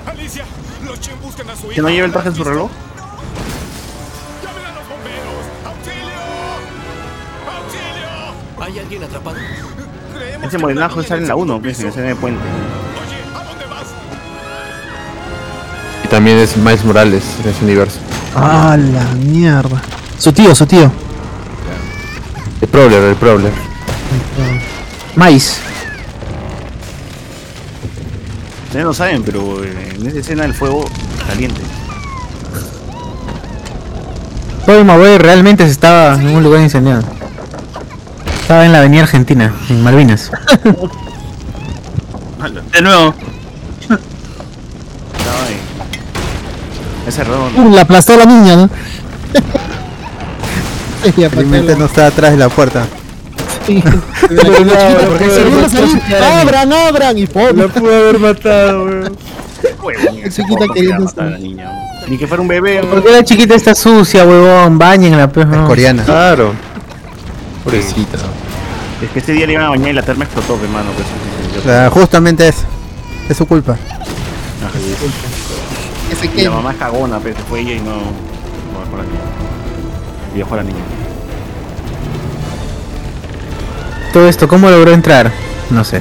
[0.06, 0.44] Alicia,
[0.84, 2.70] los Chen buscan a su ¿Que no lleva el traje en su reloj?
[8.60, 9.36] ¿Hay alguien atrapado?
[10.42, 12.42] Ese morenajo sale en la 1, pues, en de puente.
[16.04, 17.98] Y también es Miles Morales en ese universo.
[18.36, 19.80] Ah, la mierda.
[20.18, 20.90] Su tío, su tío.
[22.60, 23.52] El Prowler, el Prowler.
[25.16, 25.60] Mais.
[28.66, 30.84] Ustedes no saben, pero eh, en esa escena el fuego
[31.28, 31.60] caliente.
[34.66, 37.04] Todo Maguire realmente se estaba en un lugar incendiado.
[38.40, 40.30] Estaba en la avenida Argentina, en Malvinas.
[42.72, 43.14] De nuevo.
[43.80, 43.98] Estaba
[47.06, 47.50] ese error.
[47.56, 48.70] Uh, la aplastó la niña, ¿no?
[51.30, 52.86] Felizmente no está atrás de la puerta.
[56.40, 57.56] abran, abran y ¡pum!
[57.56, 59.16] La pudo haber matado, weón.
[60.22, 61.70] La chiquita queriendo niña.
[62.08, 62.82] Ni que fuera un bebé.
[62.82, 64.78] ¿Por qué la chiquita está sucia, huevón?
[64.78, 65.46] Bañenla, pues.
[65.46, 65.66] no.
[65.66, 66.04] coreana.
[66.04, 66.52] Claro.
[67.64, 68.18] Pobrecita.
[69.02, 70.90] Es que ese día le iban a bañar y la terma explotó, hermano.
[70.94, 72.64] Pues, O sea, justamente es.
[73.28, 73.76] Es su culpa.
[76.36, 77.92] y la mamá es cagona, pero fue ella y no.
[77.92, 79.20] No dejó a la niña.
[80.34, 81.03] Y dejó a la niña.
[84.14, 85.32] Todo esto, ¿cómo logró entrar?
[85.70, 86.00] No sé.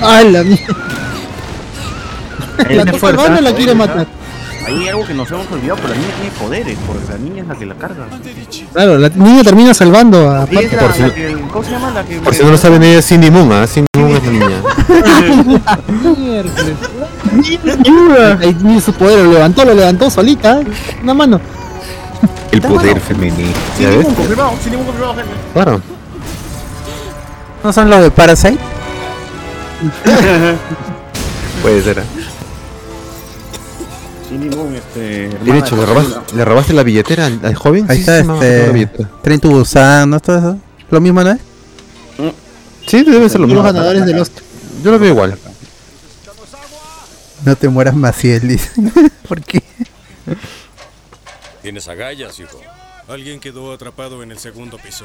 [0.00, 0.76] ¡Ay, la mierda!
[2.58, 4.06] La es está salvando la quiere poderes, matar.
[4.68, 7.42] Ahí hay algo que nos hemos olvidado, pero la niña tiene poderes, porque la niña
[7.42, 8.06] es la que la carga.
[8.72, 11.90] Claro, la niña termina salvando a la, Por si- la que, ¿Cómo se llama?
[11.90, 12.20] La que.
[12.20, 13.66] Por si no lo saben, ella es Cindy Moon, ¿ah?
[13.66, 14.62] Cindy Moon es la niña.
[18.40, 20.60] Ahí tiene su poder, lo levantó, lo levantó solita.
[20.60, 20.66] ¿eh?
[21.02, 21.40] Una mano.
[22.52, 23.52] El poder femenino.
[23.76, 25.30] Sin ningún confirmado, sin ningún confirmado, gente.
[25.52, 25.80] Claro.
[27.64, 28.58] ¿No son los de Parasite?
[31.62, 32.02] Puede ser.
[34.28, 35.28] Sin ningún, este.
[35.42, 37.86] Bien hecho, ¿le robaste, ¿le robaste la billetera al, al joven?
[37.88, 38.70] Ahí Sí, está sí, este.
[38.72, 39.08] billetera.
[39.22, 40.20] Tren to Busan, ¿no?
[40.20, 40.58] Todo eso.
[40.90, 41.38] Lo mismo, ¿no es?
[42.86, 43.62] Sí, debe ser lo Los mismo.
[43.62, 44.42] ganadores del Oscar.
[44.82, 45.36] Yo lo veo igual.
[47.44, 48.70] No te mueras Maciel, dice.
[49.28, 49.62] ¿Por qué?
[51.62, 52.60] Tienes agallas, hijo.
[53.08, 55.04] Alguien quedó atrapado en el segundo piso.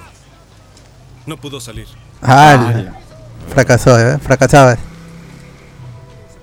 [1.25, 1.87] No pudo salir.
[2.21, 2.91] Ah,
[3.53, 4.17] fracasó, ¿eh?
[4.19, 4.77] Fracasaba.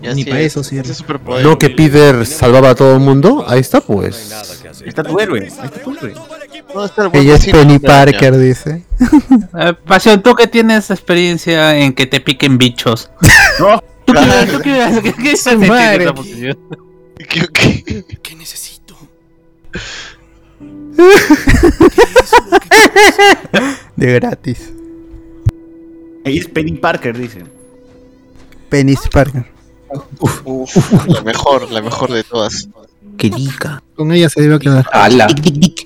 [0.00, 0.94] Ni para eso sirve.
[1.42, 3.44] No que Peter salvaba a todo el mundo.
[3.46, 4.32] Ahí está, pues.
[4.80, 5.40] Ahí está tu héroe.
[5.40, 6.14] Ahí está tu héroe.
[7.12, 8.84] Ella es Penny Parker, dice.
[9.58, 13.10] Eh, Pasión, tú que tienes experiencia en que te piquen bichos.
[13.58, 13.82] No.
[14.04, 14.72] ¿Tú qué, qué,
[17.28, 18.04] qué, qué?
[18.22, 18.79] ¿Qué necesito?
[23.96, 24.72] De gratis.
[26.24, 27.44] Ahí es Penny Parker, dice.
[28.68, 29.46] Penny Parker.
[30.18, 32.68] Uf, la mejor, la mejor de todas.
[33.16, 33.82] Qué rica.
[33.96, 34.86] Con ella se debe quedar.
[34.92, 35.26] ¡Hala!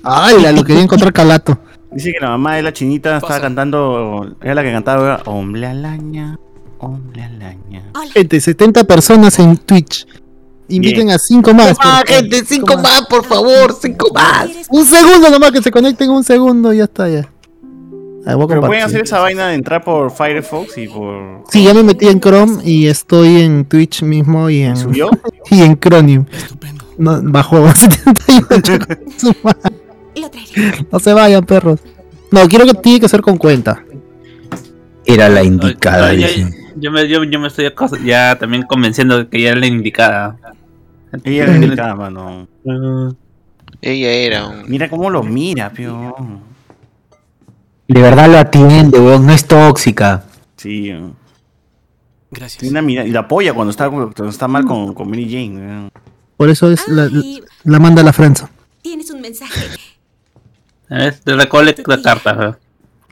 [0.03, 0.51] ¡Hala!
[0.51, 1.57] Lo quería encontrar calato.
[1.91, 4.35] Dice que la mamá de la chinita estaba cantando.
[4.41, 6.37] Era la que cantaba Hombre alaña,
[6.79, 7.83] hombre alaña.
[8.13, 10.05] Gente, 70 personas en Twitch.
[10.67, 11.77] Inviten a 5 más.
[11.77, 12.07] favor.
[12.07, 14.49] gente, cinco más, por favor, cinco más.
[14.69, 17.29] Un segundo nomás que se conecten, un segundo y ya está ya.
[18.25, 21.43] Ah, voy a Pero pueden hacer esa vaina de entrar por Firefox y por.
[21.51, 24.75] Sí, ya me metí en Chrome y estoy en Twitch mismo y en.
[24.75, 25.11] ¿Subió?
[25.51, 26.25] y en Chromium.
[26.97, 28.77] No, bajó 78.
[29.17, 29.71] Su madre.
[30.91, 31.79] no se vayan, perros.
[32.31, 33.83] No, quiero que tiene que ser con cuenta.
[35.05, 36.11] Era la indicada,
[36.77, 37.71] Yo- me, yo, yo me estoy
[38.03, 40.35] ya también convenciendo de que ya era la indicada.
[41.23, 42.47] Ella era delicada, mano.
[43.81, 44.69] Ella era un...
[44.69, 46.15] Mira cómo lo mira, pio.
[47.87, 49.25] De verdad lo atiende, weón.
[49.25, 50.23] No es tóxica.
[50.57, 50.91] Sí.
[52.31, 52.59] Gracias.
[52.59, 55.89] Tiene una mirada- y la apoya cuando está, cuando está mal con, con Mary Jane.
[56.37, 57.09] Por eso es la,
[57.63, 58.49] la manda a la Franza.
[58.81, 59.67] Tienes un mensaje.
[60.89, 61.21] ¿Ves?
[61.21, 62.37] Te recolecta cartas.
[62.37, 62.57] ¿verdad?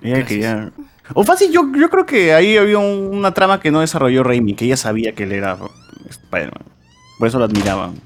[0.01, 0.71] Ella quería.
[1.13, 4.55] O fácil, yo, yo creo que ahí había un- una trama que no desarrolló Raimi,
[4.55, 5.57] que ella sabía que él era
[6.09, 6.63] Spider-Man.
[7.19, 7.99] Por eso lo admiraban.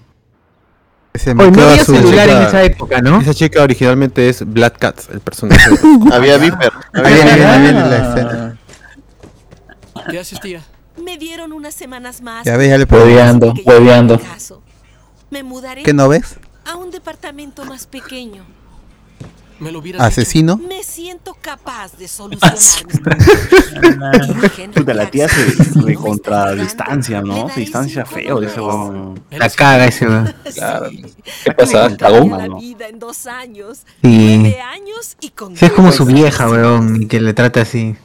[1.16, 3.20] Se metió no había su- celular en chica- esa época, ¿no?
[3.20, 5.64] Esa chica originalmente es Black Cat, el personaje.
[6.14, 6.72] Había Viper.
[6.94, 8.58] Ahí viene, viene, ahí viene la escena.
[10.12, 10.62] ¿Qué haces, tía?
[11.04, 12.46] Me dieron unas semanas más.
[12.46, 14.20] Ya ves, ya le Hueveando, hueveando.
[15.84, 16.38] ¿Qué no ves?
[16.66, 18.44] a un departamento más pequeño.
[19.60, 20.58] Me lo hubieras Asesino.
[20.58, 22.56] Me siento capaz de solucionar
[24.76, 27.50] Puta, la tía se de contra distancia, ¿no?
[27.50, 29.20] Se distancia feo de ese huevón.
[29.32, 30.34] La caga ese weón.
[30.54, 30.90] Claro.
[31.44, 31.96] ¿Qué pasa?
[31.98, 32.60] Cagón.
[32.60, 33.80] vida en dos años.
[34.04, 34.38] Sí.
[34.38, 37.96] Nueve años y con Sí, es como su vieja, weón, y que le trata así.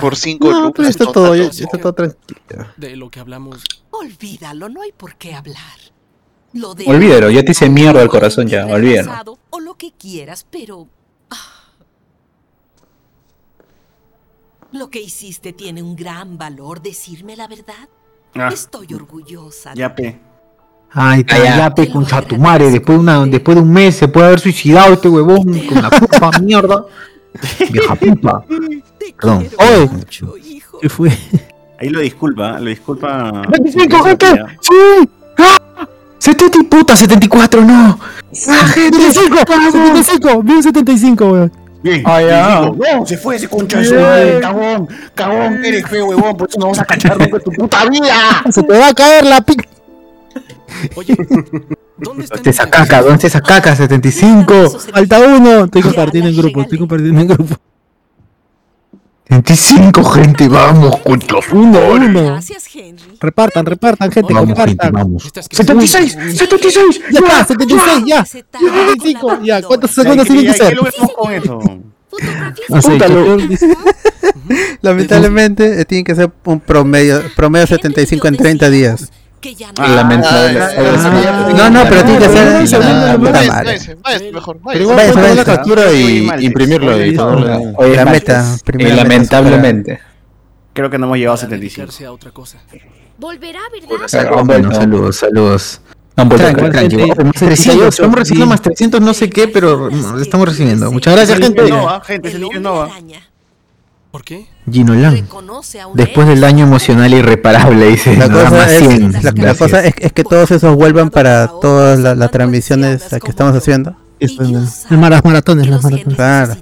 [0.00, 2.66] Por cinco No, pero está no todo, está todo tranquilo.
[2.76, 3.62] De lo que hablamos.
[3.90, 5.58] Olvídalo, no hay por qué hablar.
[6.52, 9.38] Lo de Olvídalo, ya te hice mierda al corazón ya, olvídalo.
[9.50, 10.88] o lo que quieras, pero
[14.72, 16.80] lo que hiciste tiene un gran valor.
[16.80, 17.88] Decirme la verdad.
[18.34, 18.48] Ah.
[18.52, 19.74] Estoy orgullosa.
[19.74, 20.20] Ya, pe.
[20.92, 22.70] Ay, ya, pe, concha tu madre.
[22.70, 25.90] Después de, una, después de un mes se puede haber suicidado este huevón con la
[25.90, 26.84] puta mierda.
[27.70, 28.44] Vieja puta.
[29.16, 29.48] Perdón.
[29.58, 29.90] Oye,
[30.80, 31.10] ¿qué fue?
[31.78, 33.42] Ahí lo disculpa, lo disculpa.
[33.50, 34.26] 25, gente.
[34.60, 35.08] ¡Sí!
[35.38, 35.86] ¡Ah!
[36.18, 37.98] 70 y puta, 74, no.
[38.48, 38.98] ¡Ah, gente!
[39.12, 39.36] 75,
[39.72, 41.59] 75, vi un 75, weón.
[41.82, 42.02] Bien.
[42.04, 42.60] Ah, ya.
[42.60, 44.88] Digo, No, se fue ese concha de su madre, cagón.
[45.14, 46.36] Cagón, eres feo, huevón.
[46.36, 48.42] Por eso no vamos a cachar nunca tu puta vida.
[48.50, 49.66] Se te va a caer la pic.
[51.96, 53.00] ¿Dónde está ¿Dónde esa caca?
[53.00, 53.74] ¿Dónde está esa caca?
[53.76, 54.70] 75.
[54.92, 55.64] Falta uno.
[55.64, 57.56] Estoy compartiendo en grupo, estoy compartiendo en grupo.
[59.30, 62.24] 25, gente, vamos, concha Uno, uno.
[62.24, 63.00] Gracias, Henry.
[63.20, 64.92] Repartan, repartan, gente, Vamos, gente, compartan.
[64.92, 65.30] vamos.
[65.50, 68.24] 76, 76, ya está, 76, ya.
[68.24, 69.62] 75, ya.
[69.62, 70.70] ¿Cuántos segundos Ya, tienen ya, que ya, ser?
[70.70, 71.60] ¿Qué logramos con eso?
[74.82, 79.12] Lamentablemente eh, tiene que ser un promedio, promedio 75 en 30 días.
[79.78, 80.60] Lamentable.
[81.56, 82.82] No, no, pero tiene que ser.
[82.82, 83.96] Ah, váyase,
[84.32, 85.34] mejor, váyase.
[85.34, 86.94] la captura y imprimirlo.
[87.76, 90.00] Oye, La meta, lamentablemente.
[90.72, 91.80] Creo que no hemos llegado a 75.
[91.86, 92.58] dedicarse a otra cosa.
[93.18, 94.44] Volverá, ¿verdad?
[94.44, 95.80] Bueno, saludos, saludos.
[96.16, 96.72] Han vuelto a Tranqui, creer.
[96.72, 97.24] tranqui, gente.
[97.24, 98.50] más 300, estamos recibiendo Sí.
[98.50, 100.90] más 300 no sé qué, pero mm, estamos recibiendo.
[100.92, 101.62] Muchas gracias, gente,
[104.10, 104.46] ¿Por qué?
[104.70, 105.14] Gino Lang.
[105.14, 108.16] reconoce a un Después del daño emocional irreparable, dice.
[108.16, 109.12] La cosa, es, 100.
[109.12, 109.58] la, la Gracias.
[109.58, 113.94] cosa es, es que todos esos vuelvan para todas la- las transmisiones que estamos haciendo.
[114.18, 116.16] Esto es Las mara- maratones, las maratones.
[116.16, 116.54] Claro.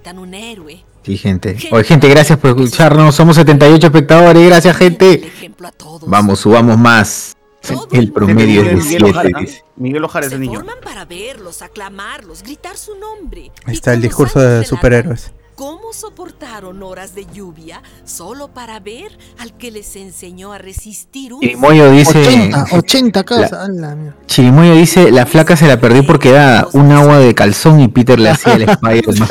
[1.05, 1.57] Sí, gente.
[1.73, 3.15] Oye, gente, gracias por escucharnos.
[3.15, 4.47] Somos 78 espectadores.
[4.47, 5.33] Gracias, gente.
[6.07, 7.35] Vamos, subamos más.
[7.93, 9.41] El promedio es de Miguel Ojara, 7, ¿ah?
[9.41, 9.65] dice.
[9.77, 10.55] Miguel Ojara es el niño.
[10.61, 13.51] forman para verlos, aclamarlos, gritar su nombre.
[13.65, 15.33] Ahí está el discurso de la superhéroes.
[15.59, 21.40] ¿Cómo soportaron horas de lluvia solo para ver al que les enseñó a resistir un
[21.40, 22.16] Chirimoyo dice.
[22.28, 23.64] 80, 80 La- causa.
[23.64, 24.16] a la mierda.
[24.26, 28.20] Chirimoyo dice: La flaca se la perdió porque era un agua de calzón y Peter
[28.20, 29.28] le hacía el Spider-Man.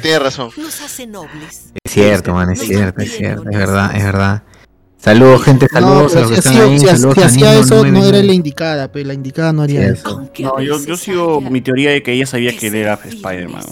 [0.00, 0.50] Tiene razón.
[0.56, 1.72] nos hace nobles?
[1.84, 4.42] Es cierto, man, es cierto, es cierto, es verdad, es verdad.
[4.98, 6.78] Saludos, gente, No, saludos a los si que están hacía, ahí.
[6.78, 8.08] si Saludos si hacía eso, no 99.
[8.18, 10.28] era la indicada, pero la indicada no haría eso.
[10.40, 13.64] No, yo, yo sigo mi teoría de que ella sabía que él era Spider-Man.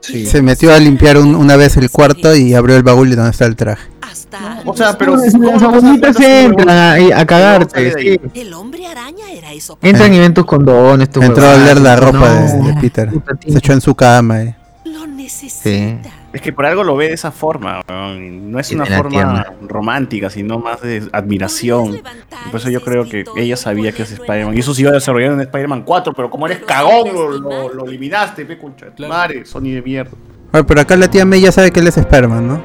[0.00, 3.30] Se metió a limpiar un- una vez el cuarto y abrió el baúl de donde
[3.30, 3.88] está el traje.
[4.02, 5.16] hasta O sea, pero.
[5.16, 7.92] Las ¿cómo no te das abuelitas entran a cagarte.
[8.32, 8.40] sí.
[8.40, 9.78] el hombre araña era eso.
[9.82, 12.64] Entran y ven tus condones, tus Entró a oler la ropa no.
[12.64, 13.10] de, de Peter.
[13.46, 14.42] Se echó en su cama.
[14.42, 14.56] eh.
[14.84, 15.62] Lo necesita.
[15.62, 15.98] Sí.
[16.32, 19.52] Es que por algo lo ve de esa forma, no es una forma tierna.
[19.66, 21.96] romántica, sino más de admiración.
[21.96, 24.56] Y por eso yo creo que ella sabía que es Spider-Man.
[24.56, 27.74] Y eso se iba a desarrollar en Spider-Man 4, pero como eres cagón, lo, lo,
[27.74, 30.12] lo eliminaste, pe concha madre, Sony de mierda.
[30.52, 32.60] Bueno, pero acá la tía May ya sabe que él es Spider-Man, ¿no?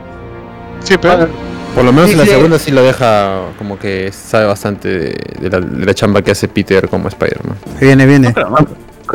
[0.83, 1.27] Sí, pero.
[1.73, 5.49] Por lo menos en la segunda sí lo deja como que sabe bastante de, de
[5.49, 7.57] la, de la chamba que hace Peter como Spider-Man.
[7.81, 8.31] Viene, viene.
[8.33, 8.57] Pero no,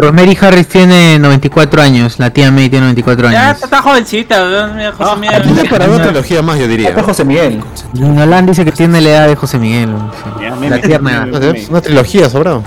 [0.01, 3.62] Rosemary Harris tiene 94 años, la tía May tiene 94 Ya años.
[3.62, 5.43] está jovencita, weón, mira, José Miguel.
[5.43, 6.89] Tiene para una trilogía más, yo diría.
[6.90, 7.62] Está José Miguel.
[7.94, 9.90] Gino Lang dice que tiene la edad de José Miguel.
[10.40, 11.24] Ya, La meme, tierna.
[11.27, 11.59] meme, meme.
[11.59, 12.62] Es una trilogía, sobrado.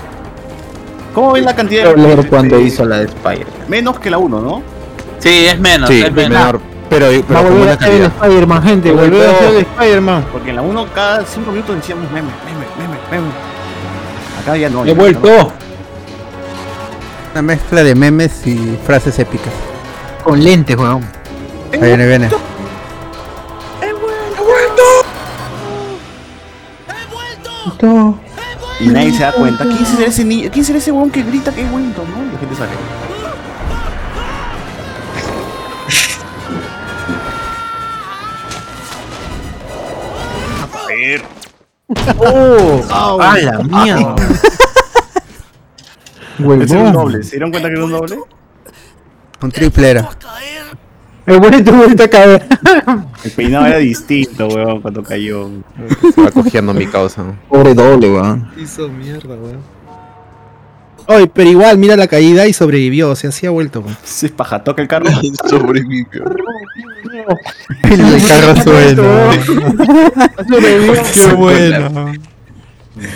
[1.14, 3.46] ¿Cómo ven la cantidad de leer cuando hizo la de Spider.
[3.68, 4.62] Menos que la 1, ¿no?
[5.20, 6.30] Sí, es menos, Sí, es menos.
[6.30, 6.60] menor.
[6.90, 8.12] Pero, Va pero a con volver buena a ser el calidad.
[8.22, 8.90] Spider-Man, gente.
[8.92, 10.24] Volver a ser el Spider-Man.
[10.32, 13.32] Porque en la 1 cada 5 minutos decíamos meme, meme, meme, meme.
[14.42, 14.84] Acá ya no.
[14.84, 15.52] He ya vuelto.
[17.34, 19.52] Una mezcla de memes y frases épicas.
[20.22, 21.04] Con lentes, weón.
[21.72, 22.30] Ahí viene, viene.
[27.82, 28.20] no.
[28.78, 29.64] Y nadie se da cuenta.
[29.64, 30.48] ¿Quién será ese niño?
[30.52, 32.24] ¿Quién será ese weón que grita que es bueno, no?
[32.24, 32.70] Y la gente sale.
[40.72, 41.22] A ver.
[42.16, 44.14] Oh, a la mierda.
[46.38, 47.22] Ese era un doble.
[47.22, 48.18] ¿Se dieron cuenta que era un doble?
[49.40, 50.08] Un triple era.
[51.26, 52.46] El bonito vuelta a caer.
[53.24, 55.48] El peinado era distinto, weón, cuando cayó.
[56.14, 57.24] Se va cogiendo mi causa.
[57.48, 58.50] Pobre doble, weón.
[58.58, 59.60] Hizo mierda, weón.
[61.06, 63.96] Oye, pero igual, mira la caída y sobrevivió, o sea, sí ha vuelto, weón.
[64.02, 65.06] Sí, es paja, toca el carro.
[65.48, 66.24] Sobrevivió.
[67.84, 69.30] El carro suena.
[71.14, 72.12] Qué bueno.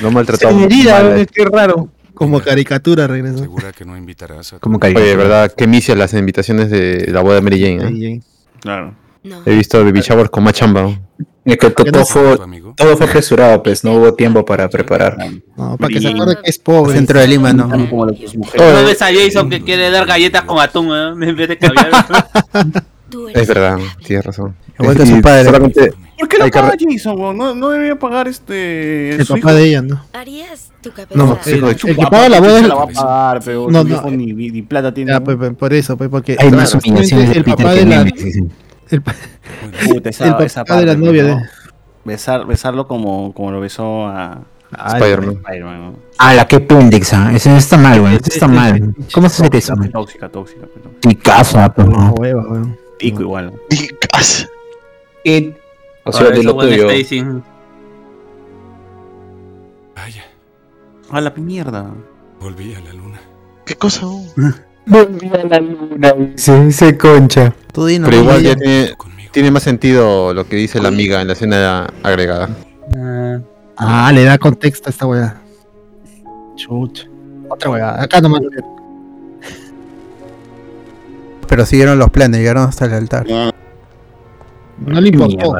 [0.03, 0.51] No maltrató.
[0.51, 1.89] Se herida, qué raro.
[2.19, 3.39] Como caricatura regresó.
[3.39, 7.37] ¿Segura que no invitarás a Como Oye, verdad, qué misia las invitaciones de la boda
[7.37, 8.15] de Mary Jane.
[8.15, 8.21] ¿eh?
[8.61, 8.95] Claro.
[9.47, 10.99] He visto baby shower con más chamba.
[11.45, 12.37] Es que to- todo, fue,
[12.77, 15.17] todo fue apresurado, pues no hubo tiempo para preparar.
[15.57, 16.95] No, para que se acuerde que es pobre.
[16.95, 17.69] Centro de Lima, no.
[17.71, 18.75] Como las tus mujeres.
[18.75, 21.09] No ves a Jason que quiere dar galletas con atún ¿eh?
[21.29, 21.91] en vez de caviar.
[23.35, 24.55] Es verdad, tienes razón.
[24.79, 25.45] Igual que su padre.
[25.45, 27.37] solamente ¿Por qué lo que paga Jason, weón?
[27.37, 29.11] No, no debería pagar este.
[29.15, 29.55] El su papá hijo.
[29.59, 30.05] de ella, ¿no?
[30.13, 31.15] Harías tu cabeza.
[31.15, 32.87] No, Sí, el, el su que papá paga la boda se es la va a
[32.89, 34.11] pagar, pero No, no.
[34.11, 35.13] ni, ni, ni plata tiene.
[35.13, 35.25] Ya, ¿no?
[35.25, 38.13] pues, pues, por eso, pues, porque Hay más de el papá de la, el,
[38.91, 41.37] el papá de la novia ¿no?
[41.37, 41.43] de
[42.05, 44.41] Besar, besarlo como, como lo besó a,
[44.73, 45.97] a Spider-Man.
[46.19, 47.33] Ah, la que pendexa.
[47.33, 48.15] Eso está mal, weón.
[48.15, 48.95] Eso está mal.
[49.13, 49.75] ¿Cómo se hace eso?
[49.93, 50.67] Tóxica, tóxica, tóxica.
[50.75, 52.15] pero- Sí, casa, pero no.
[52.19, 52.77] hueva, weón.
[52.99, 53.53] Pico igual.
[53.71, 53.89] Y,
[56.05, 56.87] o sea, de lo tuyo.
[59.97, 60.25] Vaya,
[61.11, 61.87] A la mierda.
[62.41, 63.21] volví a la luna.
[63.65, 64.07] ¿Qué cosa?
[66.37, 67.55] Sí, se concha.
[67.75, 68.09] Tú dinos.
[68.09, 68.95] Pero igual ya tiene,
[69.33, 72.49] tiene más sentido lo que dice la amiga en la escena agregada.
[72.97, 73.39] Ah,
[73.77, 75.43] Ah, le da contexto a esta weá.
[76.57, 77.05] Chucha.
[77.51, 78.03] Otra weá.
[78.03, 78.41] Acá nomás.
[81.47, 83.27] Pero siguieron los planes, llegaron hasta el altar.
[84.87, 85.55] No le importó.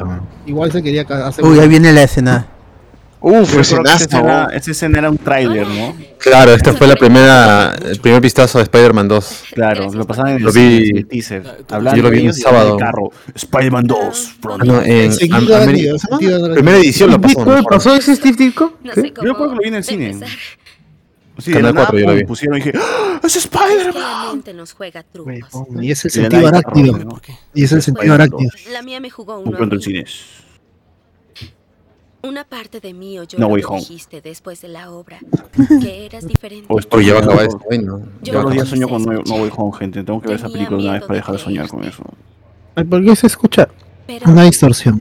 [0.47, 1.45] Igual se quería hacer.
[1.45, 2.47] Uy, ahí viene la escena.
[3.21, 4.05] Uf, creo esa escenazo.
[4.05, 5.97] escena, esa escena era un tráiler, ¿no?
[6.19, 9.45] Claro, esta fue la primera, el primer vistazo de Spider-Man 2.
[9.55, 11.43] Claro, lo pasaban en Lo el, vi- el teaser.
[11.69, 12.77] Hablando yo lo vi de un sábado.
[12.77, 13.11] carro.
[13.35, 14.31] Spider-Man 2.
[14.49, 17.45] Ah, no, en Ameri- primera edición lo pasó.
[17.45, 18.75] ¿Qué pasó ese Steve Ditko?
[18.85, 19.27] No sé cómo.
[19.27, 20.17] Yo recuerdo que lo vi en el cine.
[21.39, 22.25] Sí, Canal de la nada, 4 yo lo pum, vi.
[22.27, 24.33] pusieron y dije, ¡Ah, ¡es Spider-Man!
[24.33, 25.35] mente nos juega trucos.
[25.55, 26.51] Huevón, Y es el Y sentido.
[27.55, 28.51] Y es el sentido Spider-Man arácnido.
[28.73, 29.57] La mía me jugó uno.
[29.59, 30.21] en cines.
[32.21, 33.79] Una parte de mí oyó No lo Way que Home.
[33.81, 35.21] dijiste después de la obra.
[35.81, 36.67] Que eras diferente.
[36.69, 38.01] O Oye, ya va a acabar esto hoy, ¿no?
[38.23, 39.35] Yo Todos los días no sueño con No.
[39.37, 40.03] Way Home, gente.
[40.03, 41.85] Tengo que ver esa Tenía película una vez miedo para de dejar de soñar con
[41.85, 42.03] eso.
[42.75, 43.69] Ay, ¿Por qué se escucha?
[44.09, 45.01] Pero Una distorsión.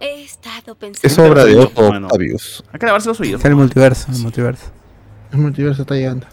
[0.00, 1.06] he estado pensando.
[1.06, 1.68] Es obra de Bueno.
[1.68, 2.64] Otto Octavius.
[2.72, 3.40] Hay que lavarse los oídos.
[3.40, 4.64] Es el multiverso, el multiverso.
[5.32, 6.26] El multiverso está llegando.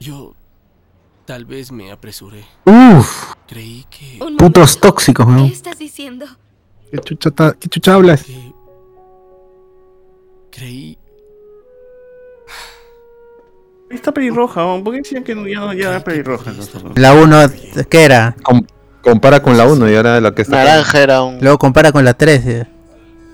[0.00, 0.34] Yo
[1.24, 2.44] tal vez me apresuré.
[2.64, 4.18] Uf, Creí que...
[4.38, 5.46] Putos tóxicos, ¿Qué weón.
[5.46, 6.26] estás diciendo?
[6.90, 8.22] ¿Qué chucha, ta- qué chucha hablas?
[8.24, 8.52] que-
[10.50, 10.98] Creí...
[13.90, 14.84] Está pelirroja, ¿no?
[14.84, 16.52] ¿por qué decían que no, ya, no, ya era pelirroja?
[16.94, 17.36] La 1,
[17.88, 18.36] ¿qué era?
[18.42, 18.66] Com-
[19.02, 20.56] compara con la 1 y ahora la que está.
[20.56, 21.38] Naranja era un.
[21.40, 22.66] Luego compara con la 3.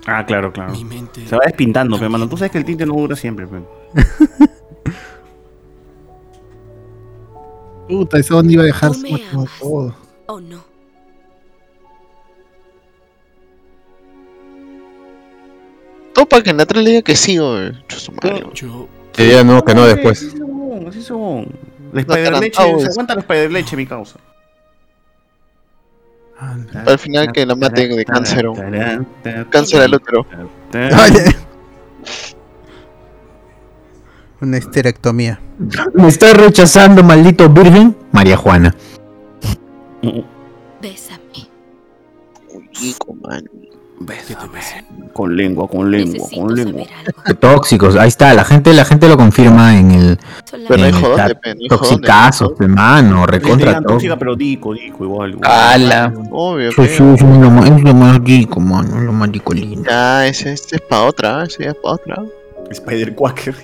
[0.07, 0.73] Ah, claro, claro.
[0.73, 1.27] Mi mente...
[1.27, 2.29] Se va despintando, pero mano.
[2.29, 3.67] Tú sabes que el tinte no dura siempre, pero.
[7.89, 9.51] Puta, esa onda iba a dejar amas.
[9.61, 9.95] todo.
[10.27, 10.65] ¿O no?
[16.15, 18.47] Topa que en la 3 le diga que sí, madre.
[18.55, 18.89] Yo...
[19.17, 20.23] Diría no, que no después.
[20.23, 21.47] Así son, así son.
[21.93, 24.19] La No Spider leche, atarantado, se aguanta la leche, mi causa.
[26.87, 28.47] Al final que la mate de cáncer.
[28.47, 28.55] o-
[29.51, 30.27] Cáncer al útero.
[30.75, 31.37] Oye.
[34.41, 35.41] Una esterectomía.
[35.95, 37.97] Me está rechazando, maldito virgen.
[38.13, 38.75] María Juana.
[40.83, 41.49] Bésame.
[42.81, 43.45] Rico, man.
[44.01, 44.37] Besé.
[45.13, 46.85] Con lengua, con lengua, Necesito con lengua.
[47.39, 47.95] tóxicos.
[47.97, 50.19] Ahí está, la gente, la gente lo confirma en el.
[50.51, 55.31] Pero no en el no Toxicazos, hermano, recontra tóxica, pero dico, dico, igual.
[55.31, 55.51] igual.
[55.51, 56.13] Ala.
[56.33, 58.97] Obvio, Sí, sí, pero- es lo más, es lo más rico, mano.
[58.99, 59.89] Es lo más rico lindo.
[59.89, 62.23] Ya, ese, ese es para otra, ese es para otra.
[62.71, 63.55] Spider Quacker.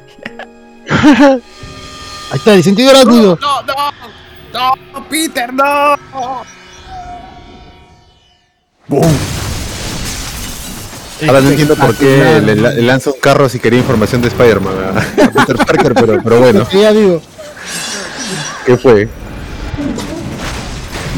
[0.90, 3.36] Ahí está, el sentido arácnido.
[3.40, 5.97] No, no, no, Peter, no.
[8.86, 9.02] ¡Bum!
[11.26, 14.74] Ahora no entiendo por qué le, le lanza un carro si quería información de Spider-Man
[14.74, 17.20] a, a Peter Parker, pero, pero bueno, ya digo.
[18.64, 19.09] ¿qué fue?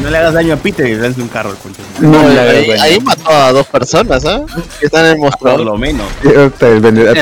[0.01, 1.81] No le hagas daño a Peter y le lance un carro al concha.
[1.99, 2.83] No, la ahí, verdad.
[2.85, 4.41] ahí mató a dos personas, ¿ah?
[4.79, 5.61] Que están en el Por mostrador.
[5.61, 6.05] lo menos.
[6.23, 7.13] El, el El,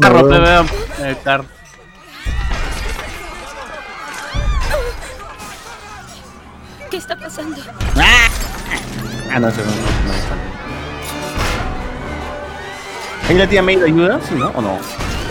[0.00, 1.44] carro, el carro.
[6.90, 7.56] ¿Qué está pasando?
[7.96, 10.59] Ah, no, no, no, no.
[13.30, 14.20] ¿Ahí la tía May ayuda?
[14.28, 14.48] ¿Sí, no?
[14.48, 14.76] ¿O no?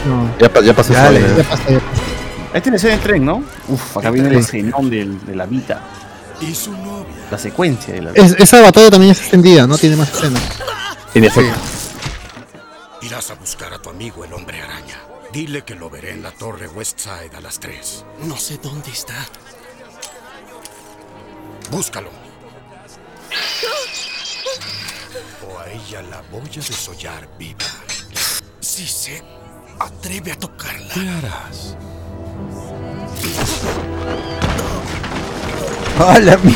[0.06, 0.36] No.
[0.40, 1.44] Ya, pa- ya pasó Ya, ya ya.
[1.44, 2.02] pasa, ya pasa.
[2.54, 3.44] Este es el tren, ¿no?
[3.68, 5.84] Uf, acá viene el escenón del- de la vida.
[6.40, 7.14] Y su novia.
[7.30, 9.78] La secuencia de la Es- esa batalla también es extendida, ¿no?
[9.78, 10.42] Tiene más escenas.
[11.12, 11.60] Tiene efecto.
[13.02, 14.96] Irás a buscar a tu amigo el hombre araña.
[15.34, 18.06] Dile que lo veré en la torre Westside a las 3.
[18.24, 19.14] No sé dónde está.
[21.70, 22.10] Búscalo.
[25.54, 27.60] O a ella la voy a desollar viva.
[28.60, 29.22] Si se
[29.80, 30.94] atreve a tocarla.
[30.94, 31.76] ¿Qué harás?
[36.00, 36.56] Hola, mi.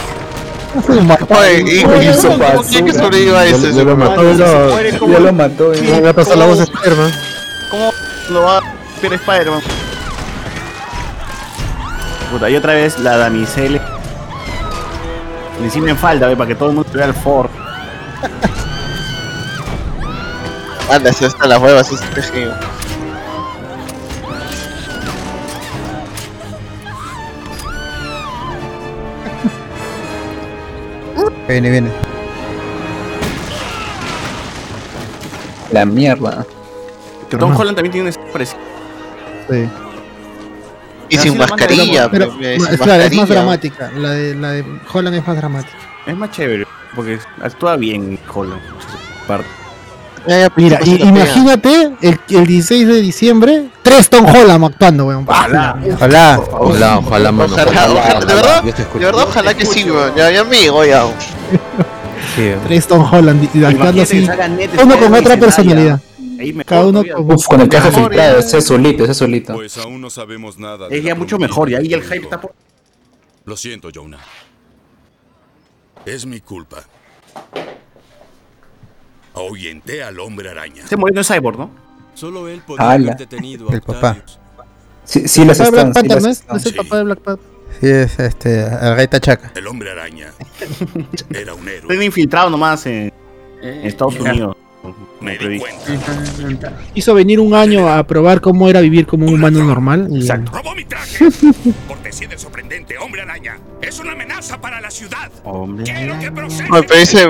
[1.30, 3.74] Oye, hijo, ¿y eso cómo quiere que sobreviva Ya- ese?
[3.74, 7.12] ya lo mató, ya- lo mató, ya le pasó la ¿cómo- voz a Spider-Man.
[7.70, 7.92] ¿Cómo
[8.32, 8.62] lo va a
[9.02, 9.62] ver Spider-Man?
[12.32, 13.82] Puta, y otra vez la damisela.
[15.62, 17.50] Encima en falda, ve, para que todo el mundo vea el Ford.
[20.90, 22.54] Anda, se hasta las huevas ese tejido.
[31.48, 31.92] Viene, viene.
[35.72, 36.46] La mierda.
[37.30, 38.60] Tom Holland también tiene un parecido.
[39.50, 39.70] Sí.
[41.10, 43.92] Y sin mascarilla, Pero, sin claro, es más dramática.
[43.96, 45.78] La de, la de Holland es más dramática.
[46.06, 46.66] Es más chévere,
[46.96, 48.62] porque actúa bien Holland.
[49.28, 49.63] Parte.
[50.56, 55.26] Mira, y, imagínate el, el 16 de diciembre, tres Tom Holland actuando, weón.
[55.28, 55.78] Ojalá.
[55.94, 56.40] Ojalá.
[56.52, 57.54] Ojalá, ojalá, mano.
[57.54, 60.16] Ojalá, ojalá, de verdad, de verdad, ojalá que sí, weón.
[60.16, 61.06] Ya, ya llegó ya.
[62.36, 62.52] Sí.
[62.68, 64.28] Tres Tom Holland actuando así.
[64.82, 66.02] Uno con otra personalidad.
[66.40, 69.18] Ahí me Cada uno con Uf, con el Mejor, filtrado, ese es solito, ese es
[69.18, 69.54] solito.
[69.54, 70.88] Pues aún no sabemos nada.
[70.90, 72.24] Es ya mucho mejor, y ahí el hype amigo.
[72.24, 72.54] está por.
[73.46, 74.20] Lo siento, Jonah.
[76.06, 76.84] Es mi culpa.
[79.36, 80.86] Ahuyenté al hombre araña.
[80.88, 81.70] Se murió en Cyborg, ¿no?
[82.14, 83.06] Solo él podría Ala.
[83.14, 84.18] haber detenido a El papá.
[85.04, 86.40] Sí, sí las ¿Papá de están, Black sí Panther, las ¿no es?
[86.40, 86.54] están.
[86.56, 86.78] ¿No es el Sí.
[86.78, 87.46] papá de Black Panther?
[87.82, 88.64] Sí, es este.
[88.64, 89.52] El rey Tachaca.
[89.56, 90.28] El hombre araña
[91.34, 91.92] era un héroe.
[91.94, 93.12] Estoy infiltrado nomás en,
[93.62, 94.56] en Estados Unidos.
[95.22, 96.74] Me di cuenta.
[96.94, 100.08] Hizo venir un año a probar cómo era vivir como un humano normal.
[100.12, 100.52] y- Exacto.
[100.52, 101.26] Robó mi traje.
[101.88, 103.58] Cortesía del sorprendente hombre araña.
[103.82, 105.32] Es una amenaza para la ciudad.
[105.46, 105.86] Hombre.
[105.86, 106.70] Quiero que procese.
[106.70, 107.26] Me parece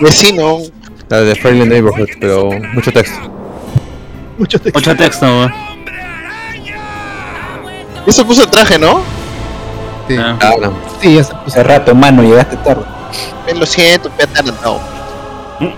[0.00, 0.58] vecino.
[1.08, 3.18] La de Friendly Neighborhood, pero mucho texto.
[4.36, 4.78] Mucho texto.
[4.78, 5.54] Mucho texto, weón.
[8.06, 9.00] Y se puso el traje, ¿no?
[10.06, 10.16] Sí.
[10.18, 10.38] Ah.
[10.40, 10.72] Ah, no.
[11.00, 11.46] Sí, ya se puso.
[11.46, 12.84] Hace rato, mano, llegaste tarde.
[13.58, 14.80] Lo siento, me atarantado.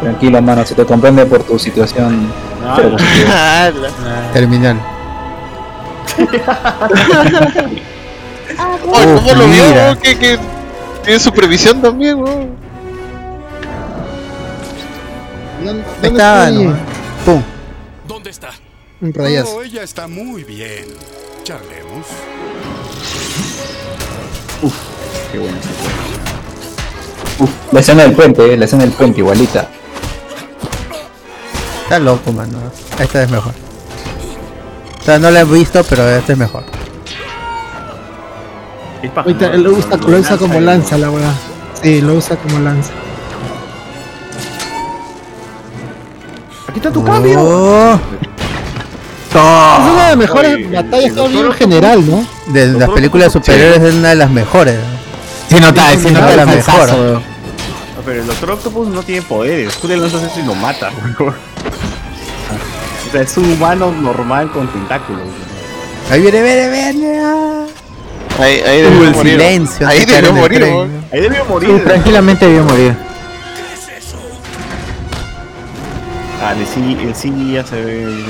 [0.00, 2.32] Tranquilo, mano, se te comprende por tu situación.
[2.64, 3.28] Ah, positivo.
[3.30, 3.70] Ah,
[4.32, 4.80] Terminal.
[8.92, 9.98] ¿cómo lo vio?
[10.02, 10.38] ¿Qué, qué?
[11.02, 12.67] Tiene supervisión también, weón.
[15.64, 16.50] ¿Dónde, Ahí dónde está.
[17.24, 17.42] Pum.
[18.06, 18.50] ¿Dónde está?
[19.00, 19.56] Un rayazo.
[19.56, 20.86] Oh, ella está muy bien.
[21.44, 22.06] Charlemos.
[25.32, 25.56] Qué bueno.
[27.38, 29.68] Uf, la escena del puente, eh, la escena del puente, igualita.
[31.82, 32.58] Está loco, mano.
[32.98, 33.52] Esta es mejor.
[35.00, 36.64] O sea, no la he visto, pero esta es mejor.
[39.14, 41.32] Ahorita lo usa, Lo usa como lanza la weá.
[41.82, 42.90] Sí, lo usa como lanza.
[46.78, 47.40] Aquí está tu cambio.
[47.42, 47.98] Oh,
[49.30, 52.26] Es una de las mejores Oye, batallas el que ha habido en general, ¿no?
[52.52, 54.76] de las películas superiores es una de las mejores.
[55.48, 56.92] Sí, nota, sí, Una nota mejores.
[56.94, 57.14] weón.
[57.14, 59.74] No, Pero el Doctor Octopus no tiene poderes.
[59.78, 61.34] Tú le lanzas eso y lo mata, weón.
[63.08, 65.22] O sea, es un humano normal con tentáculos.
[66.12, 67.20] Ahí viene, viene, viene.
[67.24, 67.64] ah.
[68.38, 69.32] Ahí, ahí debió morir.
[69.32, 69.88] silencio.
[69.88, 70.62] Ahí debió morir.
[71.12, 71.84] Ahí debió Sí, morir.
[71.84, 72.94] tranquilamente debió morir.
[76.42, 78.24] Ah, el sí, el sí ya se ve bien,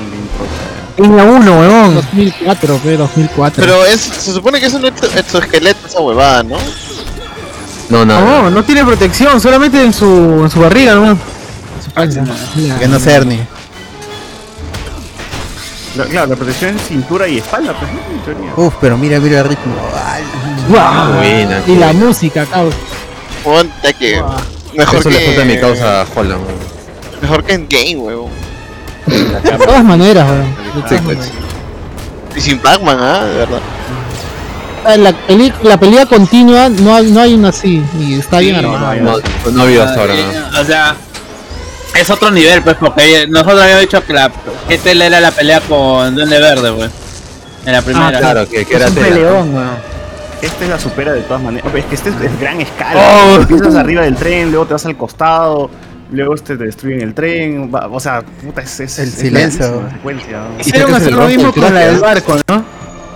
[0.97, 1.11] bien.
[1.11, 1.95] Línea 1, weón.
[1.95, 3.63] 2004, pe, 2004.
[3.65, 6.57] Pero es, se supone que es un exo- exoesqueleto esa huevada, ¿no?
[7.91, 8.21] No, no.
[8.21, 10.07] No, no tiene protección, solamente en su,
[10.45, 11.17] en su barriga, ¿no?
[12.57, 12.79] Mira.
[12.79, 13.41] Que no sea Ernie.
[15.97, 17.99] La- Claro, la protección es cintura y espalda, pues, ¿no?
[18.15, 18.53] En teoría.
[18.57, 19.75] Uf, pero mira, mira el ritmo.
[20.05, 20.23] Ay.
[20.69, 22.75] Buena, Y la música, cabrón.
[23.43, 24.23] Ponte que.
[24.75, 25.15] Mejor Eso que.
[25.19, 26.43] le falta a mi causa a Holland.
[27.23, 28.31] Mejor que en Game, weón.
[29.07, 31.05] De todas maneras, weón.
[31.05, 31.31] Maneras.
[32.37, 33.25] Y sin Pac-Man, ¿ah?
[33.25, 33.59] De verdad.
[34.85, 37.83] Ah, La, peli- la pelea continua no hay, no hay una así.
[37.99, 38.95] Y está bien Sí, armada.
[38.97, 39.17] No,
[39.53, 40.61] no ha habido hasta ahora, ¿no?
[40.61, 40.95] O sea,
[41.99, 44.31] es otro nivel, pues, porque nosotros habíamos dicho que la
[44.69, 46.91] que tela era la pelea con Duende Verde, pues.
[47.67, 48.07] En la primera.
[48.09, 49.07] Ah, claro, que, que Es era un tela.
[49.09, 49.99] peleón, weón.
[50.41, 51.75] Esta es la supera de todas maneras.
[51.75, 53.01] Es que este es, es gran escala.
[53.01, 53.35] Oh.
[53.41, 55.69] Empiezas arriba del tren, luego te vas al costado.
[56.11, 57.71] Luego este, te destruyen el tren.
[57.75, 59.61] va- o sea, puta, es, es El es silencio.
[59.67, 60.61] larguísima la secuencia, ¿no?
[60.61, 62.65] Hicieron hacer lo mismo con la del barco, ¿no?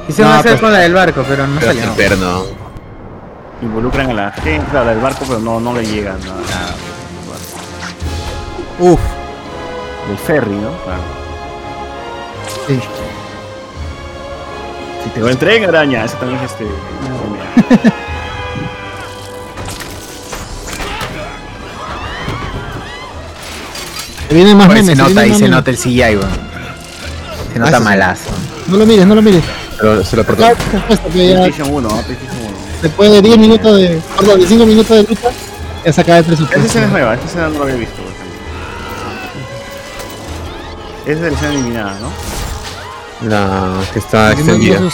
[0.09, 1.93] Hicieron No, hacer pues- con la del barco, pero no Pero salió.
[1.93, 2.43] eterno.
[3.62, 6.74] Involucran a la gente, a la del barco, pero no, no le llegan a nada.
[8.81, 9.01] Uf.
[10.09, 10.70] Del ferry, ¿no?
[10.85, 11.02] Claro.
[12.66, 12.81] Sí.
[15.05, 16.05] Si te va el tren, araña.
[16.05, 16.64] Ese también es este.
[24.32, 24.96] Se vienen más Oye, memes.
[24.96, 26.30] se nota, ahí se nota el CGI, weón.
[27.52, 28.30] Se nota Ah, malazo.
[28.66, 29.44] No lo mires, no lo mires.
[29.78, 30.54] Pero se lo ya
[31.12, 32.02] PlayStation 1, ¿no?
[32.02, 32.48] PlayStation 1.
[32.80, 34.00] después de 10 minutos de.
[34.16, 35.28] Perdón, de 5 minutos de lucha,
[35.84, 36.56] ya se acaba el presupuesto.
[36.60, 37.96] Esa escena es nueva, esta escena no la había visto.
[37.96, 38.34] por ejemplo.
[41.04, 42.09] Esa es de la escena eliminada, ¿no?
[43.28, 44.80] La que está no- no extendida.
[44.80, 44.86] no.
[44.86, 44.90] Oh,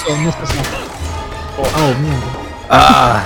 [2.00, 2.26] mierda.
[2.70, 3.22] Ah.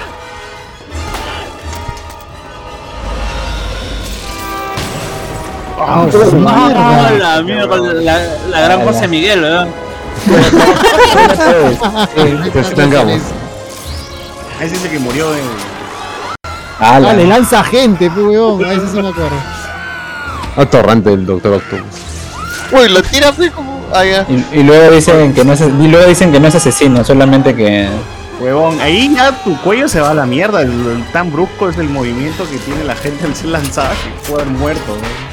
[5.85, 7.19] Ah, Ah, mierda.
[7.19, 8.19] la, mierda, la,
[8.51, 9.67] la gran José Miguel, ¿verdad?
[12.53, 13.21] Pues tengamos.
[14.61, 15.43] Ese es el que murió en.
[16.79, 18.65] Ah, le lanza gente, pues, weón.
[18.65, 19.37] A ese sí me acuerdo.
[20.57, 22.01] Atorrante el Doctor Octopus.
[22.73, 23.81] Uy, lo tira así como.
[23.93, 24.27] Ah, ya.
[24.29, 27.55] Y, y luego dicen que no es, y luego dicen que no es asesino, solamente
[27.55, 27.89] que
[28.41, 30.63] Huevón, ahí ya tu cuello se va a la mierda.
[30.63, 34.29] El, el tan brusco es el movimiento que tiene la gente al ser lanzada que
[34.31, 34.97] puede haber muerto.
[34.97, 35.32] ¿no?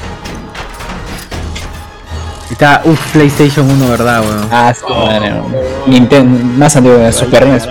[2.51, 4.47] Está, uff, PlayStation 1, ¿verdad, weón?
[4.51, 5.45] Ah, sí, madre, no.
[5.85, 7.67] Nintendo, más antiguo de Super NES.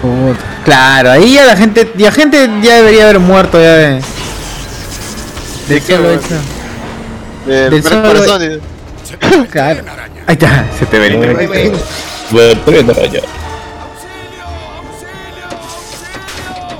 [0.00, 0.40] Puta.
[0.64, 4.02] Claro, ahí ya la gente, ya gente ya debería haber muerto ya de.
[5.68, 6.18] De qué, solo weón?
[6.20, 6.34] hecho.
[7.46, 9.80] Del Del solo- Claro.
[10.26, 11.74] Ahí está, se te ve el internet.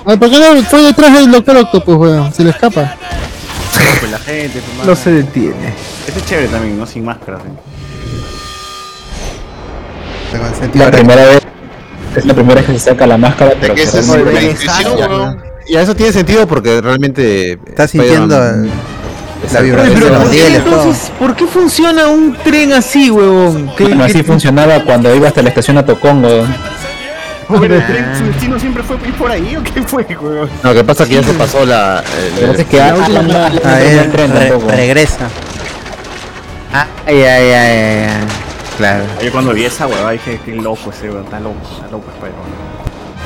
[0.04, 2.32] Ay, ¿Por qué no fue detrás del Doctor Octopus, weón?
[2.34, 2.94] Se le escapa.
[4.00, 4.86] Pues la gente, tu madre.
[4.90, 5.72] No se detiene.
[6.06, 6.86] Este es chévere también, ¿no?
[6.86, 7.38] Sin máscara.
[7.38, 7.48] ¿sí?
[10.78, 11.40] La primera vez,
[12.16, 14.40] es la primera vez que se saca la máscara, pero que que ese es realmente-
[14.42, 15.42] la intuición, weón.
[15.68, 17.52] Y eso tiene sentido porque realmente.
[17.66, 18.70] Está sintiendo Spider-Man-
[19.52, 20.76] la vibración pero de los ¿por qué rieles, todo.
[20.80, 23.70] entonces, ¿por qué funciona un tren así, huevón?
[23.76, 26.44] ¿Qué- Bueno, así funcionaba cuando iba hasta la estación Atocongo.
[27.60, 30.48] Pero el tren, su destino siempre fue ir por ahí o qué fue, weón?
[30.62, 32.02] No, lo que pasa es que ya se pasó la.
[32.18, 35.28] el- Lo que pasa es que la Alan- última- Alan- Ah, el regresa.
[36.72, 38.26] Ay, ay, ay, ay, ay.
[38.78, 39.04] Claro.
[39.22, 42.50] Yo cuando vi esa huevada dije, qué loco ese weón, está loco, está loco Spider-Man.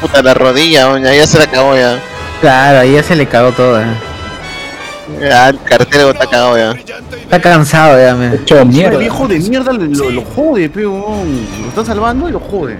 [0.00, 1.02] Puta, la rodilla, weón.
[1.04, 1.98] Ya, ya se la acabó ya.
[2.40, 3.80] Claro, ahí ya se le cagó todo.
[3.80, 3.84] eh.
[5.20, 6.72] Ya, el cartero está cagado ya.
[6.72, 8.34] Está cansado ya, me.
[8.34, 8.98] Hecho El mierda.
[8.98, 11.46] viejo de mierda lo, jode, pero weón.
[11.62, 12.76] Lo está salvando y lo jode.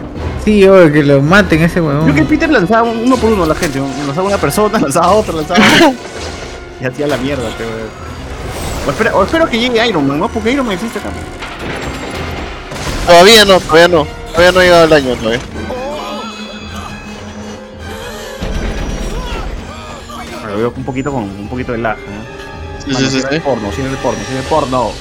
[0.47, 2.27] Sí, oye, que lo maten ese Yo que huevón.
[2.29, 5.59] Peter lanzaba uno por uno a la gente, lanzaba una persona, lanzaba otra, lanzaba
[6.81, 7.71] y hacía la mierda, pero.
[8.87, 10.29] O espero, o espero que llegue Iron Man, ¿no?
[10.29, 11.09] Porque Iron Man existe acá.
[13.09, 14.07] Todavía no, todavía no.
[14.29, 15.41] Todavía no ha llegado el año todavía.
[20.47, 22.85] Lo veo un poquito con un poquito de lag, ¿no?
[22.85, 23.35] Sí, sí, sí, sí.
[23.35, 24.93] de porno, cine de porno, cine de porno.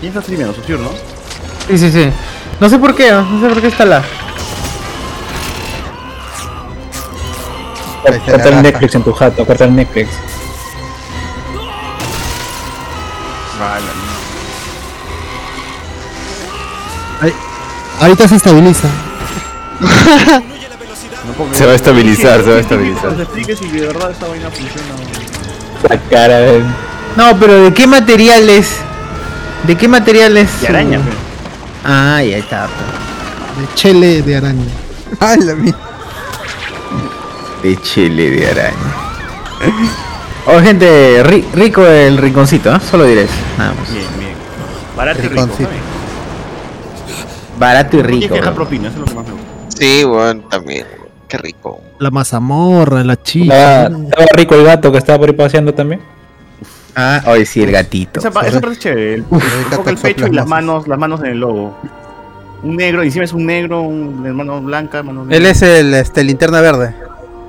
[0.00, 0.54] ¿Quién está streameando?
[0.54, 0.90] Susur, ¿no?
[1.68, 2.10] Sí, sí, sí.
[2.60, 4.02] No sé por qué, no sé por qué está la.
[8.26, 10.08] Corta el Netflix en tu jato, corta el Netflix.
[13.60, 13.84] Vale.
[17.20, 17.34] Ahí-
[18.00, 18.88] Ahorita se estabiliza.
[19.80, 23.02] No Se va a estabilizar, se va a estabilizar.
[23.02, 24.94] que nos explique si de verdad esta vaina funciona.
[25.88, 26.64] La cara de...
[27.16, 28.76] No, pero ¿de qué material es?
[29.66, 30.60] ¿De qué material es?
[30.60, 31.16] De araña, pero.
[31.84, 32.66] Ah, ahí está.
[32.68, 33.68] pues.
[33.68, 34.64] De chele de araña.
[35.20, 35.78] Ay, la mierda.
[37.62, 38.94] De chile de araña.
[40.46, 42.78] Oh, gente, ri- rico el rinconcito, ¿eh?
[42.88, 43.90] Solo diré eso, nada más.
[43.92, 44.32] Bien, bien.
[44.96, 45.48] Barato y rico.
[47.58, 48.34] Barato y rico.
[48.34, 48.54] weón.
[48.54, 49.76] propina, eso es lo que más me gusta.
[49.76, 50.86] Sí, weón, también.
[51.28, 51.80] Qué rico.
[51.98, 53.82] La mazamorra, la chicha.
[53.86, 56.00] Estaba, estaba rico el gato que estaba por ahí paseando también.
[56.96, 58.20] Ah, hoy sí, el gatito.
[58.20, 59.14] Esa, pa- esa parte es chévere.
[59.14, 61.76] El, Uf, el, gato el pecho y las manos, las manos en el logo.
[62.62, 66.24] Un negro, encima es un negro, un de mano blanca, mano Él es el este,
[66.24, 66.92] linterna verde.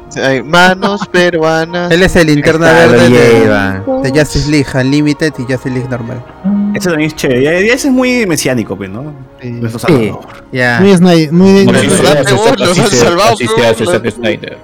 [0.09, 1.91] Sí, Hay manos peruanas.
[1.91, 3.83] Él es el linterna está, lo verde lleva.
[4.03, 6.23] de, de Justice League Unlimited y Justice League normal.
[6.75, 7.43] Ese también es chévere.
[7.43, 9.13] Ya, ya ese es muy mesiánico, pues, ¿no?
[9.41, 9.49] Sí.
[9.51, 10.43] Nuestro Sí, Salvador.
[10.51, 10.79] ya.
[10.81, 11.75] Muy Snyder, muy los
[12.79, 14.57] han salvado, así se pero- hace Zack Snyder.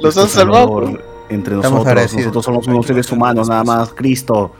[0.00, 0.98] Los han salvado.
[1.28, 3.92] Entre Estamos nosotros, nosotros somos unos seres humanos, nada más.
[3.92, 4.52] Cristo,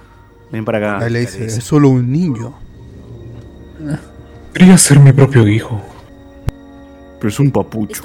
[0.52, 1.04] ven para acá.
[1.04, 2.54] Ahí le dice, es solo un niño.
[4.52, 5.80] Quería ser mi propio hijo.
[7.18, 8.02] Pero es un papucho.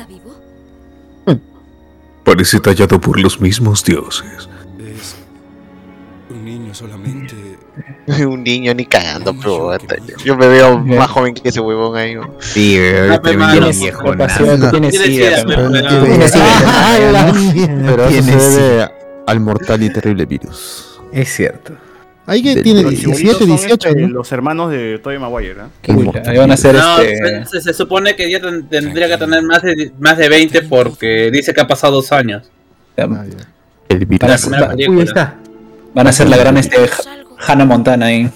[2.24, 4.50] Parece tallado por los mismos dioses.
[4.80, 5.16] Es
[6.30, 7.36] un niño solamente.
[8.28, 12.16] un niño ni cagando, pero yo- yo me veo más joven que ese huevón ahí.
[12.40, 12.78] Sí,
[13.10, 14.16] Ah, pe, mano, viejo.
[14.72, 16.04] tienes sida, pero- Pero
[18.08, 18.50] Tiene se sida.
[18.60, 18.92] debe
[19.28, 21.00] al mortal y terrible virus.
[21.12, 21.74] Es cierto.
[22.26, 24.08] Ahí que tiene Los 17, chibolitos son, 18, este, ¿no?
[24.08, 25.68] Los hermanos de Tobey Maguire, ¿ah?
[26.26, 27.46] ahí van a ser No, este.
[27.46, 31.30] se, se supone que ya ten- tendría que tener más de, más de 20 porque
[31.32, 32.44] dice que ha pasado dos años.
[32.96, 33.26] El Van a,
[34.28, 35.36] La ser, primera película.
[35.94, 36.78] van a ser la gran este,
[37.40, 38.30] Hannah Montana ahí.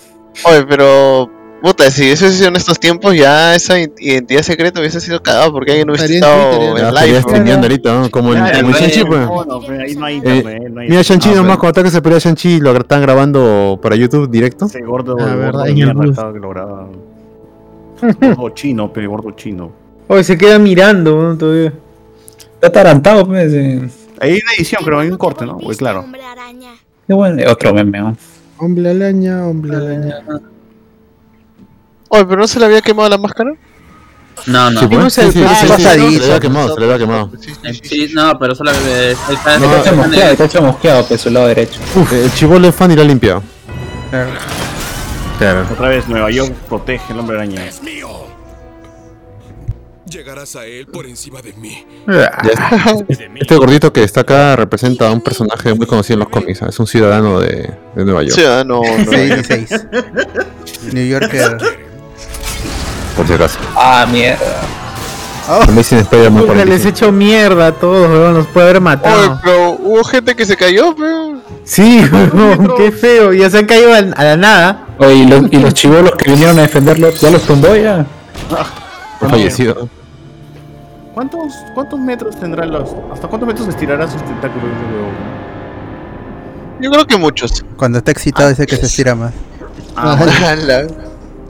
[0.46, 1.32] Oye, pero.
[1.60, 5.72] Puta, si eso es en estos tiempos, ya esa identidad secreta hubiese sido cagada porque
[5.72, 6.88] alguien no hubiese Estaría en estado en live.
[6.88, 7.22] Estaría ¿no?
[7.22, 8.12] streameando ahorita, ¿no?
[8.12, 9.28] Como ya, Shang-Chi, pues.
[10.24, 13.96] Eh, mira, Shang-Chi Ah, nomás pero- cuando ataque se pelea Shang-Chi lo están grabando para
[13.96, 14.66] YouTube directo.
[14.66, 15.86] Ese gordo, Ah, gordo en que.
[18.36, 19.72] Gordo chino, pero gordo chino.
[20.08, 21.38] Oye, se queda mirando ¿no?
[21.38, 21.74] todavía.
[22.54, 23.52] Está atarantado, pues.
[23.54, 23.90] eh.
[24.20, 25.58] Hay una edición, pero hay un corte, ¿no?
[25.58, 26.06] Pues claro.
[27.08, 28.18] Qué bueno, otro meme, ¿no?
[28.58, 30.24] Hombre alaña, hombre alaña.
[32.10, 33.54] Oye, pero no se le había quemado la máscara.
[34.46, 34.80] No, no.
[34.80, 37.32] Sí, pues, sí, sí, sí, sí, se le había quemado, se le había quemado.
[37.84, 41.30] Sí, no, pero solo eh, el Está hecho en mosqueado, está hecho mosqueado, pues su
[41.30, 41.80] lado derecho.
[41.96, 43.44] Uf, el chivolo es fan y lo ha limpiado.
[45.40, 45.68] Claro.
[45.72, 47.62] Otra vez, Nueva York protege el hombre araña.
[50.10, 51.86] Llegarás a él por encima de mí.
[52.08, 52.32] Ya.
[53.36, 56.62] Este gordito que está acá representa a un personaje muy conocido en los cómics.
[56.62, 56.68] ¿ah?
[56.70, 58.34] Es un ciudadano de, de Nueva York.
[58.36, 58.82] Ciudadano.
[58.84, 59.12] no.
[59.12, 59.88] 616.
[60.94, 61.58] New Yorker.
[63.18, 63.60] Por si acaso.
[63.76, 64.62] Ah, mierda.
[65.48, 66.88] Amazing Spider-Man Puta, les 45.
[66.88, 68.34] he hecho mierda a todos, weón.
[68.34, 69.40] Los puede haber Oye, matado.
[69.44, 71.42] pero hubo gente que se cayó, pero.
[71.64, 72.02] Sí,
[72.34, 73.34] weón, qué feo.
[73.34, 74.88] Ya se han caído a, la nada.
[75.00, 78.06] Oye, y los, y los chivolos que vinieron a defenderlo, ya los tumbó ya.
[79.20, 79.90] Fallecido.
[81.14, 82.96] ¿Cuántos, ¿Cuántos metros tendrán los.
[83.12, 85.10] ¿Hasta cuántos metros estirará sus tentáculos ese huevo?
[86.80, 87.66] Yo creo que muchos.
[87.76, 89.34] Cuando está excitado dice que se estira más.
[89.96, 90.88] Ala.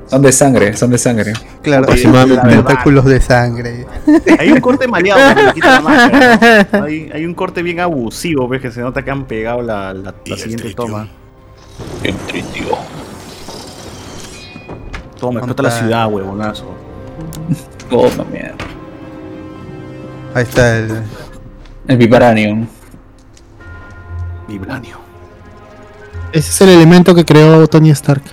[0.08, 1.34] Son de sangre, son de sangre.
[1.62, 2.48] Claro, Aproximadamente.
[2.48, 3.86] tentáculos de sangre.
[4.40, 6.68] Hay un corte maleado que le quita la máscara.
[6.72, 6.84] ¿no?
[6.86, 10.16] Hay, hay un corte bien abusivo, ves que se nota que han pegado la, la,
[10.26, 11.10] la siguiente toma.
[15.20, 16.74] Toma, explota la ciudad, huevonazo.
[17.90, 18.56] Toma, mierda.
[20.34, 21.04] Ahí está el.
[21.88, 22.68] El Vibranium.
[24.48, 24.98] Vibranio.
[26.32, 28.24] Ese es el elemento que creó Tony Stark.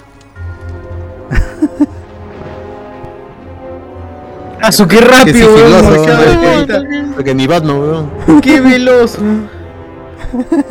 [4.60, 7.12] ¡Ah, su qué rápido, weón!
[7.14, 8.40] Porque ni Batman, weón.
[8.40, 9.18] ¡Qué veloz!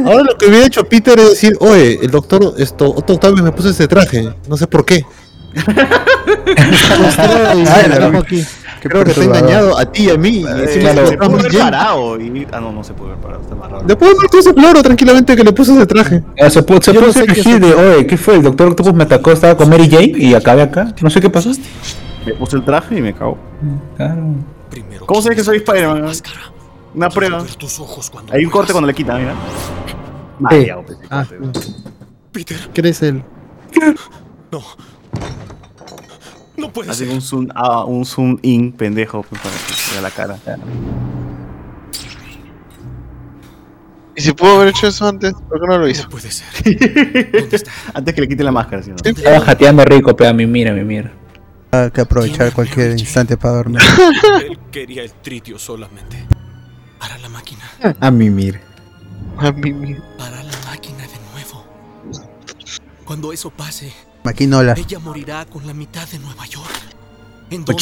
[0.05, 3.51] Ahora lo que hubiera hecho Peter es decir, oye, el doctor, esto, Otto Octavio me
[3.51, 5.05] puso ese traje, no sé por qué.
[6.55, 8.15] Ah, la verdad.
[8.15, 8.45] aquí.
[8.89, 10.29] Creo que te ha engañado a ti y a mí.
[10.39, 12.47] y Eh, encima se lo- pudo haber parado y...
[12.51, 13.83] Ah, no, no se puede haber parado, está amarrado.
[13.85, 16.23] Después de todo claro tranquilamente que le puso ese traje.
[16.39, 18.35] Ah, Se pudo, se pudo no sé qué fingir de, oye, ¿qué fue?
[18.35, 20.93] El doctor Octopus me atacó, estaba con Mary Jane y acabé acá.
[21.01, 21.51] No sé qué pasó.
[22.25, 23.37] Me puse el traje y me cago.
[23.97, 24.23] Claro.
[25.05, 26.11] ¿Cómo sabes que soy Spider-Man?
[26.95, 27.43] Una prueba.
[27.57, 29.33] tus ojos cuando Hay un corte cuando le quitan, mira.
[30.39, 31.25] Mareado, pues, Ah.
[32.31, 33.23] Peter, ¿Crees él?
[34.51, 34.61] no.
[36.63, 37.15] No puede Hacen ser.
[37.15, 40.37] un zoom, ah, un zoom in pendejo pues, para que se vea la cara.
[44.15, 45.33] ¿Y si pudo haber hecho eso antes?
[45.33, 46.03] ¿Por qué no lo hizo?
[46.03, 46.47] No puede ser.
[47.93, 48.83] Antes que le quite la máscara.
[49.03, 51.11] Estaba jateando rico, pero mi mira, mi mira.
[51.71, 53.81] Hay que aprovechar cualquier instante para dormir.
[54.47, 56.27] Él quería el tritio solamente.
[56.99, 57.63] Para la máquina.
[57.99, 58.61] A mí, mira.
[59.37, 60.03] A mí mismo.
[60.17, 61.65] Para la máquina de nuevo.
[63.03, 63.91] Cuando eso pase,
[64.23, 64.73] Maquinola.
[64.77, 66.69] ella morirá con la mitad de Nueva York.
[67.49, 67.73] ¿En está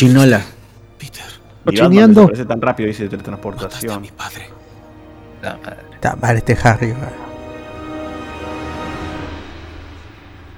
[0.97, 1.23] Peter,
[1.63, 2.21] Cochineando.
[2.21, 4.07] desaparece tan rápido, dice teletransportación.
[4.17, 4.49] padre.
[5.93, 6.93] Está mal este Harry.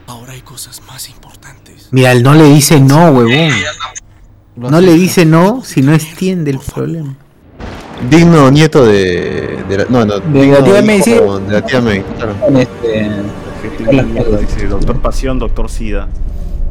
[0.07, 1.87] Ahora hay cosas más importantes.
[1.91, 3.51] Mira, él no le dice no, huevón.
[4.55, 7.15] No le dice no si no extiende el problema.
[8.09, 11.81] Digno nieto de, de la, no, no, De digno la tía May, de la tía
[11.81, 12.35] May, claro.
[12.39, 12.57] Con
[13.67, 14.37] este.
[14.41, 16.07] Dice Doctor Pasión, Doctor Sida.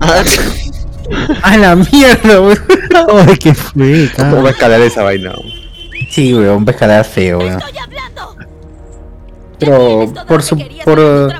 [1.43, 2.59] ¡A la mierda, weón!
[3.29, 5.33] ¡Ay, qué fue, ¿Cómo va a escalar esa vaina?
[6.11, 7.61] Sí, weón, va a escalar feo, weón.
[9.59, 11.33] Pero por su, por,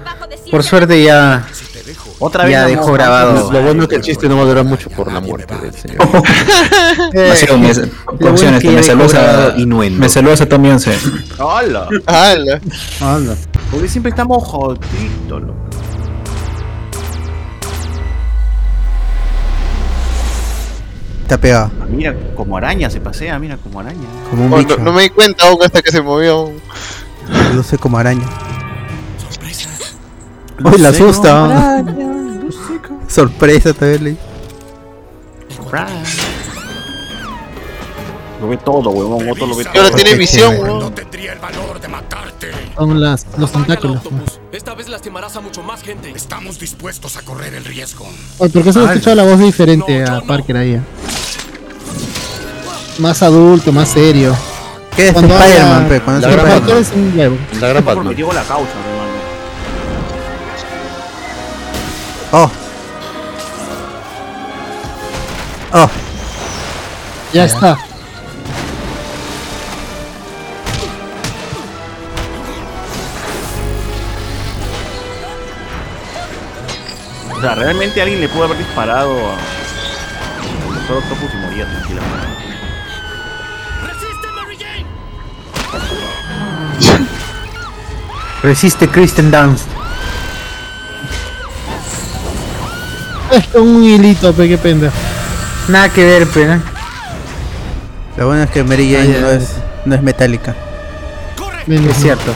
[0.51, 1.45] por suerte ya,
[2.21, 3.51] Otra vez ya dejó grabado.
[3.51, 5.75] Lo bueno es que el chiste no va a durar mucho por la muerte del
[5.75, 5.99] señor.
[7.13, 7.75] Demasiado me-
[8.83, 9.23] saludas a.
[9.23, 9.99] grabado Innuendo.
[9.99, 10.97] Me saludas a Tom Yonce.
[11.39, 11.89] ¡Hala!
[12.07, 13.37] ¡Hala!
[13.73, 15.55] Porque siempre estamos jodidos, loco.
[21.23, 21.71] está pegado.
[21.89, 24.01] Mira, como araña se pasea, mira, como araña.
[24.31, 24.77] Como un Oh, bicho.
[24.79, 26.51] no, no me di cuenta hasta que se movió.
[27.55, 28.27] Luce como araña.
[30.65, 31.33] Uy, la asusta.
[31.33, 31.45] ¿no?
[31.45, 32.41] araña,
[33.09, 34.17] Sorpresa también le
[38.43, 39.31] Lo ve todo, huevón.
[39.31, 39.81] Otro lo ve todo.
[39.81, 40.79] Ahora tiene visión, weón.
[40.79, 40.95] weón.
[42.77, 44.01] Son las, los tentáculos.
[44.51, 46.11] Esta vez lastimarás a mucho más gente.
[46.11, 48.05] Estamos dispuestos a correr el riesgo.
[48.39, 50.83] Oye, ¿por qué se le escucha la voz diferente a Parker ahí?
[52.99, 54.37] Más adulto, más serio.
[54.97, 56.01] ¿Qué es Cuando Spider-Man, pe?
[56.01, 56.67] Cuando la gran Spider-Man.
[56.67, 57.37] Parker es un huevo.
[57.61, 58.17] La gran Porque Batman.
[58.17, 59.13] llegó la causa, hermano.
[62.33, 62.51] Oh.
[65.75, 65.91] Oh.
[67.33, 67.79] Ya está.
[77.43, 79.33] Sea, realmente alguien le pudo haber disparado a.
[79.33, 82.29] al Doctor Octopus y moría tranquilamente.
[88.45, 89.67] Resiste Kristen Dunst.
[93.33, 94.95] Es un hilito, pe, qué pendejo.
[95.69, 96.61] Nada que ver, pero.
[98.17, 99.55] Lo bueno es que Mary Jane no, es,
[99.85, 100.55] no es metálica.
[101.67, 102.35] Es cierto.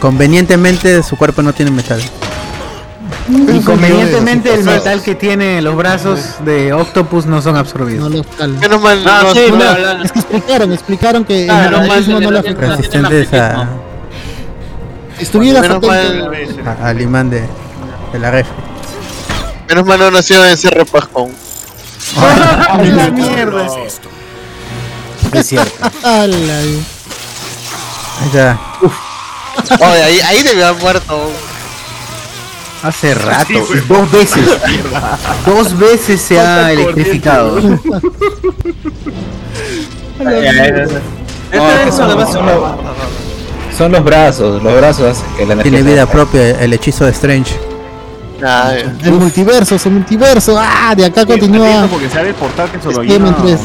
[0.00, 2.02] Convenientemente su cuerpo no tiene metal.
[3.28, 8.10] Inconvenientemente el metal que tiene los brazos de Octopus no son absorbidos.
[8.10, 8.22] No.
[8.60, 11.78] Menos mal, Ah, no, sí, no- No, es que explicaron, explicaron que Claro, el no,
[11.88, 12.74] magnetismo no el- lo afecta.
[12.74, 12.76] A,
[15.16, 17.44] Si estuvieras Menos atento, mal, a- al imán de,
[18.12, 18.46] de la ref.
[19.68, 21.30] menos mal no nació en Cerro Pajón.
[22.18, 23.66] ¡Ah, la mierda!
[25.32, 25.78] Es cierto.
[28.20, 28.58] Ahí está.
[29.80, 31.30] Oye, ahí, ahí debió haber muerto.
[32.84, 34.44] Hace rato, dos veces.
[35.46, 37.58] dos veces se ha electrificado.
[43.76, 47.10] Son, los, brazos, los brazos hacen que la energía Tiene vida propia el hechizo de
[47.10, 47.58] Strange.
[48.44, 50.56] Ah, el multiverso, el multiverso.
[50.58, 51.86] Ah, de acá continúa.
[51.90, 53.60] Porque se abre el portal que solo Spider-Man lleva 3.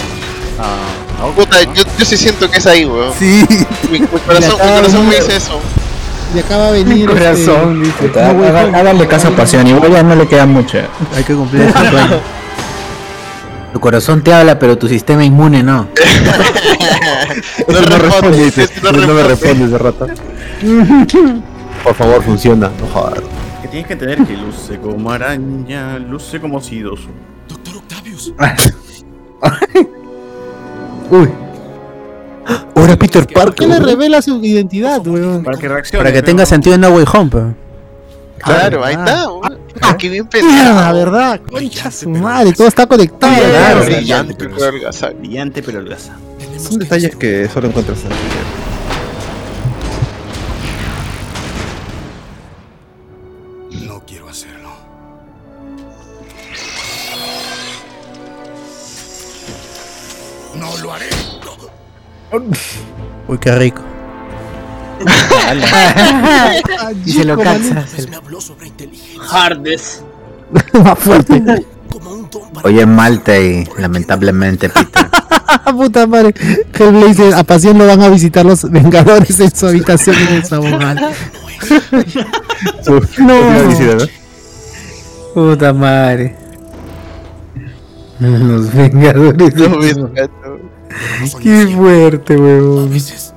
[0.60, 3.14] a- a- Puta, yo, yo sí siento que es ahí, weón.
[3.20, 3.46] Sí.
[3.92, 5.60] Mi, mi corazón, mi corazón me dice eso.
[6.36, 7.08] Y acá va a venir.
[7.10, 7.32] Con este,
[8.06, 8.20] dice.
[8.20, 10.78] Haga- Háganle caso a pasión, igual ya no le queda mucho.
[11.16, 12.20] Hay que cumplir ese sueño.
[13.74, 15.88] Tu corazón te habla, pero tu sistema inmune no.
[17.68, 18.68] No responde, dice.
[18.82, 19.28] no No me responde.
[19.28, 20.08] responde ese rato.
[21.84, 22.72] Por favor, funciona.
[22.82, 23.20] No jodas.
[23.62, 27.10] Que tienes que entender que luce como araña, luce como sidoso.
[27.48, 28.34] Doctor Octavius.
[31.12, 31.30] Uy.
[32.76, 35.44] Ahora Peter ¿Por qué le revela su identidad, weón?
[35.44, 36.00] Para que reaccione.
[36.04, 37.40] Para que pero- tenga sentido en No Way Home, pe.
[38.44, 39.60] Claro, ahí está, weón.
[39.82, 40.98] Ah, qué bien Mierda, pensado.
[40.98, 41.42] verdad.
[41.50, 43.34] Concha su madre, todo está conectado.
[43.86, 45.14] Brillante, pero holgazán.
[45.20, 45.84] Brillante pero.
[46.58, 48.10] Son detalles que solo encuentras en
[62.32, 63.82] Uy, qué rico.
[67.06, 67.86] y se lo cansa.
[68.10, 69.24] Me habló sobre inteligencia.
[69.32, 70.04] Hardes.
[70.84, 71.42] Más fuerte.
[72.64, 75.08] Oye, Malta y lamentablemente Peter.
[75.72, 76.34] Puta madre.
[76.74, 81.12] Hellblazer, a pasión lo van a visitar los Vengadores en su habitación en el Sabogal.
[83.20, 83.40] No.
[85.34, 86.36] Puta madre.
[88.20, 89.56] Los Vengadores.
[89.56, 90.59] No me encantó.
[91.42, 92.90] Qué fuerte, A weón.
[92.90, 93.34] veces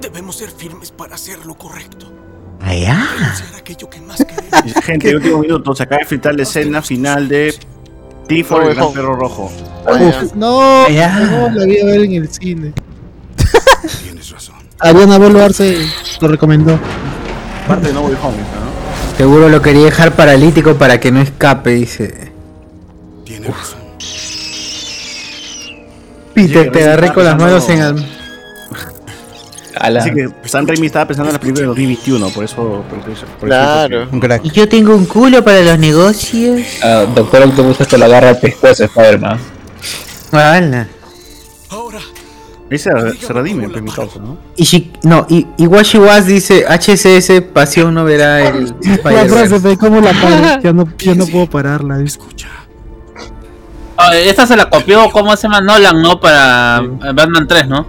[0.00, 2.06] debemos ser firmes para hacer lo correcto.
[2.60, 3.06] Allá.
[3.32, 4.50] Hacer aquello que más queremos.
[4.66, 7.54] Y, Gente, último minuto, se acaba de fritar la escena final de
[8.28, 9.50] No el gran perro rojo.
[9.86, 11.18] Uf, no, Ya.
[11.20, 12.72] no, la vi a ver en el cine.
[14.02, 14.54] Tienes razón.
[14.78, 15.86] Ariana Boluarse
[16.20, 16.78] lo recomendó.
[17.68, 19.16] Parte de No Way Home, ¿no?
[19.16, 22.32] Seguro lo quería dejar paralítico para que no escape, dice.
[23.24, 23.80] Tienes razón.
[26.34, 28.06] Peter, te agarré con las manos en el.
[29.76, 30.00] Ala.
[30.00, 32.56] Así que San Raimi estaba pensando en la película de 2021, por eso.
[32.56, 34.08] Por eso, por eso Claro.
[34.12, 34.44] Un crack.
[34.44, 36.60] Y yo tengo un culo para los negocios.
[36.82, 39.38] Ah, Doctor Octopus hasta lo agarra al pescuezo Spider-Man.
[41.70, 41.98] Ahora,
[42.70, 42.90] Ahí se,
[43.20, 44.38] se redime, pues, mi causa, ¿no?
[44.56, 48.74] Y Shi- no, y, y Washi Was dice HCS pasión no verá el
[49.04, 50.60] La frase como la paro.
[50.62, 52.00] Ya no, ya no puedo pararla.
[52.00, 52.48] Escucha.
[53.96, 55.60] Ah, esta se la copió, ¿cómo se llama?
[55.60, 56.18] Nolan, ¿no?
[56.18, 57.86] Para eh, Batman 3, ¿no?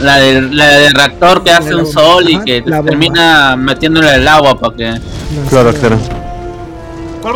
[0.00, 4.28] La del, la del reactor que hace un sol y que la termina metiéndole el
[4.28, 5.00] agua para que.
[5.48, 5.98] Claro, claro.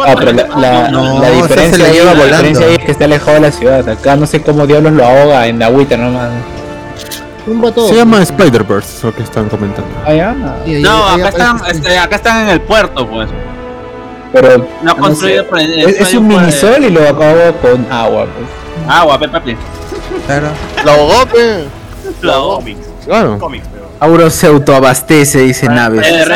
[0.05, 2.27] Ah, pero la, la, No, la esa diferencia, se la ahí- lleva volando.
[2.37, 3.89] diferencia ahí es que está alejado de la ciudad.
[3.89, 6.29] Acá no sé cómo diablos lo ahoga en la agüita nomás.
[7.89, 9.89] Se llama Spider-Verse, es lo que están comentando.
[10.05, 10.35] Ah, ya.
[10.81, 13.29] No, acá están, este, acá están en el puerto, pues.
[14.41, 17.87] Pero No construido por el- es, es un por el- minisol y lo acabó con
[17.91, 18.27] agua.
[18.27, 18.49] Pues.
[18.89, 19.57] Agua, pe, papi.
[20.27, 20.49] Claro.
[20.85, 21.65] La ahogó, pe.
[22.21, 22.65] Lo ahogó.
[23.05, 23.39] Claro.
[23.99, 26.01] Auro se autoabastece, dice Naves.
[26.01, 26.27] O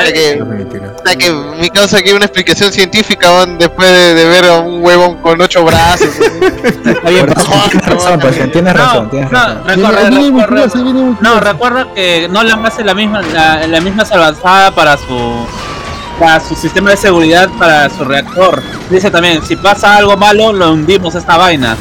[1.06, 4.82] sea que, mi causa aquí una explicación científica man, después de, de ver a un
[4.82, 6.08] huevón con ocho brazos.
[6.84, 7.46] Está bien, pues,
[8.50, 9.56] tienes razón, tienes razón.
[11.20, 15.46] No, recuerda, no, que Nolan hace la misma, la, la misma salvajada para su
[16.20, 18.62] para su sistema de seguridad para su reactor.
[18.90, 21.76] Dice también, si pasa algo malo, lo hundimos esta vaina.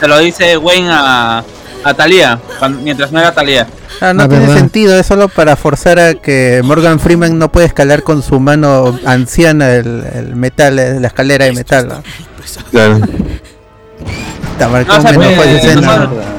[0.00, 1.44] Se lo dice Wayne a,
[1.84, 2.40] a Talia,
[2.82, 3.66] mientras no era Talia.
[4.00, 4.60] Ah, no La tiene verdad.
[4.60, 8.98] sentido, es solo para forzar a que Morgan Freeman no puede escalar con su mano
[9.04, 11.88] anciana el, el metal, eh, la escalera de metal.
[11.88, 12.02] ¿no?
[12.70, 12.98] Claro.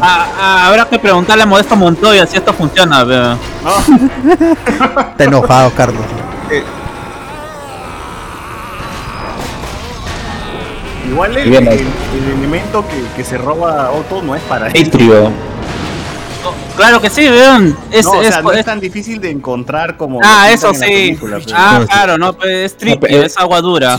[0.01, 3.03] Habrá que preguntarle a Modesto Montoya si esto funciona.
[5.11, 6.03] Está enojado, Carlos.
[11.09, 11.87] Igual el, el- ahí.
[12.23, 14.87] el elemento que, que se roba Otto no es para él.
[14.87, 15.31] Atrio.
[16.77, 17.75] Claro que sí, vean.
[17.91, 20.19] Es, no, o es- sea, no es- es tan difícil de encontrar como.
[20.23, 20.79] Ah, eso sí.
[20.81, 21.53] película, pues.
[21.53, 23.97] Ah, claro, no, pues es tricky, pero- es agua dura.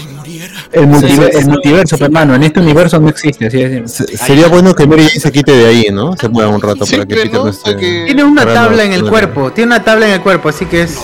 [0.72, 1.48] El, multiver- Sí, sí, el sí.
[1.50, 3.92] multiverso, pues, hermano, en este universo no existe, así es.
[4.20, 6.16] Sería bueno que Mary Jane se quite de ahí, ¿no?
[6.16, 7.74] Se mueva un rato para que Peter no esté.
[7.74, 10.96] Tiene una tabla en el cuerpo, tiene una tabla en el cuerpo, así que es.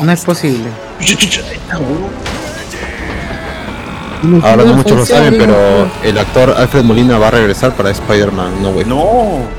[0.00, 0.68] No es posible.
[4.42, 5.54] Ahora no muchos lo saben, pero
[6.02, 8.84] el actor Alfred Molina va a regresar para Spider-Man No Way.
[8.86, 8.96] No.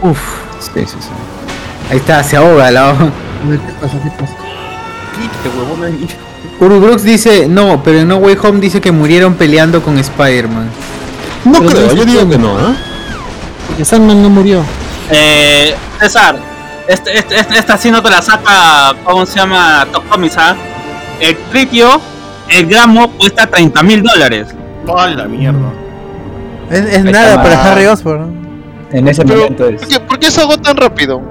[0.01, 0.19] Uf.
[0.59, 1.09] Sí, sí, sí.
[1.91, 3.05] Ahí está, se ahoga la hoja.
[3.49, 3.93] ¿Qué pasa?
[4.03, 4.33] ¿Qué pasa?
[5.15, 6.07] Quítate, huevón, ahí.
[6.59, 10.69] Uru Brooks dice, no, pero en No Way Home dice que murieron peleando con Spider-Man.
[11.45, 12.73] No Pero creo, yo digo que no, ¿ah?
[13.67, 14.63] Porque Sandman no murió.
[15.11, 16.37] Eh, César,
[16.87, 19.85] este, este, este- esta sí no te la saca, ¿cómo se llama?
[19.91, 20.55] Top Comics, ¿ah?
[21.19, 22.01] El tritio,
[22.49, 24.47] el gramo cuesta 30 mil dólares.
[24.87, 25.73] ¡Ah, la mierda!
[26.69, 27.43] Es, nada está.
[27.43, 28.45] para Harry Osborn.
[28.91, 29.81] En ese Pero, momento es.
[29.81, 31.21] ¿por qué, por qué se ahogó tan rápido?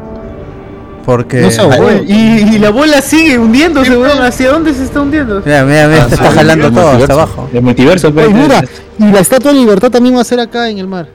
[1.04, 1.40] Porque.
[1.40, 1.90] No se ahogó.
[2.06, 4.22] Y, y la bola sigue hundiéndose, weón.
[4.22, 5.42] ¿Hacia dónde se está hundiendo?
[5.44, 7.48] Mira, mira, mira, Ah, se está jalando todo hasta abajo.
[7.52, 8.64] El multiverso, pues, Oye, mira,
[8.98, 11.08] y la estatua de libertad también va a ser acá en el mar.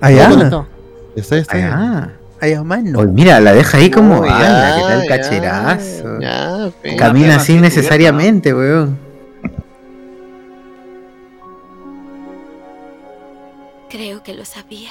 [0.00, 0.30] Allá.
[1.16, 1.56] Está, ya está.
[1.72, 2.08] Ah.
[2.40, 2.98] Allá, mano.
[3.00, 4.20] Oye, mira, la deja ahí como.
[4.20, 6.20] Oh, ¡Hala, ya, qué tal ya, cacherazo!
[6.20, 6.70] Ya.
[6.96, 9.07] Camina así perra innecesariamente, weón.
[13.90, 14.90] Creo que lo sabía.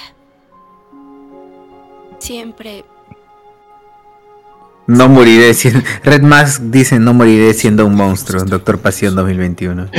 [2.18, 2.84] Siempre
[4.88, 5.80] No moriré siendo.
[6.02, 8.44] Red Mask dice: No moriré siendo un monstruo.
[8.44, 9.88] Doctor Pasión 2021.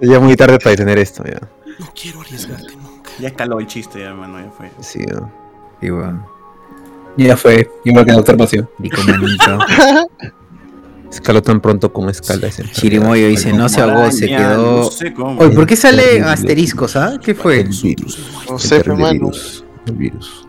[0.00, 1.40] Ya muy tarde para detener esto, ya.
[1.78, 3.10] No quiero arriesgarte nunca.
[3.18, 4.70] Ya escaló el chiste, ya, hermano, ya fue.
[4.80, 5.30] Sí, ¿no?
[5.82, 6.24] Y weón.
[7.18, 8.70] Ya fue, igual que Doctor Pasión.
[8.78, 9.58] Y con manito.
[11.10, 12.64] Escaló tan pronto como escala ese.
[12.70, 14.82] Chirimoyo dice: No se ahogó, se quedó.
[14.84, 15.40] no sé cómo.
[15.40, 17.18] Oye, ¿por qué sale asteriscos, ah?
[17.22, 17.60] ¿Qué fue?
[17.60, 18.18] El virus.
[18.48, 19.12] No El sé, terrible hermano.
[19.12, 19.64] virus.
[19.86, 20.46] El virus.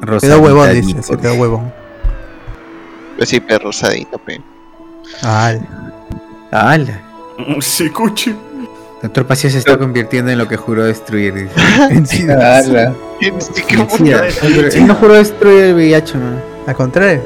[0.00, 1.02] Se Rosa quedó huevón, dice.
[1.02, 1.72] Se quedó huevón.
[3.16, 4.40] Pues sí, perro rosadito, pe.
[5.22, 5.54] Ah,
[6.50, 7.00] ¡Hala!
[7.60, 8.34] Se escuche.
[9.02, 11.34] Doctor Pasión se está convirtiendo en lo que juró destruir.
[11.34, 11.54] dice.
[11.90, 12.94] En sí, Ala.
[13.20, 13.32] Qué.
[14.40, 16.42] Pero Él no juró destruir el VIH, man.
[16.66, 17.22] al contrario.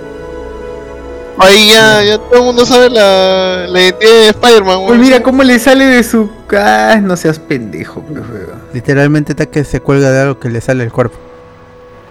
[1.41, 5.01] Ahí ya, ya todo el mundo sabe la, la identidad de Spider-Man, Uy, weón.
[5.01, 6.29] mira cómo le sale de su.
[6.57, 8.61] Ah, no seas pendejo, pues, weón.
[8.73, 11.17] Literalmente está que se cuelga de algo que le sale del cuerpo.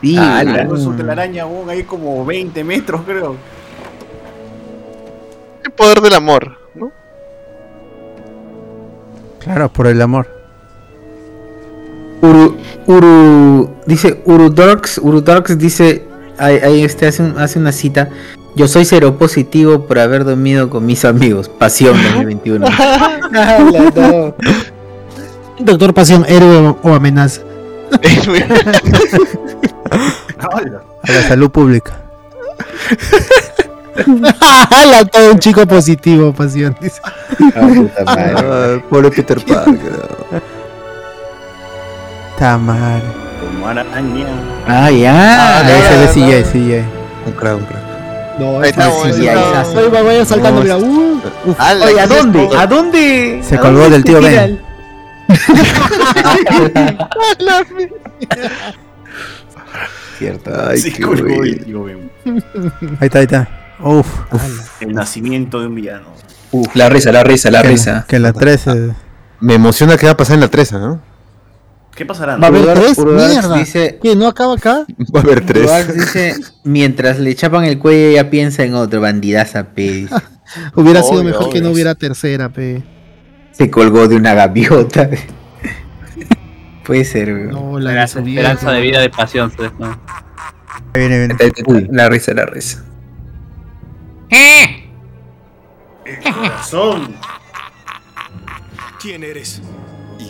[0.01, 0.75] Sí, weón.
[0.77, 3.35] Es una telaraña, weón, ahí como 20 metros, creo.
[5.65, 6.91] El poder del amor, ¿no?
[9.39, 10.27] Claro, por el amor.
[12.21, 16.03] Uru, Uru, dice Urudorks, Urudorks dice,
[16.37, 18.09] ahí, ahí este hace, un- hace una cita,
[18.57, 22.65] yo soy cero positivo por haber dormido con mis amigos, pasión 2021.
[22.67, 24.33] Ala, no.
[25.59, 27.41] Doctor Pasión, héroe o amenaza.
[30.39, 31.93] A la salud pública.
[34.71, 36.75] Ala, todo un chico positivo, Pasión.
[36.81, 36.99] dice.
[37.55, 37.69] Ah.
[38.05, 40.09] Ah, pobre Peter Parker.
[42.33, 43.01] Está mal.
[43.39, 44.27] Como araña.
[44.67, 45.59] Ah, ya.
[45.65, 46.07] Ahí se ve
[46.43, 46.83] CJ, CJ.
[47.25, 47.86] Un crack, un crack.
[48.39, 49.13] No, Ahí es estamos, fácil.
[49.15, 49.79] sí, ahí está.
[49.79, 50.77] Oye, va- vaya saltando, mira.
[50.77, 51.21] Uh,
[51.57, 52.49] Ala, Oye, ¿a ¿qué es dónde?
[52.57, 53.41] ¿A dónde?
[53.43, 54.59] Se ¿A colgó dónde del tío Ben.
[60.17, 60.51] Cierto.
[60.69, 61.03] Ay, Sí, qué
[61.65, 62.11] tío Ben.
[62.99, 63.47] Ahí está, ahí está.
[63.79, 64.07] Uf.
[64.79, 66.07] El nacimiento de un villano.
[66.51, 68.05] Uf, la risa, la risa, la Que- risa.
[68.07, 68.91] Que la 13.
[69.39, 70.99] Me emociona qué va a pasar en la 13, ¿no?
[71.97, 72.37] ¿Qué pasará?
[72.37, 73.57] Va a haber tres, mierda.
[73.57, 74.15] dice- ¿Qué?
[74.15, 74.85] ¿No acaba acá?
[75.13, 75.95] Va a haber Urudax tres.
[75.95, 80.07] dice, mientras le chapan el cuello ya piensa en otro, bandidaza, pe.
[80.75, 82.83] Hubiera sido Obvio, mejor que no hubiera tercera, pe.
[83.51, 85.09] Se colgó de una gaviota.
[86.85, 87.49] Puede ser, weón.
[87.49, 89.51] No, la Esperanza, esperanza de vida de pasión.
[89.51, 89.71] ¿sabes?
[89.79, 89.99] ¿no?
[90.93, 91.35] Viene, viene.
[91.65, 92.83] Uy, la risa, la risa.
[96.33, 97.15] Corazón.
[99.01, 99.61] ¿Quién eres?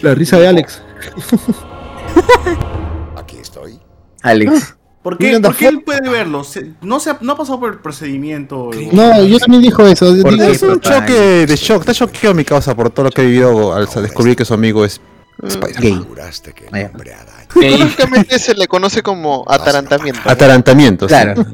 [0.02, 0.82] La risa de Alex.
[3.18, 3.80] Aquí estoy.
[4.22, 4.76] Alex.
[5.04, 6.44] ¿Por qué, ¿Por qué él puede verlo?
[6.44, 8.72] Se- no, se ha, no ha pasado por el procedimiento.
[8.92, 10.14] No, yo también dijo eso.
[10.22, 11.82] Porque es un choque de shock.
[11.82, 14.84] Está choqueado mi causa por todo lo que he vivido al descubrir que su amigo
[14.84, 15.00] es
[15.42, 16.08] Spider-Man.
[18.38, 20.20] Se le conoce como atarantamiento.
[20.26, 21.16] Atarantamiento, sí.
[21.16, 21.46] Claro.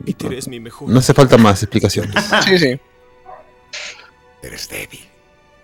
[0.88, 2.16] No hace falta más explicaciones.
[2.46, 2.80] Sí, sí.
[4.42, 5.00] Eres débil.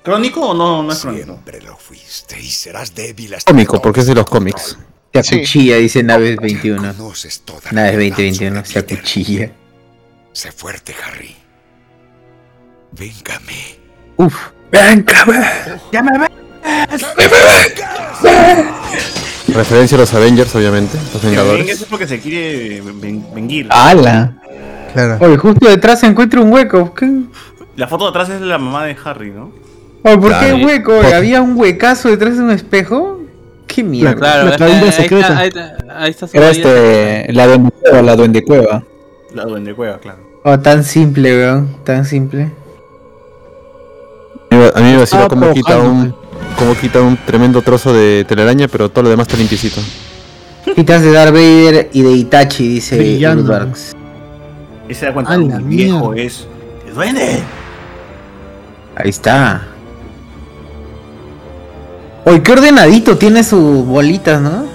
[0.04, 1.26] ¿Crónico o no, no es crónico?
[1.26, 4.78] Siempre lo fuiste y serás débil hasta Cómico, que porque es de los cómics.
[5.14, 6.94] Se acuchilla, dice Naves 21.
[6.96, 9.52] conoces toda la Naves verdad 2021, se acuchilla.
[10.32, 11.36] Sé fuerte, Harry.
[12.92, 13.80] Véngame.
[14.18, 14.36] Uf.
[14.72, 15.46] Véngame.
[15.92, 16.28] ¡Ya me ve!
[19.54, 20.98] Referencia a los Avengers, obviamente.
[21.14, 21.68] Los Vengadores.
[21.70, 23.68] Eso es porque se quiere ven- venguir.
[23.72, 24.36] ¡Hala!
[24.94, 25.18] Claro.
[25.26, 26.94] Oye, justo detrás se encuentra un hueco.
[26.94, 27.10] ¿Qué?
[27.76, 29.52] La foto de atrás es la mamá de Harry, ¿no?
[30.04, 30.58] Oye, ¿por Claro.
[30.58, 30.96] qué hueco?
[31.02, 33.20] Por- ¿Había un huecazo detrás de un espejo?
[33.68, 34.16] ¿Qué mierda?
[34.16, 35.28] Claro, La ahí cabina está, ahí secreta.
[35.28, 37.34] está, ahí está, ahí está Era este.
[37.34, 38.84] La duende cueva, la duende cueva.
[39.34, 40.20] La duende cueva, claro.
[40.44, 41.76] Oh, tan simple, weón.
[41.84, 42.50] Tan simple.
[44.52, 46.16] A mí- me vacila Ah, cómo pero quita un,
[46.58, 49.80] cómo quita un tremendo trozo de telaraña, pero todo lo demás está limpiecito.
[50.76, 53.44] Citas de Darth Vader y de Itachi, dice Brillando.
[53.44, 53.96] Urudarks.
[54.88, 56.48] Y se da cuenta viejo es.
[56.88, 57.40] ¡El duende!
[58.96, 59.68] Ahí está.
[62.30, 64.66] Oye, qué ordenadito tiene sus bolitas, ¿no?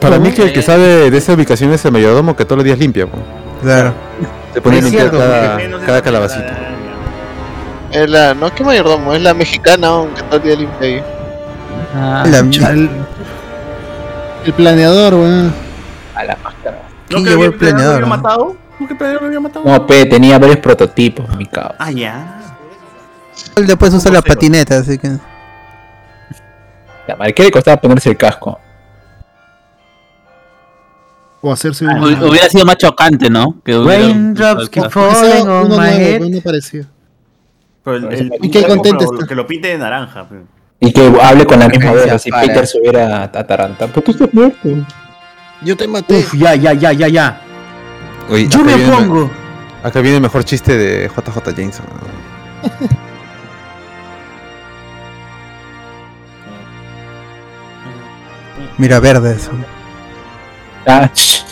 [0.00, 2.64] Para mí que el que sabe de esa ubicación es el mayordomo que todos los
[2.64, 3.06] días limpia.
[3.06, 3.18] po.
[3.62, 3.92] Claro.
[4.54, 6.56] Se pone a Es limpiar cierto, cada, cada calabacita.
[7.92, 9.14] Es la, no, ¿qué mayordomo?
[9.14, 11.02] Es la mexicana, aunque todo el día limpia ahí.
[11.94, 12.90] Ah, La- El,
[14.46, 15.52] el planeador, weón.
[16.14, 16.78] A la máscara.
[17.10, 18.56] ¿No ¿Quién que llevó el planeador lo había matado?
[18.78, 19.64] ¿No que el planeador lo había matado?
[19.64, 21.76] No, pe, tenía varios prototipos, mi cabrón.
[21.78, 22.40] Ah, ya.
[23.56, 25.12] Él después usa la patineta, así que.
[27.08, 28.58] La madre, ¿qué le costaba ponerse el casco?
[31.40, 33.60] O hacerse Ah, Hubiera sido más chocante, ¿no?
[33.64, 36.20] Que hubiera- Raindrops sea falling on my head.
[37.84, 39.26] Pero el, el, Y qué pero contento está.
[39.26, 40.26] Que lo pinte de naranja.
[40.28, 40.42] pero.
[40.80, 43.90] Y que hable con la misma voz, si Peter se hubiera atarantado.
[43.92, 44.68] Pues tú estás muerto.
[45.62, 46.18] Yo te maté.
[46.18, 47.40] Uf, ya, ya, ya, ya, ya.
[48.28, 49.30] Oye, Yo me pongo.
[49.82, 51.86] Acá viene el mejor chiste de JJ Jameson.
[58.78, 59.50] Mira, verde eso.
[60.86, 61.44] Ah, ch.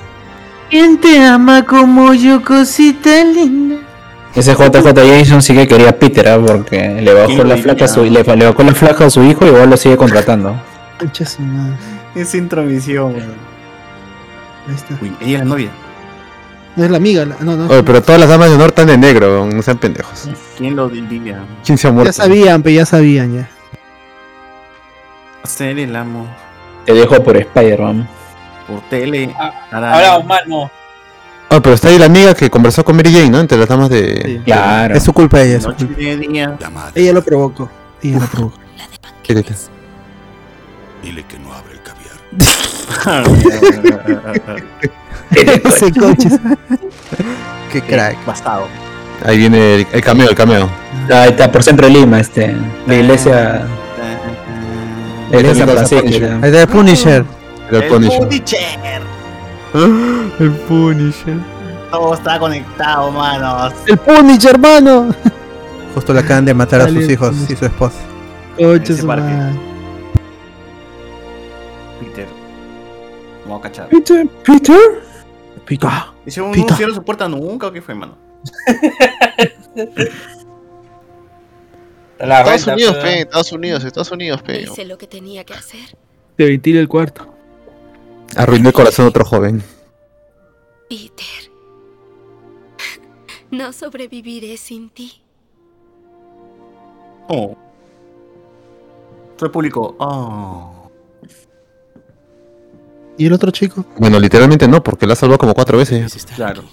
[0.70, 3.76] ¿Quién te ama como yo, cosita linda?
[4.34, 6.38] Ese JJ Jameson sí que quería a Peter, ¿ah?
[6.44, 9.22] porque le bajó ¿Quién la flaca a su, le, le bajó la flaca a su
[9.22, 10.54] hijo y igual lo sigue contratando.
[12.14, 13.14] Es intromisión.
[14.68, 14.98] Ahí está.
[15.00, 15.70] Uy, ella es la novia.
[16.74, 17.66] No es la amiga, la- no, no.
[17.68, 20.28] Oye, pero todas las damas de honor están de negro, no sean pendejos.
[20.58, 21.42] ¿Quién lo diría?
[21.64, 22.10] ¿Quién se ha muerto?
[22.10, 23.48] Ya sabían, pe, ya sabían ya.
[25.42, 26.26] Hacer el amo
[26.86, 28.08] Te dejo por Spider-Man.
[28.66, 29.34] por tele.
[29.70, 30.70] Hablamos mal, no.
[31.48, 33.38] Ah, pero está ahí la amiga que conversó con Mary Jane, ¿no?
[33.40, 34.20] Entre las damas de...
[34.24, 34.40] Sí.
[34.44, 34.94] Claro.
[34.96, 36.00] Es su culpa ella, su Noche culpa.
[36.00, 36.56] de día.
[36.58, 37.00] La madre.
[37.00, 37.68] Ella lo provocó.
[38.02, 38.58] Ella lo provocó.
[39.22, 39.54] ¿Qué te-
[41.02, 42.16] Dile que no abre el caviar.
[45.30, 46.28] Ese coche.
[47.72, 48.24] Qué crack.
[48.24, 48.66] Basado.
[49.24, 50.68] Ahí viene el, el cameo, el cameo.
[51.12, 52.56] Ahí está, por Centro de Lima, este.
[52.86, 53.66] La iglesia.
[55.30, 55.38] Ya.
[55.38, 57.24] Ahí está el Punisher.
[57.70, 58.20] El Punisher.
[58.20, 59.02] Punisher.
[60.38, 61.36] El Punisher.
[61.90, 63.72] Todo está conectado, manos.
[63.86, 65.14] El Punisher, hermano.
[65.94, 67.52] Justo le acaban de matar a sus hijos Punisher.
[67.52, 67.96] y su esposa.
[69.04, 69.58] Madre.
[72.00, 72.26] Peter.
[73.44, 73.88] Vamos a cachar.
[73.88, 74.78] Peter, Peter.
[75.64, 75.90] Peter.
[76.24, 76.76] Dice, no Pita.
[76.76, 78.14] cierra su puerta nunca o qué fue, mano.
[82.18, 84.62] La Estados renta, Unidos, pe, Estados Unidos, Estados Unidos, pe.
[84.62, 85.96] Hice lo que tenía que hacer.
[86.36, 87.34] Te ventila el cuarto.
[88.36, 89.62] Arruinó el corazón de otro joven.
[90.88, 91.50] Peter.
[93.50, 95.22] No sobreviviré sin ti.
[97.28, 97.56] Oh.
[99.40, 99.94] El público.
[99.98, 100.90] Oh.
[103.18, 103.84] ¿Y el otro chico?
[103.96, 106.26] Bueno, literalmente no, porque la ha salvado como cuatro veces.
[106.34, 106.64] Claro.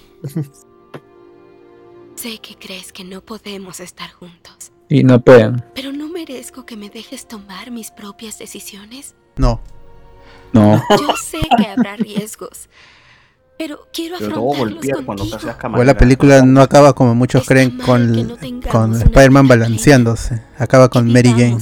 [2.16, 5.64] Sé que crees que no podemos estar juntos, Y no pueden.
[5.74, 9.16] pero no merezco que me dejes tomar mis propias decisiones.
[9.38, 9.60] No.
[10.52, 10.84] No.
[10.92, 12.70] Yo sé que habrá riesgos,
[13.58, 15.54] pero quiero afrontarlos golpear cuando te contigo.
[15.58, 15.94] camarera.
[15.94, 18.38] la película no acaba como muchos creen con,
[18.72, 20.44] con Spider-Man balanceándose.
[20.60, 21.58] Acaba con Mary Jane.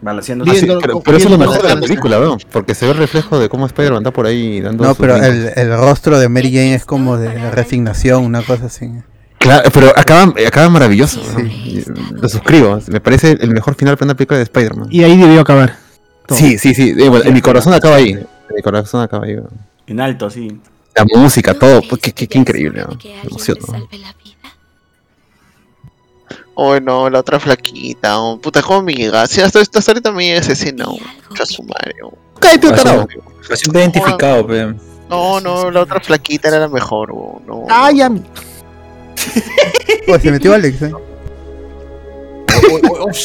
[0.00, 0.46] Balanceando.
[0.48, 2.38] Ah, sí, pero, pero eso es lo mejor de la película, ¿no?
[2.50, 5.52] Porque se ve el reflejo de cómo Spider-Man está por ahí dando No, pero el,
[5.54, 8.90] el rostro de Mary Jane es como de resignación, una cosa así.
[9.42, 11.20] Claro, pero acaba, acaba maravilloso.
[11.36, 12.20] ¿no?
[12.20, 12.78] Lo suscribo.
[12.88, 14.88] Me parece el mejor final para una película de Spider-Man.
[14.90, 15.76] Y ahí debió acabar.
[16.26, 16.38] todo.
[16.38, 16.94] Sí, sí, sí.
[16.96, 18.10] eh, bueno, en mi corazón acaba ahí.
[18.12, 19.36] En mi corazón acaba ahí.
[19.86, 20.60] En alto, sí.
[20.94, 21.82] La música, todo.
[21.88, 22.82] pues, Qué, qué- qué increíble.
[22.88, 22.96] ¿no?
[23.02, 23.60] Me emociono.
[26.54, 28.20] Oh, no, la otra flaquita.
[28.20, 29.26] oh, puta, ¿cómo me llega?
[29.26, 30.84] Sí, hasta, hasta ahorita me llega esa escena.
[30.86, 30.98] oh,
[31.30, 32.12] Mucho sumario.
[32.38, 33.08] Cállate, tarado.
[33.48, 34.74] Me siento identificado, pe.
[35.08, 37.10] No, no, la otra flaquita era la mejor.
[37.12, 37.64] oh, no.
[37.70, 38.22] ¡Ay, a mí!
[40.06, 40.92] Pues se metió Alex, ¿eh?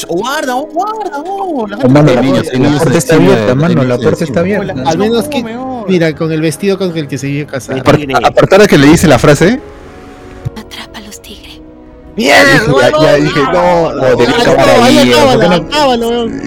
[0.10, 1.68] guarda, oh, guarda, oh.
[1.68, 4.74] La Oh, mano, la, niños, puerta está abierta, mano, la puerta está abierta.
[4.86, 5.44] Al menos que.
[5.88, 7.78] Mira, con el vestido con el que se iba a casar.
[7.80, 9.60] Apar- a- que le dice la frase.
[12.16, 12.66] ¡Mierda!
[12.82, 16.42] Ya, ya dije, no, no, acábalo, weón.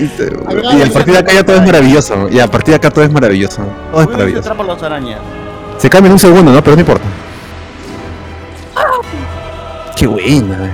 [0.78, 2.28] Y a partir de acá ya todo es maravilloso.
[2.28, 3.62] Y a partir de acá todo es maravilloso.
[3.92, 4.40] Todo es maravilloso.
[4.50, 5.20] atrapa los arañas.
[5.78, 6.62] Se cambia en un segundo, ¿no?
[6.64, 7.04] Pero no importa.
[10.00, 10.70] Qué buena, eh.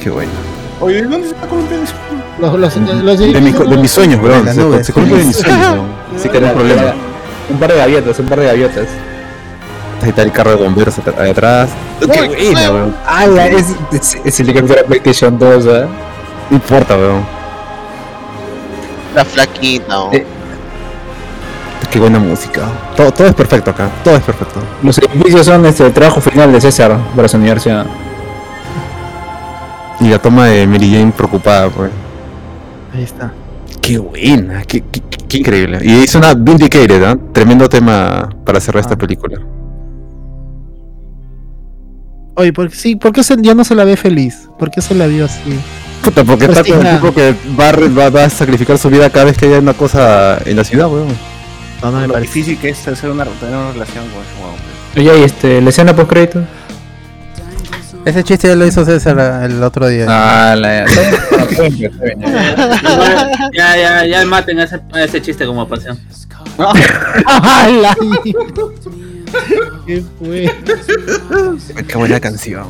[0.00, 0.30] Qué buena.
[0.80, 1.94] Oye, ¿dónde se está columpiando eso?
[2.38, 4.34] Los, los, los De, mi- de mis sueños, bro.
[4.44, 4.86] Se, nubes.
[4.86, 5.82] se de mis sueños, bro.
[6.16, 6.94] Sí que no hay problema.
[7.50, 8.86] Un par de gaviotas, un par de gaviotas.
[10.00, 11.70] Ahí está el carro de bomberos ahí atrás.
[11.98, 12.92] Qué buena, bro.
[13.04, 15.86] Ah, la- es, es, es helicóptero PlayStation 2, ¿eh?
[16.50, 17.14] No importa, bro.
[19.16, 19.98] La flaquita.
[19.98, 20.12] oh.
[20.12, 20.24] Eh.
[21.90, 22.60] Qué buena música.
[22.96, 23.90] Todo, todo es perfecto acá.
[24.04, 24.60] Todo es perfecto.
[24.84, 27.84] Los edificios son este, el trabajo final de César para su universidad.
[30.00, 31.90] Y la toma de Mary Jane preocupada, pues.
[32.94, 33.32] Ahí está.
[33.80, 35.78] Qué buena, qué, qué- qué increíble.
[35.82, 37.16] Y es una Vindicated, ¿ah?
[37.32, 39.38] Tremendo tema para cerrar esta película.
[42.36, 44.48] Oye, ¿por, qué- sí, ¿por qué se- ya no se la ve feliz?
[44.58, 45.58] ¿Por qué se la vio así?
[46.04, 49.24] Puta, porque está con el tipo que va va, va a sacrificar su vida cada
[49.26, 51.08] vez que haya una cosa en la ciudad, weón.
[51.82, 52.32] No, no me Lo parece.
[52.32, 54.58] difícil que es hacer una, tener una relación con ese huevón.
[54.96, 56.42] Oye, y este, la escena post crédito.
[58.04, 60.06] Ese chiste ya lo hizo César el otro día.
[60.08, 60.84] Ah, la
[63.52, 65.98] Ya, ya, ya maten ese, ese chiste como pasión.
[69.86, 70.50] ¿Qué fue?
[71.86, 72.66] Qué buena canción.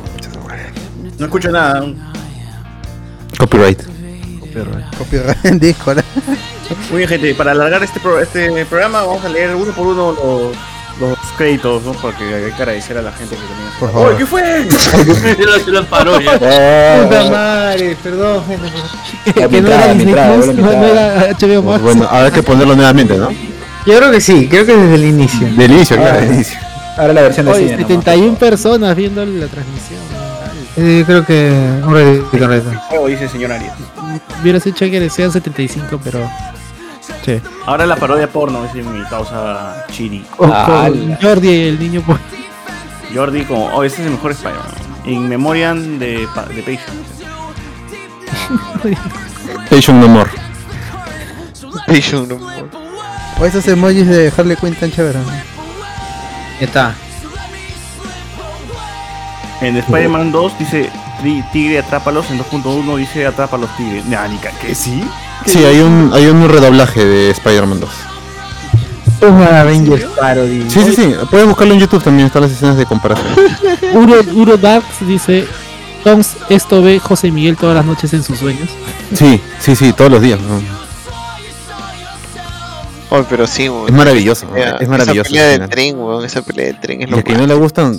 [1.17, 1.85] No escucho nada.
[3.37, 3.81] Copyright.
[4.97, 5.99] Copyright en Discord.
[6.89, 10.11] Muy bien, gente, para alargar este, pro- este programa vamos a leer uno por uno
[10.11, 10.55] los
[11.39, 11.93] créditos, ¿no?
[11.93, 13.71] Porque hay que agradecer a la gente que tenía.
[13.79, 14.09] Por favor.
[14.09, 14.67] ¡Oye, qué fue!
[14.69, 16.33] Sí lo, sí lo paró ya.
[17.03, 18.67] Puta madre, perdón, gente.
[19.33, 21.81] Que, no era Disney Plus, no, era HBO Max.
[21.81, 23.29] Bueno, habrá que ponerlo nuevamente, ¿no?
[23.85, 25.47] Yo creo que sí, creo que desde el inicio.
[25.55, 26.01] Del inicio, Ah.
[26.01, 26.59] claro, del inicio.
[26.97, 27.71] Ahora la versión de Oye, cine.
[27.77, 27.87] nomás.
[27.87, 29.99] 71 personas viendo la transmisión.
[30.75, 31.49] Eh, creo que
[31.85, 33.73] un ratito, un dice el señor Arias.
[34.41, 36.19] Hubieras hecho que sean 75, pero.
[37.65, 40.25] Ahora la parodia porno, dice mi causa Chiri.
[40.37, 42.01] O Ah, con Jordi, el niño.
[42.05, 42.19] pues.
[43.13, 44.71] Jordi como, oh, este es el mejor Spider-Man.
[45.05, 47.07] In memoriam de, de Patient.
[49.69, 50.29] Patient No More.
[51.87, 52.65] Patient no more.
[53.39, 55.25] O esos emojis de Harley Quinn tan chéveres.
[55.25, 55.31] ¿no?
[56.59, 56.95] Ya está.
[59.61, 60.89] En Spider-Man 2 dice
[61.21, 64.03] "Tri- Tigre atrápalos, en 2.1 dice atrápalos Tigre.
[64.07, 65.03] Nah, ni ¿qué sí?
[65.45, 67.89] Sí, hay un, hay un redoblaje de Spider-Man 2.
[69.21, 70.69] Un Avengers Parody.
[70.69, 71.13] Sí, sí, sí.
[71.29, 73.27] Puedes buscarlo en YouTube también, están las escenas de comparación.
[73.93, 75.45] Uro, Uro Darks dice:
[76.03, 78.69] Toms, esto ve José Miguel todas las noches en sus sueños.
[79.13, 80.39] Sí, sí, sí, todos los días.
[80.39, 80.61] ¿no?
[83.11, 83.87] Oye, pero sí, weón.
[83.89, 84.45] Es maravilloso,
[84.79, 85.21] es maravilloso.
[85.21, 86.23] Esa pelea de tren, weón.
[86.23, 87.97] Esa pelea de tren es Y lo a quien no le gustan,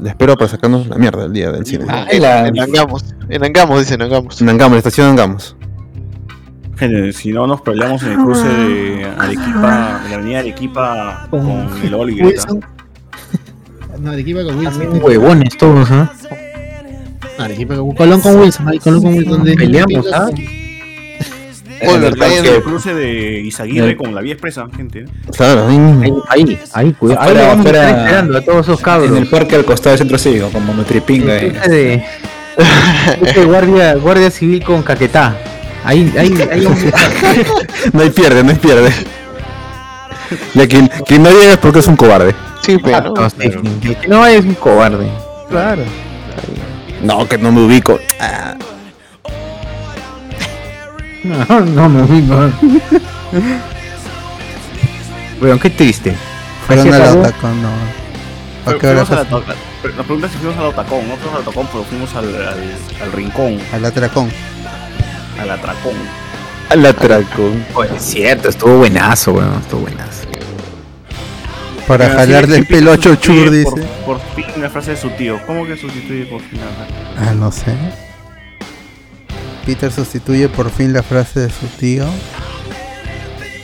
[0.00, 1.84] le espero para sacarnos la mierda el día del cine.
[1.88, 3.04] Ah, En, la- en Angamos.
[3.28, 4.40] En Angamos, dicen Angamos.
[4.40, 5.56] En Angamos, la estación Angamos.
[6.76, 11.68] Gente, si no nos peleamos en el cruce de Arequipa, de la avenida Arequipa con
[11.84, 12.34] el Oliver.
[14.00, 15.00] No, Arequipa con Wilson.
[15.02, 16.10] Huevones todos, ¿ah?
[17.38, 18.68] Arequipa con Colón con Wilson.
[18.68, 19.44] Ahí Colón con Wilson.
[19.44, 20.28] de- Peleamos, ¿ah?
[21.86, 22.28] Oye, ¿verdad?
[22.38, 25.04] En el cruce de Izaguirre con la vía expresa, gente.
[25.36, 26.12] Claro, ahí.
[26.28, 27.20] Ahí, ahí, cuidado.
[27.20, 28.04] Ahí Afuera, lo vamos a estar afuera.
[28.04, 29.10] esperando a todos esos cabros.
[29.10, 31.36] En el parque al costado del centro cívico, como Nutripinga.
[31.38, 32.04] eh.
[33.34, 35.36] De, guardia, guardia civil con caquetá.
[35.84, 37.12] Ahí, ahí, ahí estar.
[37.92, 38.92] No hay pierde, no hay pierde.
[40.54, 42.34] Y a quien, quien no llega es porque es un cobarde.
[42.62, 43.12] Sí, pero.
[43.14, 43.88] No, sí, sí.
[43.88, 45.08] El que no es un cobarde.
[45.50, 45.82] Claro.
[47.02, 47.98] No, que no me ubico.
[48.18, 48.54] Ah,
[51.22, 52.50] No, no me ubico.
[55.40, 56.16] Bueno, qué triste.
[56.66, 57.20] Fueron Así a la acabó.
[57.20, 57.68] Otacón, no.
[58.66, 61.08] ¿A qué hora fuimos a la pero Nos preguntan si fuimos al Otacón.
[61.08, 63.58] No fuimos al Otacón, pero fuimos al, al, al Rincón.
[63.72, 64.30] Al Atracón.
[65.40, 65.94] Al Atracón.
[66.70, 67.64] Al atracón.
[67.74, 70.22] Oye, es cierto, estuvo buenazo, weón, estuvo buenazo.
[71.86, 73.70] Para Pero jalarle sí, el pelo a Chochur, dice.
[74.06, 75.38] Por fin la frase de su tío.
[75.46, 77.30] ¿Cómo que sustituye por fin la frase?
[77.30, 77.74] Ah, no sé.
[79.66, 82.06] Peter sustituye por fin la frase de su tío.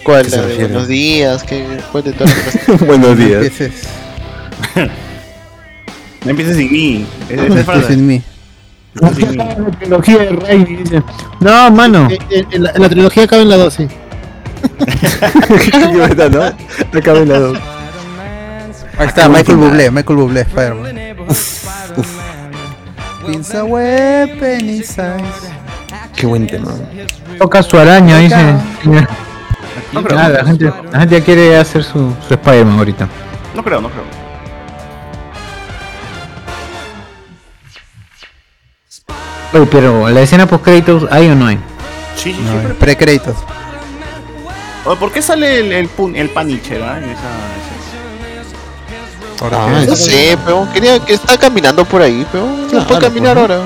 [0.04, 0.24] ¿Cuál?
[0.24, 1.64] ¿Qué se La de buenos días, ¿qué?
[1.90, 2.86] ¿Cuál de todas las frases?
[2.86, 3.42] Buenos días.
[3.44, 3.82] Empieces.
[6.22, 7.06] No empieces sin mí.
[7.30, 7.94] Es- esa es Empieces frase.
[7.94, 8.22] sin mí.
[8.94, 9.10] La
[9.78, 11.02] trilogía de Raimi dice.
[11.40, 12.08] No, mano.
[12.30, 13.88] En, en la, en la trilogía cabe en la 12.
[15.70, 16.98] Qué buena, ¿no?
[16.98, 17.58] Acaba en la dos.
[18.98, 20.98] Ahí está, Michael Bublé, Michael Bublé, Spider-Man.
[23.26, 24.82] Pinza weapon.
[26.16, 26.72] Qué buen tema.
[27.38, 28.54] Toca su araña, dice.
[29.92, 30.18] No creo.
[30.18, 33.08] Nada, la gente, la gente ya quiere hacer su, su Spider-Man ahorita.
[33.54, 34.04] No creo, no creo.
[39.52, 41.56] Oye, pero la escena post créditos, ¿hay o no hay?
[42.16, 42.58] Sí, sí, No, sí.
[42.62, 43.36] pero- Pre-créditos.
[44.84, 46.98] Oye, ¿Por qué sale el, el, pun- el paniche, ¿verdad?
[46.98, 47.26] En esa, esa-
[49.42, 53.36] Ah, No sé, pero quería que está caminando por ahí, pero no Claro, puede caminar
[53.38, 53.62] pues, ahora.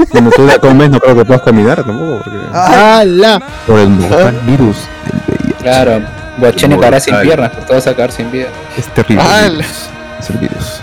[0.10, 2.22] Cuando tú la comes, no creo que puedas caminar tampoco.
[2.24, 2.38] Porque...
[2.54, 3.42] ¡Hala!
[3.66, 5.54] Por el mortal virus del VIH.
[5.62, 6.00] Claro,
[6.38, 6.68] Mortal.
[6.78, 8.48] quedará sin piernas, pues todo se va a quedar sin vida.
[8.78, 9.22] Es terrible.
[9.26, 9.66] Ah, virus.
[10.18, 10.80] Es el virus.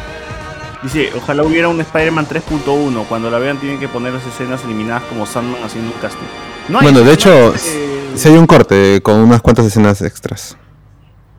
[0.87, 3.05] Dice, ojalá hubiera un Spider-Man 3.1.
[3.09, 6.25] Cuando la vean tienen que poner las escenas eliminadas como Sandman haciendo un casting.
[6.69, 10.55] No bueno, de hecho, eh, si hay un corte con unas cuantas escenas extras.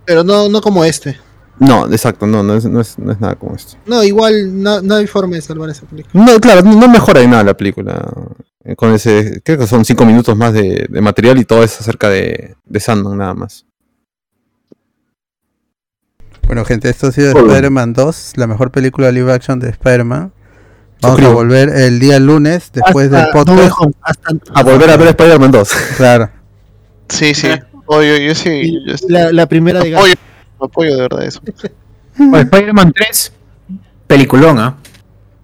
[0.05, 1.19] Pero no, no como este.
[1.59, 3.79] No, exacto, no, no es, no es, no es nada como esto.
[3.87, 6.23] No, igual no, no hay forma de salvar esa película.
[6.23, 8.07] No, claro, no mejora en nada la película.
[8.65, 11.81] Eh, Con ese, creo que son cinco minutos más de, de material y todo es
[11.81, 13.65] acerca de, de Sandman nada más.
[16.49, 17.31] Bueno, gente, esto ha sido.
[17.39, 20.33] Spider-Man 2, la mejor película live action de Spider-Man.
[21.03, 23.73] Vamos a volver el día lunes, después del Hasta podcast.
[24.03, 25.71] Hasta- A volver a ver Spider-Man 2.
[25.99, 26.31] Claro.
[27.09, 27.49] Sí, sí.
[27.87, 28.49] Oye, yo sí.
[28.51, 29.07] y Yo sí.
[29.09, 30.15] la, la primera de Apoyo,
[30.61, 31.41] apoyo de verdad eso.
[32.19, 33.33] Spider-Man 3,
[34.07, 34.77] peliculón, ¿ah?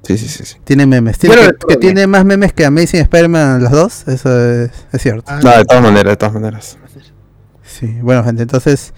[0.03, 0.45] Sí, sí, sí.
[0.45, 0.57] sí.
[0.65, 1.19] Tiene memes.
[1.19, 4.09] Tiene Yo que, que tiene más memes que Amazing Spider-Man los dos.
[4.09, 5.25] Eso es, es cierto.
[5.29, 6.79] Ah, No, de todas maneras, de todas maneras.
[7.63, 8.93] Sí, bueno, gente, entonces,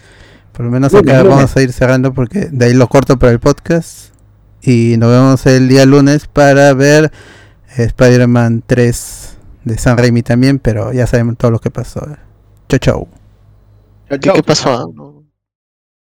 [0.57, 1.36] por lo menos Lunes, acá lunes.
[1.36, 4.15] vamos a ir cerrando porque de ahí lo corto para el podcast.
[4.62, 7.12] Y nos vemos el día lunes para ver
[7.76, 12.01] Spider-Man 3 de San Raimi también, pero ya sabemos todo lo que pasó.
[12.68, 13.09] Chau, chau.
[14.09, 14.91] ¿Qué, qué pasó?
[14.94, 15.16] No-